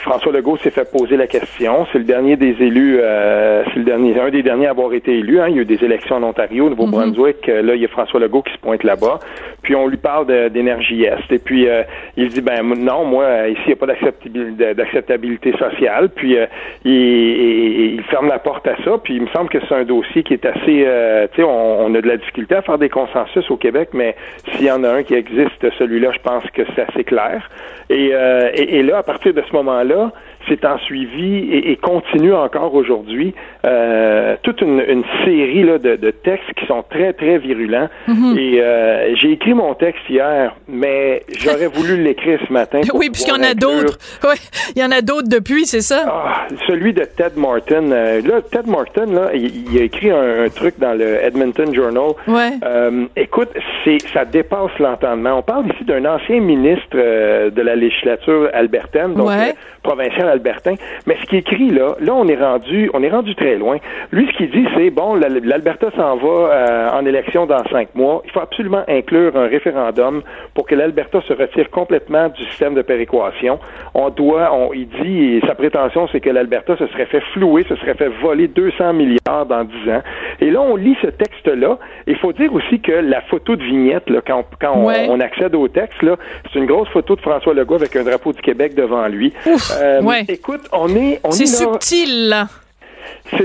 François 0.00 0.32
Legault 0.32 0.56
s'est 0.56 0.70
fait 0.70 0.90
poser 0.90 1.16
la 1.16 1.26
question. 1.26 1.86
C'est 1.92 1.98
le 1.98 2.04
dernier 2.04 2.36
des 2.36 2.56
élus, 2.58 2.98
c'est 3.00 3.76
le 3.76 3.84
dernier, 3.84 4.18
un 4.18 4.30
des 4.30 4.42
derniers 4.42 4.66
à 4.66 4.70
avoir 4.70 4.92
été 4.94 5.18
élu. 5.18 5.40
Hein. 5.40 5.46
Il 5.50 5.56
y 5.56 5.58
a 5.60 5.62
eu 5.62 5.64
des 5.64 5.84
élections 5.84 6.16
en 6.16 6.24
Ontario, 6.24 6.66
au 6.66 6.70
Nouveau-Brunswick. 6.70 7.46
Mm-hmm. 7.46 7.60
Là, 7.60 7.74
il 7.76 7.82
y 7.82 7.84
a 7.84 7.88
François 7.88 8.18
Legault 8.18 8.42
qui 8.42 8.52
se 8.52 8.58
pointe 8.58 8.82
là-bas. 8.82 9.20
Puis 9.62 9.76
on 9.76 9.86
lui 9.86 9.96
parle 9.96 10.26
d'énergie 10.50 11.04
est. 11.04 11.30
Et 11.30 11.38
puis 11.38 11.68
il 12.16 12.28
dit 12.30 12.40
ben 12.40 12.62
non, 12.64 13.04
moi 13.04 13.48
ici 13.48 13.60
il 13.66 13.68
n'y 13.68 13.72
a 13.74 13.76
pas 13.76 14.74
d'acceptabilité 14.74 15.52
sociale. 15.52 16.08
Puis 16.08 16.36
il, 16.84 16.92
il, 16.92 17.94
il 17.94 18.02
ferme 18.04 18.26
la 18.26 18.40
porte 18.40 18.66
à 18.66 18.74
ça. 18.84 18.98
Puis 19.04 19.17
il 19.18 19.24
me 19.24 19.28
semble 19.30 19.48
que 19.48 19.58
c'est 19.66 19.74
un 19.74 19.82
dossier 19.82 20.22
qui 20.22 20.32
est 20.32 20.46
assez, 20.46 20.84
euh, 20.86 21.26
tu 21.32 21.38
sais, 21.38 21.42
on, 21.42 21.92
a 21.92 22.00
de 22.00 22.06
la 22.06 22.16
difficulté 22.16 22.54
à 22.54 22.62
faire 22.62 22.78
des 22.78 22.88
consensus 22.88 23.50
au 23.50 23.56
Québec, 23.56 23.88
mais 23.92 24.14
s'il 24.52 24.66
y 24.66 24.70
en 24.70 24.84
a 24.84 24.90
un 24.90 25.02
qui 25.02 25.14
existe, 25.14 25.68
celui-là, 25.76 26.12
je 26.12 26.20
pense 26.20 26.44
que 26.52 26.62
c'est 26.74 26.82
assez 26.88 27.02
clair. 27.02 27.50
Et, 27.90 28.10
euh, 28.12 28.50
et, 28.54 28.80
là, 28.84 28.98
à 28.98 29.02
partir 29.02 29.34
de 29.34 29.42
ce 29.42 29.52
moment-là, 29.56 30.12
c'est 30.48 30.64
en 30.64 30.78
suivi 30.78 31.50
et, 31.52 31.76
continue 31.76 32.34
encore 32.34 32.74
aujourd'hui 32.74 33.34
euh, 33.64 34.36
toute 34.42 34.60
une, 34.60 35.02
série 35.24 35.62
là, 35.62 35.78
de, 35.78 36.10
textes 36.10 36.52
qui 36.56 36.66
sont 36.66 36.84
très, 36.88 37.12
très 37.12 37.38
virulents. 37.38 37.88
Mhm. 38.06 38.36
Et 38.38 38.60
euh, 38.60 39.14
j'ai 39.16 39.32
écrit 39.32 39.54
mon 39.54 39.74
texte 39.74 40.02
hier, 40.08 40.54
mais 40.68 41.24
j'aurais 41.38 41.66
voulu 41.66 42.02
l'écrire 42.02 42.38
ce 42.46 42.52
matin. 42.52 42.80
Oui, 42.98 43.10
puisqu'il 43.10 43.30
y 43.30 43.38
en 43.38 43.48
a 43.48 43.54
d'autres. 43.54 43.96
Oui, 44.24 44.34
il 44.74 44.82
y 44.82 44.84
en 44.84 44.90
a 44.90 45.02
d'autres 45.02 45.28
depuis, 45.28 45.66
c'est 45.66 45.82
ça? 45.82 46.04
Ah, 46.08 46.48
celui 46.66 46.92
de 46.92 47.04
Ted 47.04 47.34
Martin. 47.36 47.92
Euh, 47.92 48.20
là, 48.22 48.40
Ted 48.50 48.68
Martin, 48.68 49.06
là, 49.06 49.30
il, 49.34 49.78
a 49.78 49.82
écrit 49.82 50.10
un, 50.10 50.48
truc 50.48 50.74
dans 50.78 50.94
le 50.94 51.22
Edmonton 51.22 51.72
Journal. 51.72 52.10
Ouais. 52.26 52.52
écoute, 53.14 53.50
c'est 53.84 53.98
ça 54.12 54.24
dépasse 54.24 54.76
l'entendement. 54.80 55.38
On 55.38 55.42
parle 55.42 55.66
ici 55.66 55.84
d'un 55.84 56.04
ancien 56.06 56.40
ministre 56.40 56.96
de 56.96 57.62
la 57.62 57.76
législature 57.76 58.48
albertaine, 58.52 59.14
donc 59.14 59.30
provincial 59.82 60.28
albertain. 60.38 60.74
Mais 61.06 61.16
ce 61.20 61.26
qui 61.26 61.36
écrit 61.36 61.70
là, 61.70 61.96
là 62.00 62.14
on 62.14 62.26
est 62.28 62.36
rendu, 62.36 62.90
on 62.94 63.02
est 63.02 63.10
rendu 63.10 63.34
très 63.34 63.56
loin. 63.56 63.78
Lui, 64.12 64.26
ce 64.32 64.36
qu'il 64.36 64.50
dit, 64.50 64.66
c'est 64.76 64.90
bon, 64.90 65.14
l'Alberta 65.14 65.90
s'en 65.96 66.16
va 66.16 66.28
euh, 66.28 66.90
en 66.90 67.04
élection 67.04 67.46
dans 67.46 67.62
cinq 67.70 67.94
mois. 67.94 68.22
Il 68.24 68.30
faut 68.30 68.40
absolument 68.40 68.84
inclure 68.88 69.36
un 69.36 69.46
référendum 69.46 70.22
pour 70.54 70.66
que 70.66 70.74
l'Alberta 70.74 71.20
se 71.22 71.32
retire 71.32 71.70
complètement 71.70 72.28
du 72.28 72.44
système 72.46 72.74
de 72.74 72.82
péréquation. 72.82 73.58
On 73.94 74.10
doit, 74.10 74.52
on, 74.52 74.72
il 74.72 74.88
dit, 74.88 75.36
et 75.36 75.40
sa 75.46 75.54
prétention, 75.54 76.08
c'est 76.12 76.20
que 76.20 76.30
l'Alberta 76.30 76.76
se 76.76 76.86
serait 76.88 77.06
fait 77.06 77.22
flouer, 77.32 77.64
se 77.68 77.76
serait 77.76 77.94
fait 77.94 78.08
voler 78.22 78.48
200 78.48 78.92
milliards 78.92 79.46
dans 79.46 79.64
dix 79.64 79.90
ans. 79.90 80.02
Et 80.40 80.50
là, 80.50 80.60
on 80.60 80.76
lit 80.76 80.96
ce 81.02 81.08
texte-là. 81.08 81.78
Il 82.06 82.16
faut 82.16 82.32
dire 82.32 82.52
aussi 82.52 82.80
que 82.80 82.92
la 82.92 83.20
photo 83.22 83.56
de 83.56 83.62
vignette, 83.62 84.08
là, 84.08 84.20
quand, 84.26 84.44
quand 84.60 84.74
on, 84.76 85.20
accède 85.20 85.54
au 85.54 85.68
texte, 85.68 86.00
là, 86.02 86.16
c'est 86.52 86.58
une 86.58 86.66
grosse 86.66 86.88
photo 86.88 87.16
de 87.16 87.20
François 87.20 87.54
Legault 87.54 87.76
avec 87.76 87.94
un 87.96 88.04
drapeau 88.04 88.32
du 88.32 88.40
Québec 88.40 88.74
devant 88.74 89.06
lui. 89.08 89.32
Euh, 89.46 90.02
ouais. 90.02 90.24
Écoute, 90.30 90.68
on 90.72 90.94
est, 90.94 91.20
on 91.24 91.30
c'est 91.30 91.46
subtil 91.46 92.28
là 92.28 92.48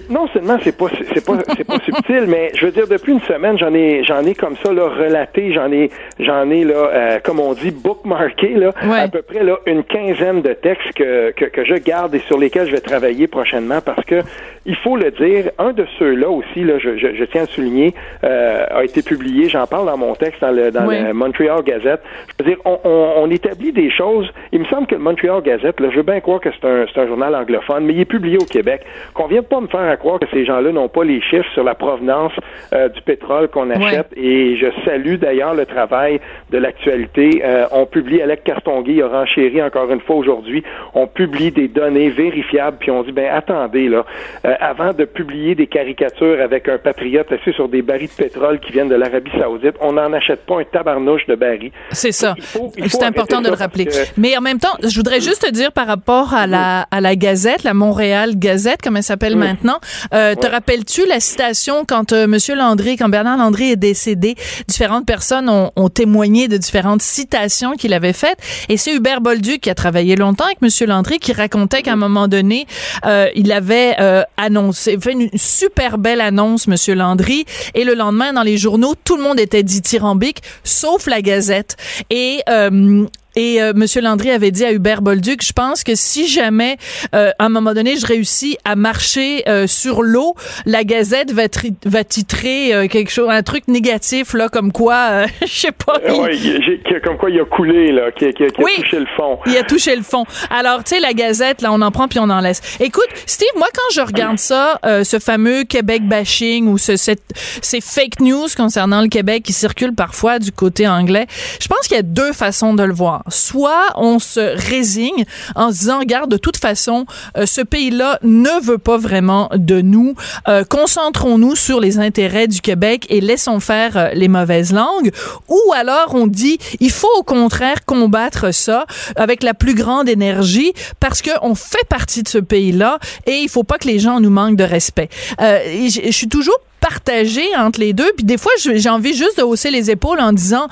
non 0.10 0.28
seulement 0.28 0.58
c'est 0.64 0.78
pas 0.78 0.88
c'est 1.14 1.26
pas 1.26 1.38
c'est 1.58 1.64
pas 1.66 1.80
subtil, 1.86 2.26
mais 2.28 2.52
je 2.56 2.66
veux 2.66 2.72
dire 2.72 2.88
depuis 2.88 3.14
une 3.14 3.22
semaine 3.22 3.58
j'en 3.58 3.74
ai 3.74 4.04
j'en 4.04 4.26
ai 4.26 4.34
comme 4.34 4.56
ça 4.64 4.72
là 4.72 4.84
relaté, 4.88 5.54
j'en 5.54 5.72
ai 5.72 5.90
j'en 6.20 6.50
ai 6.50 6.64
là 6.64 6.74
euh, 6.76 7.20
comme 7.24 7.40
on 7.40 7.54
dit 7.54 7.72
bookmarké 7.72 8.56
là 8.56 8.72
à 8.82 9.08
peu 9.08 9.22
près 9.22 9.44
là 9.44 9.58
une 9.66 9.84
quinzaine 9.84 10.42
de 10.42 10.54
textes 10.54 10.94
que, 10.94 11.32
que, 11.32 11.46
que 11.46 11.66
je 11.66 11.76
garde 11.76 12.16
et 12.16 12.20
sur 12.20 12.38
lesquels 12.38 12.68
je 12.68 12.72
vais 12.72 12.82
travailler 12.82 13.28
prochainement 13.28 13.82
parce 13.82 14.04
que 14.06 14.22
il 14.66 14.78
faut 14.78 14.96
le 14.96 15.12
dire, 15.12 15.52
un 15.60 15.74
de 15.74 15.86
ceux-là 16.00 16.30
aussi 16.30 16.64
là 16.64 16.80
je, 16.80 16.98
je, 16.98 17.16
je 17.16 17.24
tiens 17.26 17.44
à 17.44 17.48
souligner 17.48 17.94
euh, 18.24 18.66
a 18.72 18.84
été 18.84 19.02
publié, 19.02 19.50
j'en 19.50 19.68
parle 19.68 19.88
dans 19.88 19.98
mon 19.98 20.16
texte 20.16 20.42
dans 20.42 20.52
le 20.52 20.72
dans 20.72 20.86
le 20.86 21.14
Montreal 21.14 21.62
Gazette. 21.64 22.02
Je 22.28 22.44
veux 22.44 22.50
dire 22.52 22.60
on, 22.66 22.80
on, 22.84 23.14
on, 23.18 23.30
établit 23.30 23.72
des 23.72 23.92
choses. 23.92 24.30
Il 24.52 24.60
me 24.60 24.66
semble 24.66 24.88
que 24.88 24.96
le 24.96 25.02
Montreal 25.02 25.42
Gazette 25.42 25.80
là, 25.80 25.90
je 25.92 25.98
veux 25.98 26.04
bien 26.04 26.20
croire 26.20 26.40
que 26.40 26.50
c'est 26.52 26.68
un 26.68 26.86
c'est 26.94 27.02
un 27.02 27.08
journal 27.08 27.36
anglophone, 27.36 27.86
mais 27.86 27.94
il 27.94 28.00
est 28.02 28.06
publié 28.06 28.38
au 28.38 28.46
Québec. 28.46 28.82
Qu'on 29.14 29.28
vient 29.28 29.44
pas 29.54 29.62
me 29.62 29.68
faire 29.68 29.88
à 29.88 29.98
croire 29.98 30.20
que 30.20 30.26
ces 30.34 30.46
gens-là 30.46 30.72
n'ont 30.72 30.90
pas 30.90 31.04
les 31.04 31.22
chiffres 31.22 31.52
sur 31.54 31.64
la 31.64 31.76
provenance 31.76 32.32
euh, 32.74 32.90
du 32.90 33.00
pétrole 33.04 33.50
qu'on 33.50 33.70
achète. 33.70 34.08
Et 34.16 34.58
je 34.58 34.66
salue 34.84 35.18
d'ailleurs 35.18 35.54
le 35.54 35.68
travail 35.68 36.20
de 36.50 36.58
l'actualité. 36.58 37.44
Euh, 37.46 37.68
on 37.72 37.86
publie, 37.86 38.20
Alec 38.20 38.44
Castonguay 38.46 39.04
a 39.04 39.08
renchéri 39.08 39.62
encore 39.62 39.92
une 39.92 40.00
fois 40.00 40.16
aujourd'hui, 40.16 40.64
on 40.96 41.06
publie 41.06 41.52
des 41.52 41.68
données 41.68 42.10
vérifiables, 42.10 42.78
puis 42.80 42.90
on 42.90 43.04
dit, 43.04 43.12
ben 43.12 43.30
attendez, 43.32 43.90
là, 43.90 44.06
euh, 44.46 44.56
avant 44.60 44.92
de 44.92 45.06
publier 45.06 45.54
des 45.54 45.68
caricatures 45.68 46.42
avec 46.42 46.68
un 46.68 46.80
patriote 46.80 47.32
assis 47.32 47.54
sur 47.54 47.70
des 47.70 47.84
barils 47.84 48.08
de 48.08 48.24
pétrole 48.24 48.60
qui 48.60 48.72
viennent 48.72 48.90
de 48.90 48.96
l'Arabie 48.96 49.30
saoudite, 49.40 49.76
on 49.82 49.94
n'en 49.94 50.12
achète 50.14 50.48
pas 50.48 50.62
un 50.62 50.64
tabarnouche 50.64 51.28
de 51.28 51.36
barils. 51.36 51.72
C'est 51.92 52.12
ça. 52.12 52.34
C'est 52.40 53.04
important 53.04 53.40
de 53.40 53.50
le 53.50 53.54
rappeler. 53.54 53.88
Mais 54.18 54.36
en 54.36 54.42
même 54.42 54.58
temps, 54.58 54.76
je 54.82 54.96
voudrais 54.96 55.22
juste 55.22 55.46
te 55.46 55.52
dire 55.52 55.72
par 55.72 55.86
rapport 55.86 56.34
à 56.34 56.48
la, 56.48 56.88
à 56.90 57.02
la 57.02 57.16
Gazette, 57.16 57.64
la 57.64 57.76
Montréal 57.76 58.32
Gazette, 58.36 58.82
comme 58.82 58.98
elle 58.98 59.04
s'appelle 59.04 59.43
maintenant. 59.44 59.80
Euh, 60.14 60.36
Te 60.36 60.48
rappelles-tu 60.48 61.06
la 61.08 61.20
citation 61.20 61.86
quand 61.86 62.14
euh, 62.14 62.28
Monsieur 62.28 62.56
Landry, 62.56 62.98
quand 62.98 63.10
Bernard 63.10 63.38
Landry 63.38 63.72
est 63.72 63.76
décédé, 63.76 64.36
différentes 64.68 65.06
personnes 65.06 65.50
ont, 65.50 65.72
ont 65.76 65.90
témoigné 65.90 66.48
de 66.48 66.58
différentes 66.58 67.02
citations 67.02 67.74
qu'il 67.74 67.94
avait 67.94 68.14
faites. 68.14 68.38
Et 68.70 68.78
c'est 68.78 68.94
Hubert 68.94 69.22
Bolduc 69.22 69.62
qui 69.62 69.70
a 69.70 69.76
travaillé 69.76 70.16
longtemps 70.16 70.46
avec 70.46 70.62
Monsieur 70.62 70.86
Landry 70.88 71.20
qui 71.20 71.34
racontait 71.34 71.82
qu'à 71.82 71.94
un 71.94 71.98
moment 71.98 72.28
donné, 72.28 72.66
euh, 73.06 73.28
il 73.36 73.52
avait 73.52 73.96
euh, 74.00 74.24
annoncé, 74.38 74.98
fait 75.00 75.12
une 75.14 75.30
super 75.36 75.98
belle 75.98 76.22
annonce, 76.22 76.68
Monsieur 76.68 76.96
Landry, 76.96 77.46
et 77.74 77.84
le 77.84 77.94
lendemain 77.94 78.34
dans 78.34 78.44
les 78.44 78.58
journaux, 78.58 78.96
tout 79.04 79.18
le 79.18 79.24
monde 79.24 79.40
était 79.40 79.64
dithyrambique, 79.64 80.42
sauf 80.64 81.08
la 81.08 81.22
Gazette. 81.22 81.78
Et 82.10 82.42
euh, 82.50 83.06
et 83.36 83.62
euh, 83.62 83.74
Monsieur 83.76 84.02
Landry 84.02 84.30
avait 84.32 84.52
dit 84.52 84.64
à 84.64 84.72
Hubert 84.72 85.02
Bolduc, 85.02 85.44
je 85.44 85.54
pense 85.54 85.84
que 85.84 85.96
si 85.96 86.28
jamais, 86.28 86.78
euh, 87.16 87.32
à 87.40 87.46
un 87.46 87.50
moment 87.50 87.74
donné, 87.74 87.98
je 87.98 88.06
réussis 88.06 88.58
à 88.64 88.76
marcher 88.76 89.44
euh, 89.48 89.66
sur 89.68 90.04
l'eau, 90.04 90.36
la 90.66 90.84
Gazette 90.84 91.32
va, 91.32 91.44
va 91.86 92.04
titrer 92.04 92.88
quelque 92.90 93.10
chose, 93.10 93.30
un 93.30 93.44
truc 93.44 93.68
négatif 93.68 94.34
là, 94.34 94.50
comme 94.50 94.72
quoi, 94.72 95.26
je 95.42 95.48
sais 95.48 95.72
pas. 95.72 96.00
Oui, 96.08 96.82
comme 97.04 97.18
quoi 97.18 97.30
il 97.30 97.40
a 97.40 97.46
coulé 97.46 97.92
là, 97.92 98.12
qui, 98.12 98.32
qui, 98.34 98.44
a 98.44 98.52
touché 98.52 99.00
le 99.00 99.08
fond. 99.18 99.40
Il 99.48 99.58
a 99.58 99.64
touché 99.64 99.96
le 99.96 100.04
fond. 100.04 100.26
Alors, 100.50 100.84
tu 100.84 100.96
sais, 100.96 101.00
la 101.00 101.14
Gazette, 101.14 101.62
là, 101.62 101.72
on 101.72 101.82
en 101.82 101.92
prend 101.92 102.08
puis 102.08 102.20
on 102.20 102.30
en 102.30 102.40
laisse. 102.40 102.62
Écoute, 102.80 103.10
Steve, 103.26 103.50
moi 103.58 103.68
quand 103.74 103.96
je 103.96 104.02
regarde 104.02 104.38
ça, 104.38 104.80
ce 105.04 105.20
fameux 105.20 105.64
Québec 105.64 106.08
bashing 106.08 106.68
ou 106.68 106.78
ce, 106.78 106.96
cette, 106.96 107.24
ces 107.62 107.82
fake 107.82 108.20
news 108.20 108.48
concernant 108.56 109.02
le 109.02 109.08
Québec 109.08 109.44
qui 109.44 109.54
circulent 109.54 109.96
parfois 109.96 110.40
du 110.40 110.52
côté 110.52 110.88
anglais, 110.88 111.26
je 111.60 111.68
pense 111.68 111.88
qu'il 111.88 111.98
y 111.98 112.00
a 112.00 112.04
deux 112.04 112.34
façons 112.34 112.74
de 112.74 112.84
le 112.84 112.94
voir. 112.94 113.23
Soit 113.30 113.94
on 113.96 114.20
se 114.20 114.40
résigne 114.70 115.26
en 115.56 115.72
se 115.72 115.80
disant, 115.80 116.00
regarde, 116.00 116.30
de 116.30 116.38
toute 116.38 116.58
façon, 116.58 117.06
euh, 117.38 117.46
ce 117.46 117.62
pays-là 117.62 118.20
ne 118.24 118.64
veut 118.64 118.78
pas 118.78 118.98
vraiment 118.98 119.50
de 119.56 119.82
nous. 119.82 120.16
Euh, 120.48 120.64
concentrons-nous 120.64 121.56
sur 121.56 121.80
les 121.80 122.00
intérêts 122.00 122.48
du 122.48 122.62
Québec 122.62 123.06
et 123.10 123.22
laissons 123.22 123.60
faire 123.60 123.98
euh, 123.98 124.10
les 124.14 124.28
mauvaises 124.28 124.74
langues. 124.74 125.12
Ou 125.48 125.60
alors 125.76 126.16
on 126.16 126.28
dit, 126.28 126.58
il 126.80 126.92
faut 126.92 127.12
au 127.18 127.24
contraire 127.24 127.86
combattre 127.86 128.54
ça 128.54 128.86
avec 129.16 129.44
la 129.44 129.54
plus 129.54 129.76
grande 129.76 130.10
énergie 130.10 130.74
parce 131.00 131.22
qu'on 131.22 131.56
fait 131.56 131.88
partie 131.90 132.24
de 132.24 132.28
ce 132.28 132.38
pays-là 132.38 133.00
et 133.26 133.38
il 133.38 133.50
faut 133.50 133.64
pas 133.64 133.78
que 133.78 133.88
les 133.88 134.00
gens 134.00 134.20
nous 134.20 134.30
manquent 134.30 134.58
de 134.58 134.64
respect. 134.64 135.10
je 135.40 136.12
suis 136.12 136.28
toujours 136.28 136.60
partagé 136.84 137.44
entre 137.56 137.80
les 137.80 137.94
deux. 137.94 138.12
Puis 138.18 138.26
des 138.26 138.38
fois, 138.38 138.52
j'ai 138.60 138.90
envie 138.90 139.14
juste 139.14 139.38
de 139.38 139.44
hausser 139.44 139.72
les 139.72 139.90
épaules 139.90 140.20
en 140.20 140.34
disant, 140.34 140.68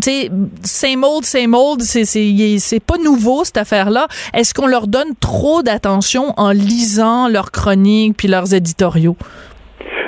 tu 0.00 0.10
sais, 0.10 0.30
same 0.62 1.02
old, 1.02 1.24
same 1.24 1.54
old, 1.54 1.82
c'est 1.82 2.80
pas 2.86 2.98
nouveau 2.98 3.42
cette 3.44 3.56
affaire-là. 3.56 4.06
Est-ce 4.32 4.54
qu'on 4.54 4.68
leur 4.68 4.86
donne 4.86 5.14
trop 5.18 5.62
d'attention 5.62 6.32
en 6.36 6.50
lisant 6.50 7.26
leurs 7.26 7.50
chroniques 7.50 8.16
puis 8.16 8.28
leurs 8.28 8.54
éditoriaux? 8.54 9.16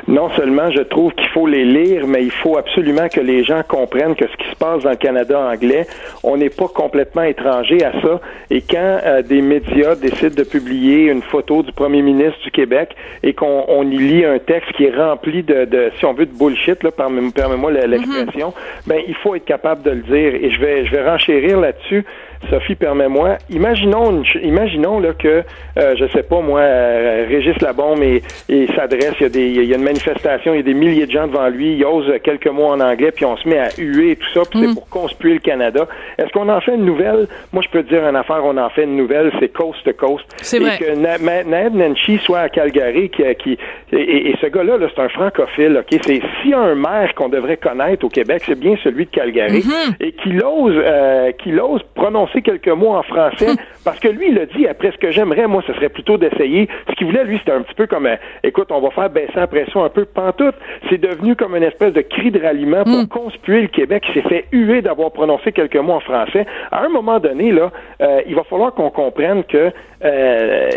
Non 0.09 0.31
seulement 0.31 0.71
je 0.71 0.81
trouve 0.81 1.13
qu'il 1.13 1.29
faut 1.29 1.47
les 1.47 1.67
lire, 1.67 2.07
mais 2.07 2.25
il 2.25 2.31
faut 2.31 2.57
absolument 2.57 3.09
que 3.09 3.21
les 3.21 3.45
gens 3.45 3.63
comprennent 3.63 4.17
que 4.17 4.27
ce 4.27 4.37
qui 4.39 4.51
se 4.51 4.57
passe 4.57 4.83
dans 4.83 4.91
le 4.91 4.97
Canada 4.97 5.39
anglais, 5.39 5.87
on 6.23 6.39
n'est 6.39 6.49
pas 6.49 6.67
complètement 6.67 7.23
étranger 7.23 7.85
à 7.85 7.93
ça. 8.01 8.21
Et 8.51 8.63
quand 8.63 9.01
euh, 9.05 9.21
des 9.21 9.43
médias 9.43 9.95
décident 9.95 10.35
de 10.35 10.45
publier 10.45 11.11
une 11.11 11.23
photo 11.23 11.63
du 11.63 11.73
premier 11.73 12.01
ministre 12.01 12.41
du 12.43 12.51
Québec 12.51 12.97
et 13.23 13.35
qu'on 13.35 13.83
y 13.91 13.99
lit 13.99 14.25
un 14.25 14.39
texte 14.39 14.73
qui 14.73 14.85
est 14.85 14.97
rempli 14.97 15.43
de, 15.43 15.67
de 15.67 15.91
si 15.99 16.07
on 16.07 16.15
veut, 16.15 16.27
de 16.27 16.37
bullshit, 16.37 16.83
là, 16.83 16.91
permets-moi 16.91 17.71
l'expression, 17.71 18.49
mm-hmm. 18.49 18.89
ben 18.89 19.03
il 19.07 19.15
faut 19.17 19.35
être 19.35 19.45
capable 19.45 19.83
de 19.83 19.91
le 19.91 20.03
dire. 20.03 20.35
Et 20.35 20.51
je 20.51 20.59
vais, 20.59 20.87
je 20.87 20.91
vais 20.91 21.07
renchérir 21.07 21.61
là-dessus. 21.61 22.07
Sophie, 22.51 22.77
permets-moi. 22.77 23.39
Imaginons, 23.51 24.23
imaginons 24.43 25.01
là 25.01 25.13
que, 25.13 25.43
euh, 25.79 25.97
je 25.97 26.07
sais 26.13 26.23
pas 26.23 26.41
moi, 26.41 26.61
euh, 26.61 27.27
Régis 27.29 27.61
Labombe 27.61 28.03
et, 28.03 28.23
et 28.49 28.67
s'adresse. 28.75 29.15
Il 29.21 29.23
y 29.23 29.27
a 29.27 29.29
des, 29.29 29.47
il 29.49 29.65
y 29.65 29.73
a 29.73 29.77
une 29.77 29.83
manifestation, 29.83 30.55
il 30.55 30.59
y 30.59 30.61
a 30.61 30.63
des 30.63 30.75
milliers 30.75 31.07
de 31.07 31.11
gens 31.11 31.27
devant 31.27 31.49
lui. 31.49 31.75
Il 31.75 31.85
ose 31.85 32.11
quelques 32.23 32.47
mots 32.47 32.67
en 32.67 32.81
anglais, 32.81 33.11
puis 33.11 33.25
on 33.25 33.37
se 33.37 33.49
met 33.49 33.59
à 33.59 33.69
huer 33.77 34.13
et 34.13 34.17
tout 34.17 34.29
ça. 34.33 34.43
Puis 34.51 34.61
c'est 34.61 34.69
mm. 34.69 34.75
pour 34.75 34.89
conspuer 34.89 35.35
le 35.35 35.41
Canada. 35.41 35.87
Est-ce 36.17 36.31
qu'on 36.31 36.49
en 36.49 36.61
fait 36.61 36.75
une 36.75 36.85
nouvelle? 36.85 37.27
Moi, 37.53 37.63
je 37.63 37.69
peux 37.71 37.83
te 37.83 37.89
dire 37.89 38.07
une 38.07 38.17
affaire. 38.17 38.45
On 38.45 38.57
en 38.57 38.71
fait 38.71 38.85
une 38.85 38.97
nouvelle. 38.97 39.33
C'est 39.41 39.53
coast 39.53 39.83
to 39.85 39.93
coast. 39.93 40.25
C'est 40.39 40.59
vrai. 40.59 40.77
Et 40.77 40.85
que 40.85 41.45
Ned 41.45 41.75
Nenshi 41.75 42.19
soit 42.19 42.41
à 42.41 42.49
Calgary, 42.49 43.11
qui, 43.11 43.23
qui 43.37 43.59
et, 43.93 44.35
ce 44.41 44.47
gars-là, 44.47 44.79
-là, 44.79 44.89
c'est 44.95 45.03
un 45.03 45.09
francophile. 45.09 45.77
Ok, 45.79 46.01
c'est 46.07 46.21
s'il 46.41 46.51
y 46.51 46.55
a 46.55 46.61
un 46.61 46.75
maire 46.75 47.15
qu'on 47.15 47.29
devrait 47.29 47.57
connaître 47.57 48.05
au 48.05 48.09
Québec, 48.09 48.43
c'est 48.47 48.59
bien 48.59 48.77
celui 48.85 49.07
de 49.07 49.11
Calgary, 49.11 49.61
mm-hmm. 49.61 49.95
et 50.01 50.13
qu'il 50.13 50.43
ose, 50.45 50.75
euh, 50.77 51.33
qu'il 51.33 51.61
ose 51.61 51.83
prononcer 51.95 52.28
quelques 52.43 52.69
mots 52.69 52.95
en 52.95 53.03
français 53.03 53.49
parce 53.85 53.99
que 54.01 54.09
lui, 54.09 54.31
il 54.31 54.39
a 54.39 54.47
dit 54.47 54.67
après 54.67 54.93
ce 54.93 54.99
que 54.99 55.11
j'aimerais, 55.11 55.47
moi, 55.47 55.63
ce 55.67 55.73
serait 55.75 55.89
plutôt 55.89 56.17
d'essayer. 56.17 56.69
Ce 56.89 56.95
qu'il 56.95 57.07
voulait, 57.07 57.25
lui, 57.25 57.39
c'était 57.39 57.53
un 57.53 57.63
petit 57.63 57.75
peu 57.75 57.87
comme, 57.87 58.07
euh, 58.07 58.17
écoute, 58.43 58.69
on 58.71 58.81
va 58.81 58.91
faire 58.91 59.11
baisser 59.11 59.33
la 59.37 59.47
pression 59.47 59.85
un 59.85 59.89
peu 59.89 60.05
pantoute. 60.05 60.55
C'est 60.89 61.01
devenu 61.01 61.37
comme 61.37 61.57
une 61.57 61.63
espèce 61.63 61.93
de 61.93 62.03
cri 62.03 62.31
de 62.31 62.41
ralliement 62.41 62.85
pour 62.85 63.03
mm. 63.03 63.09
conspuer 63.09 63.63
le 63.63 63.69
Québec 63.69 64.05
qui 64.07 64.13
s'est 64.13 64.29
fait 64.29 64.47
huer 64.53 64.83
d'avoir 64.83 65.11
prononcé 65.13 65.53
quelques 65.53 65.77
mots 65.77 65.95
en 65.95 66.01
français. 66.01 66.47
À 66.71 66.85
un 66.85 66.89
moment 66.89 67.19
donné, 67.19 67.53
là, 67.53 67.71
euh, 68.01 68.21
il 68.27 68.35
va 68.35 68.45
falloir 68.45 68.75
qu'on 68.75 68.91
comprenne 68.91 69.45
que 69.45 69.73
euh, 70.05 70.71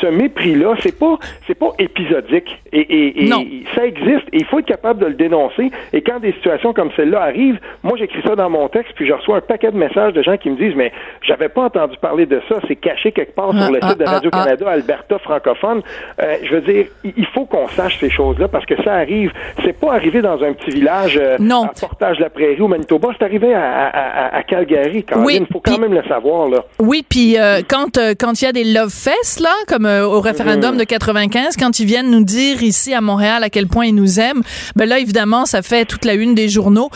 ce 0.00 0.06
mépris-là, 0.06 0.74
c'est 0.80 0.98
pas, 0.98 1.18
c'est 1.46 1.58
pas 1.58 1.70
épisodique. 1.78 2.60
Et, 2.72 3.24
et, 3.24 3.64
ça 3.74 3.86
existe. 3.86 4.26
Et 4.32 4.38
il 4.38 4.44
faut 4.44 4.58
être 4.58 4.66
capable 4.66 5.00
de 5.00 5.06
le 5.06 5.14
dénoncer. 5.14 5.70
Et 5.92 6.02
quand 6.02 6.20
des 6.20 6.32
situations 6.32 6.72
comme 6.72 6.90
celle-là 6.96 7.22
arrivent, 7.22 7.58
moi, 7.82 7.96
j'écris 7.96 8.22
ça 8.22 8.36
dans 8.36 8.50
mon 8.50 8.68
texte, 8.68 8.92
puis 8.96 9.06
je 9.06 9.12
reçois 9.12 9.36
un 9.36 9.40
paquet 9.40 9.70
de 9.70 9.76
messages 9.76 10.12
de 10.12 10.22
gens 10.22 10.36
qui 10.36 10.50
me 10.50 10.56
disent 10.56 10.63
mais 10.76 10.92
j'avais 11.22 11.48
pas 11.48 11.64
entendu 11.64 11.96
parler 12.00 12.26
de 12.26 12.40
ça. 12.48 12.56
C'est 12.66 12.76
caché 12.76 13.12
quelque 13.12 13.34
part 13.34 13.52
sur 13.52 13.70
le 13.70 13.78
ah, 13.82 13.90
site 13.90 13.98
de 13.98 14.04
ah, 14.06 14.10
Radio-Canada, 14.12 14.64
ah. 14.68 14.72
Alberta 14.72 15.18
francophone. 15.18 15.82
Euh, 16.22 16.36
je 16.44 16.54
veux 16.54 16.60
dire, 16.60 16.86
il 17.04 17.26
faut 17.34 17.44
qu'on 17.44 17.68
sache 17.68 17.98
ces 18.00 18.10
choses-là 18.10 18.48
parce 18.48 18.66
que 18.66 18.80
ça 18.82 18.94
arrive. 18.94 19.32
C'est 19.64 19.78
pas 19.78 19.94
arrivé 19.94 20.22
dans 20.22 20.42
un 20.42 20.52
petit 20.52 20.70
village 20.70 21.18
euh, 21.20 21.36
à 21.36 21.72
Portage 21.78 22.18
de 22.18 22.22
la 22.22 22.30
Prairie 22.30 22.60
ou 22.60 22.68
Manitoba. 22.68 23.08
C'est 23.18 23.24
arrivé 23.24 23.54
à, 23.54 24.42
Calgary. 24.46 25.04
Quand 25.04 25.26
il 25.28 25.46
faut 25.52 25.60
quand 25.60 25.78
même 25.78 25.94
le 25.94 26.02
savoir 26.04 26.48
là. 26.48 26.64
Oui, 26.78 27.04
puis 27.08 27.38
euh, 27.38 27.60
quand 27.68 27.98
quand 28.18 28.40
il 28.40 28.44
y 28.44 28.48
a 28.48 28.52
des 28.52 28.64
love 28.64 28.90
fests 28.90 29.40
là, 29.40 29.52
comme 29.68 29.86
au 29.86 30.20
référendum 30.20 30.74
mm-hmm. 30.74 30.80
de 30.80 30.84
95, 30.84 31.56
quand 31.56 31.78
ils 31.78 31.86
viennent 31.86 32.10
nous 32.10 32.24
dire 32.24 32.62
ici 32.62 32.94
à 32.94 33.00
Montréal 33.00 33.42
à 33.42 33.50
quel 33.50 33.66
point 33.66 33.86
ils 33.86 33.94
nous 33.94 34.20
aiment, 34.20 34.42
ben 34.76 34.88
là 34.88 34.98
évidemment 34.98 35.46
ça 35.46 35.62
fait 35.62 35.84
toute 35.84 36.04
la 36.04 36.14
une 36.14 36.34
des 36.34 36.48
journaux. 36.48 36.90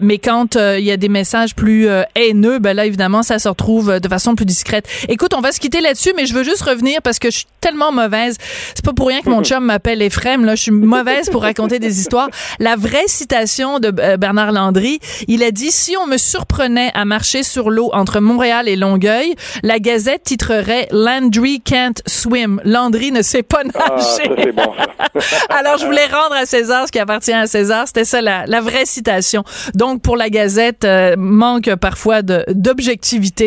mais 0.00 0.18
quand 0.18 0.56
il 0.56 0.84
y 0.84 0.90
a 0.90 0.96
des 0.96 1.08
messages 1.08 1.54
plus 1.54 1.88
haineux, 2.14 2.58
ben 2.58 2.74
là 2.74 2.86
évidemment 2.86 3.05
ça 3.22 3.38
se 3.38 3.48
retrouve 3.48 4.00
de 4.00 4.08
façon 4.08 4.34
plus 4.34 4.46
discrète. 4.46 4.86
Écoute, 5.08 5.34
on 5.34 5.40
va 5.40 5.52
se 5.52 5.60
quitter 5.60 5.80
là-dessus, 5.80 6.12
mais 6.16 6.26
je 6.26 6.34
veux 6.34 6.44
juste 6.44 6.62
revenir 6.62 7.02
parce 7.02 7.18
que 7.18 7.30
je 7.30 7.38
suis 7.38 7.46
tellement 7.60 7.92
mauvaise. 7.92 8.36
C'est 8.74 8.84
pas 8.84 8.92
pour 8.92 9.08
rien 9.08 9.20
que 9.22 9.30
mon 9.30 9.42
chum 9.42 9.64
m'appelle 9.64 10.02
Ephraim. 10.02 10.44
Là, 10.44 10.54
je 10.54 10.62
suis 10.62 10.70
mauvaise 10.70 11.30
pour 11.30 11.42
raconter 11.42 11.78
des 11.78 12.00
histoires. 12.00 12.28
La 12.58 12.76
vraie 12.76 13.08
citation 13.08 13.78
de 13.78 13.92
euh, 13.98 14.16
Bernard 14.16 14.52
Landry, 14.52 15.00
il 15.28 15.42
a 15.42 15.50
dit 15.50 15.70
si 15.70 15.96
on 15.96 16.06
me 16.06 16.16
surprenait 16.16 16.90
à 16.94 17.04
marcher 17.04 17.42
sur 17.42 17.70
l'eau 17.70 17.90
entre 17.92 18.20
Montréal 18.20 18.68
et 18.68 18.76
Longueuil, 18.76 19.34
la 19.62 19.78
Gazette 19.78 20.24
titrerait 20.24 20.88
Landry 20.90 21.60
can't 21.60 22.02
swim. 22.06 22.60
Landry 22.64 23.12
ne 23.12 23.22
sait 23.22 23.42
pas 23.42 23.62
ah, 23.74 23.96
nager. 23.96 24.52
bon, 24.52 24.72
Alors, 25.50 25.78
je 25.78 25.86
voulais 25.86 26.06
rendre 26.06 26.34
à 26.34 26.46
César 26.46 26.86
ce 26.86 26.92
qui 26.92 26.98
appartient 26.98 27.32
à 27.32 27.46
César. 27.46 27.86
C'était 27.86 28.04
ça 28.04 28.20
la, 28.20 28.46
la, 28.46 28.60
vraie 28.60 28.86
citation. 28.86 29.44
Donc, 29.74 30.02
pour 30.02 30.16
la 30.16 30.30
Gazette, 30.30 30.84
euh, 30.84 31.14
manque 31.16 31.74
parfois 31.76 32.22
d'objectifs 32.22 32.95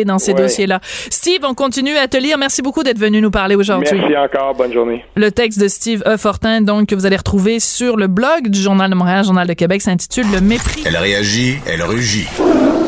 dans 0.04 0.18
ces 0.18 0.34
dossiers-là. 0.34 0.80
Steve, 1.10 1.40
on 1.44 1.54
continue 1.54 1.96
à 1.96 2.08
te 2.08 2.16
lire. 2.16 2.38
Merci 2.38 2.62
beaucoup 2.62 2.82
d'être 2.82 2.98
venu 2.98 3.20
nous 3.20 3.30
parler 3.30 3.54
aujourd'hui. 3.54 3.88
Merci 3.92 4.16
encore. 4.16 4.54
Bonne 4.54 4.72
journée. 4.72 5.04
Le 5.16 5.30
texte 5.30 5.60
de 5.60 5.68
Steve 5.68 6.02
E. 6.06 6.16
Fortin, 6.16 6.60
donc, 6.60 6.88
que 6.88 6.94
vous 6.94 7.06
allez 7.06 7.16
retrouver 7.16 7.60
sur 7.60 7.96
le 7.96 8.06
blog 8.06 8.48
du 8.48 8.60
Journal 8.60 8.90
de 8.90 8.94
Montréal, 8.94 9.24
Journal 9.24 9.46
de 9.46 9.52
Québec, 9.54 9.82
s'intitule 9.82 10.26
Le 10.32 10.40
mépris. 10.40 10.82
Elle 10.84 10.96
réagit, 10.96 11.58
elle 11.66 11.82
rugit. 11.82 12.26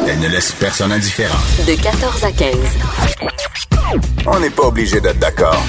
Elle 0.09 0.21
ne 0.21 0.29
laisse 0.29 0.53
personne 0.53 0.93
indifférent. 0.93 1.39
De 1.67 1.81
14 1.81 2.25
à 2.25 2.33
15. 2.33 2.57
On 4.27 4.41
n'est 4.41 4.51
pas 4.51 4.65
obligé 4.65 5.01
d'être 5.01 5.19
d'accord. 5.19 5.63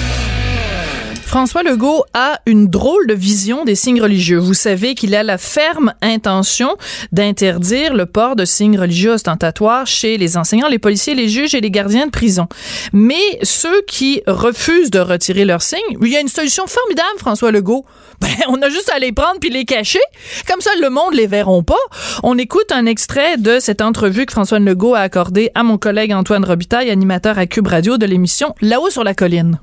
François 1.26 1.62
Legault 1.62 2.04
a 2.14 2.40
une 2.46 2.68
drôle 2.68 3.06
de 3.06 3.14
vision 3.14 3.64
des 3.64 3.74
signes 3.74 4.00
religieux. 4.00 4.38
Vous 4.38 4.54
savez 4.54 4.94
qu'il 4.94 5.14
a 5.14 5.22
la 5.22 5.38
ferme 5.38 5.92
intention 6.00 6.76
d'interdire 7.12 7.94
le 7.94 8.06
port 8.06 8.36
de 8.36 8.44
signes 8.44 8.78
religieux 8.78 9.12
ostentatoires 9.12 9.86
chez 9.86 10.16
les 10.16 10.36
enseignants, 10.36 10.68
les 10.68 10.78
policiers, 10.78 11.14
les 11.14 11.28
juges 11.28 11.54
et 11.54 11.60
les 11.60 11.70
gardiens 11.70 12.06
de 12.06 12.10
prison. 12.10 12.46
Mais 12.92 13.40
ceux 13.42 13.82
qui 13.82 14.22
refusent 14.26 14.90
de 14.90 15.00
retirer 15.00 15.44
leurs 15.44 15.62
signes, 15.62 15.80
il 16.00 16.08
y 16.08 16.16
a 16.16 16.20
une 16.20 16.28
solution 16.28 16.66
formidable, 16.66 17.18
François 17.18 17.50
Legault. 17.50 17.84
Ben, 18.20 18.30
on 18.48 18.62
a 18.62 18.70
juste 18.70 18.90
à 18.94 19.00
les 19.00 19.10
prendre 19.10 19.40
puis 19.40 19.50
les 19.50 19.64
cacher. 19.64 20.00
Comme 20.46 20.60
ça, 20.60 20.70
le 20.80 20.88
monde 20.88 21.14
les 21.14 21.26
verront 21.26 21.64
pas. 21.64 21.74
On 22.22 22.38
écoute 22.38 22.70
un 22.70 22.86
extrait 22.86 23.38
de 23.38 23.58
cette 23.58 23.82
entrevue 23.82 24.24
que 24.24 24.32
François 24.32 24.60
Legault 24.60 24.94
a 24.94 25.00
accordée 25.00 25.50
à 25.56 25.64
mon 25.64 25.78
collègue 25.78 26.12
Antoine 26.12 26.44
Robitaille, 26.44 26.90
animateur 26.90 27.38
à 27.38 27.46
Cube 27.46 27.66
Radio 27.66 27.98
de 27.98 28.06
l'émission 28.06 28.54
Là-haut 28.60 28.88
sur 28.88 29.02
la 29.02 29.14
colline. 29.14 29.58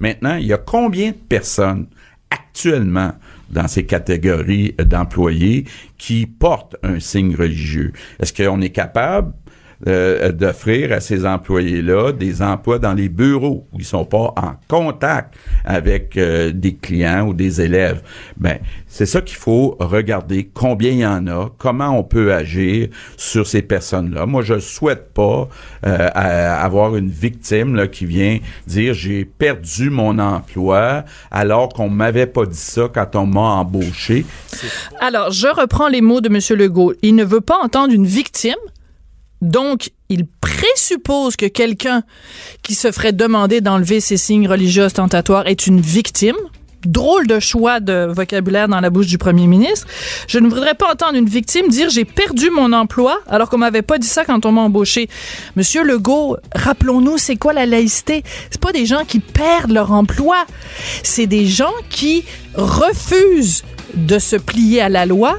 Maintenant, 0.00 0.36
il 0.36 0.46
y 0.46 0.52
a 0.52 0.58
combien 0.58 1.10
de 1.10 1.16
personnes 1.16 1.86
actuellement 2.30 3.12
dans 3.50 3.68
ces 3.68 3.86
catégories 3.86 4.74
d'employés 4.78 5.64
qui 5.96 6.26
portent 6.26 6.76
un 6.82 7.00
signe 7.00 7.34
religieux? 7.34 7.92
Est-ce 8.20 8.32
qu'on 8.32 8.60
est 8.60 8.70
capable 8.70 9.32
euh, 9.86 10.32
d'offrir 10.32 10.92
à 10.92 10.98
ces 10.98 11.24
employés-là 11.24 12.10
des 12.10 12.42
emplois 12.42 12.80
dans 12.80 12.94
les 12.94 13.08
bureaux 13.08 13.64
où 13.72 13.78
ils 13.78 13.84
sont 13.84 14.04
pas 14.04 14.34
en 14.36 14.54
contact 14.66 15.34
avec 15.64 16.16
euh, 16.16 16.50
des 16.50 16.74
clients 16.74 17.28
ou 17.28 17.32
des 17.32 17.60
élèves. 17.60 18.02
Ben, 18.36 18.58
c'est 18.88 19.06
ça 19.06 19.20
qu'il 19.20 19.36
faut 19.36 19.76
regarder 19.78 20.50
combien 20.52 20.90
il 20.90 20.98
y 20.98 21.06
en 21.06 21.28
a, 21.28 21.50
comment 21.58 21.96
on 21.96 22.02
peut 22.02 22.34
agir 22.34 22.88
sur 23.16 23.46
ces 23.46 23.62
personnes-là. 23.62 24.26
Moi, 24.26 24.42
je 24.42 24.58
souhaite 24.58 25.12
pas 25.14 25.48
euh, 25.86 26.08
avoir 26.12 26.96
une 26.96 27.10
victime 27.10 27.76
là, 27.76 27.86
qui 27.86 28.04
vient 28.04 28.38
dire 28.66 28.94
j'ai 28.94 29.24
perdu 29.24 29.90
mon 29.90 30.18
emploi 30.18 31.04
alors 31.30 31.68
qu'on 31.68 31.88
m'avait 31.88 32.26
pas 32.26 32.46
dit 32.46 32.56
ça 32.56 32.90
quand 32.92 33.14
on 33.14 33.26
m'a 33.26 33.40
embauché. 33.40 34.26
Alors, 35.00 35.30
je 35.30 35.46
reprends 35.46 35.86
les 35.86 36.00
mots 36.00 36.20
de 36.20 36.28
M. 36.28 36.58
Legault. 36.58 36.94
Il 37.02 37.14
ne 37.14 37.24
veut 37.24 37.40
pas 37.40 37.58
entendre 37.62 37.92
une 37.94 38.06
victime 38.06 38.56
donc, 39.40 39.90
il 40.08 40.26
présuppose 40.26 41.36
que 41.36 41.46
quelqu'un 41.46 42.02
qui 42.62 42.74
se 42.74 42.90
ferait 42.90 43.12
demander 43.12 43.60
d'enlever 43.60 44.00
ses 44.00 44.16
signes 44.16 44.48
religieux 44.48 44.84
ostentatoires 44.84 45.46
est 45.46 45.66
une 45.66 45.80
victime. 45.80 46.36
Drôle 46.84 47.26
de 47.26 47.40
choix 47.40 47.80
de 47.80 48.06
vocabulaire 48.10 48.68
dans 48.68 48.80
la 48.80 48.88
bouche 48.88 49.08
du 49.08 49.18
premier 49.18 49.48
ministre. 49.48 49.86
Je 50.28 50.38
ne 50.38 50.48
voudrais 50.48 50.74
pas 50.74 50.92
entendre 50.92 51.16
une 51.16 51.28
victime 51.28 51.68
dire 51.68 51.90
j'ai 51.90 52.04
perdu 52.04 52.50
mon 52.50 52.72
emploi 52.72 53.18
alors 53.26 53.50
qu'on 53.50 53.58
m'avait 53.58 53.82
pas 53.82 53.98
dit 53.98 54.06
ça 54.06 54.24
quand 54.24 54.46
on 54.46 54.52
m'a 54.52 54.60
embauché. 54.60 55.08
Monsieur 55.56 55.82
Legault, 55.82 56.36
rappelons-nous, 56.54 57.18
c'est 57.18 57.34
quoi 57.34 57.52
la 57.52 57.66
laïcité? 57.66 58.22
C'est 58.50 58.60
pas 58.60 58.70
des 58.70 58.86
gens 58.86 59.04
qui 59.04 59.18
perdent 59.18 59.72
leur 59.72 59.90
emploi. 59.90 60.46
C'est 61.02 61.26
des 61.26 61.46
gens 61.46 61.74
qui 61.90 62.24
refusent 62.54 63.64
de 63.94 64.20
se 64.20 64.36
plier 64.36 64.80
à 64.80 64.88
la 64.88 65.04
loi 65.04 65.36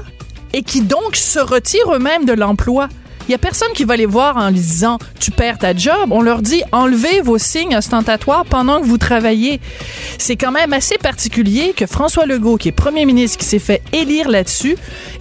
et 0.52 0.62
qui 0.62 0.82
donc 0.82 1.16
se 1.16 1.38
retirent 1.38 1.94
eux-mêmes 1.94 2.26
de 2.26 2.34
l'emploi. 2.34 2.88
Il 3.28 3.32
y 3.32 3.34
a 3.34 3.38
personne 3.38 3.72
qui 3.74 3.84
va 3.84 3.96
les 3.96 4.06
voir 4.06 4.36
en 4.36 4.50
disant 4.50 4.98
tu 5.20 5.30
perds 5.30 5.58
ta 5.58 5.74
job. 5.74 6.10
On 6.10 6.22
leur 6.22 6.42
dit 6.42 6.62
enlevez 6.72 7.20
vos 7.20 7.38
signes 7.38 7.76
ostentatoires 7.76 8.44
pendant 8.44 8.80
que 8.80 8.86
vous 8.86 8.98
travaillez. 8.98 9.60
C'est 10.18 10.36
quand 10.36 10.50
même 10.50 10.72
assez 10.72 10.98
particulier 10.98 11.72
que 11.76 11.86
François 11.86 12.26
Legault, 12.26 12.56
qui 12.56 12.68
est 12.68 12.72
premier 12.72 13.06
ministre, 13.06 13.38
qui 13.38 13.44
s'est 13.44 13.58
fait 13.58 13.82
élire 13.92 14.28
là-dessus, 14.28 14.76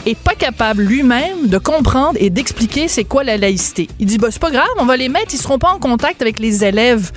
est 0.05 0.17
pas 0.17 0.33
capable 0.33 0.83
lui-même 0.83 1.47
de 1.47 1.57
comprendre 1.57 2.17
et 2.19 2.29
d'expliquer 2.29 2.87
c'est 2.87 3.03
quoi 3.03 3.23
la 3.23 3.37
laïcité. 3.37 3.87
Il 3.99 4.07
dit 4.07 4.17
bah 4.17 4.29
c'est 4.31 4.41
pas 4.41 4.51
grave, 4.51 4.67
on 4.79 4.85
va 4.85 4.97
les 4.97 5.09
mettre, 5.09 5.33
ils 5.33 5.39
seront 5.39 5.59
pas 5.59 5.69
en 5.69 5.79
contact 5.79 6.21
avec 6.21 6.39
les 6.39 6.63
élèves. 6.63 7.11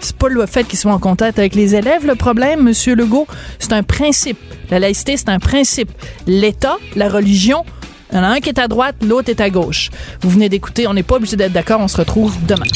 C'est 0.00 0.16
pas 0.16 0.28
le 0.28 0.46
fait 0.46 0.64
qu'ils 0.64 0.78
soient 0.78 0.92
en 0.92 0.98
contact 0.98 1.38
avec 1.38 1.54
les 1.54 1.76
élèves 1.76 2.06
le 2.06 2.16
problème, 2.16 2.62
Monsieur 2.62 2.94
Legault. 2.94 3.26
C'est 3.58 3.72
un 3.72 3.84
principe. 3.84 4.38
La 4.70 4.80
laïcité, 4.80 5.16
c'est 5.16 5.28
un 5.28 5.38
principe. 5.38 5.90
L'État, 6.26 6.78
la 6.96 7.08
religion, 7.08 7.64
il 8.12 8.16
y 8.16 8.18
en 8.18 8.24
a 8.24 8.28
un 8.28 8.40
qui 8.40 8.50
est 8.50 8.58
à 8.58 8.68
droite, 8.68 8.96
l'autre 9.02 9.30
est 9.30 9.40
à 9.40 9.48
gauche. 9.48 9.90
Vous 10.20 10.28
venez 10.28 10.50
d'écouter, 10.50 10.86
on 10.86 10.94
n'est 10.94 11.02
pas 11.02 11.16
obligé 11.16 11.36
d'être 11.36 11.52
d'accord, 11.52 11.80
on 11.80 11.88
se 11.88 11.96
retrouve 11.96 12.36
demain. 12.46 12.66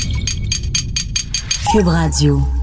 Cube 1.71 1.89
Radio. 1.89 2.56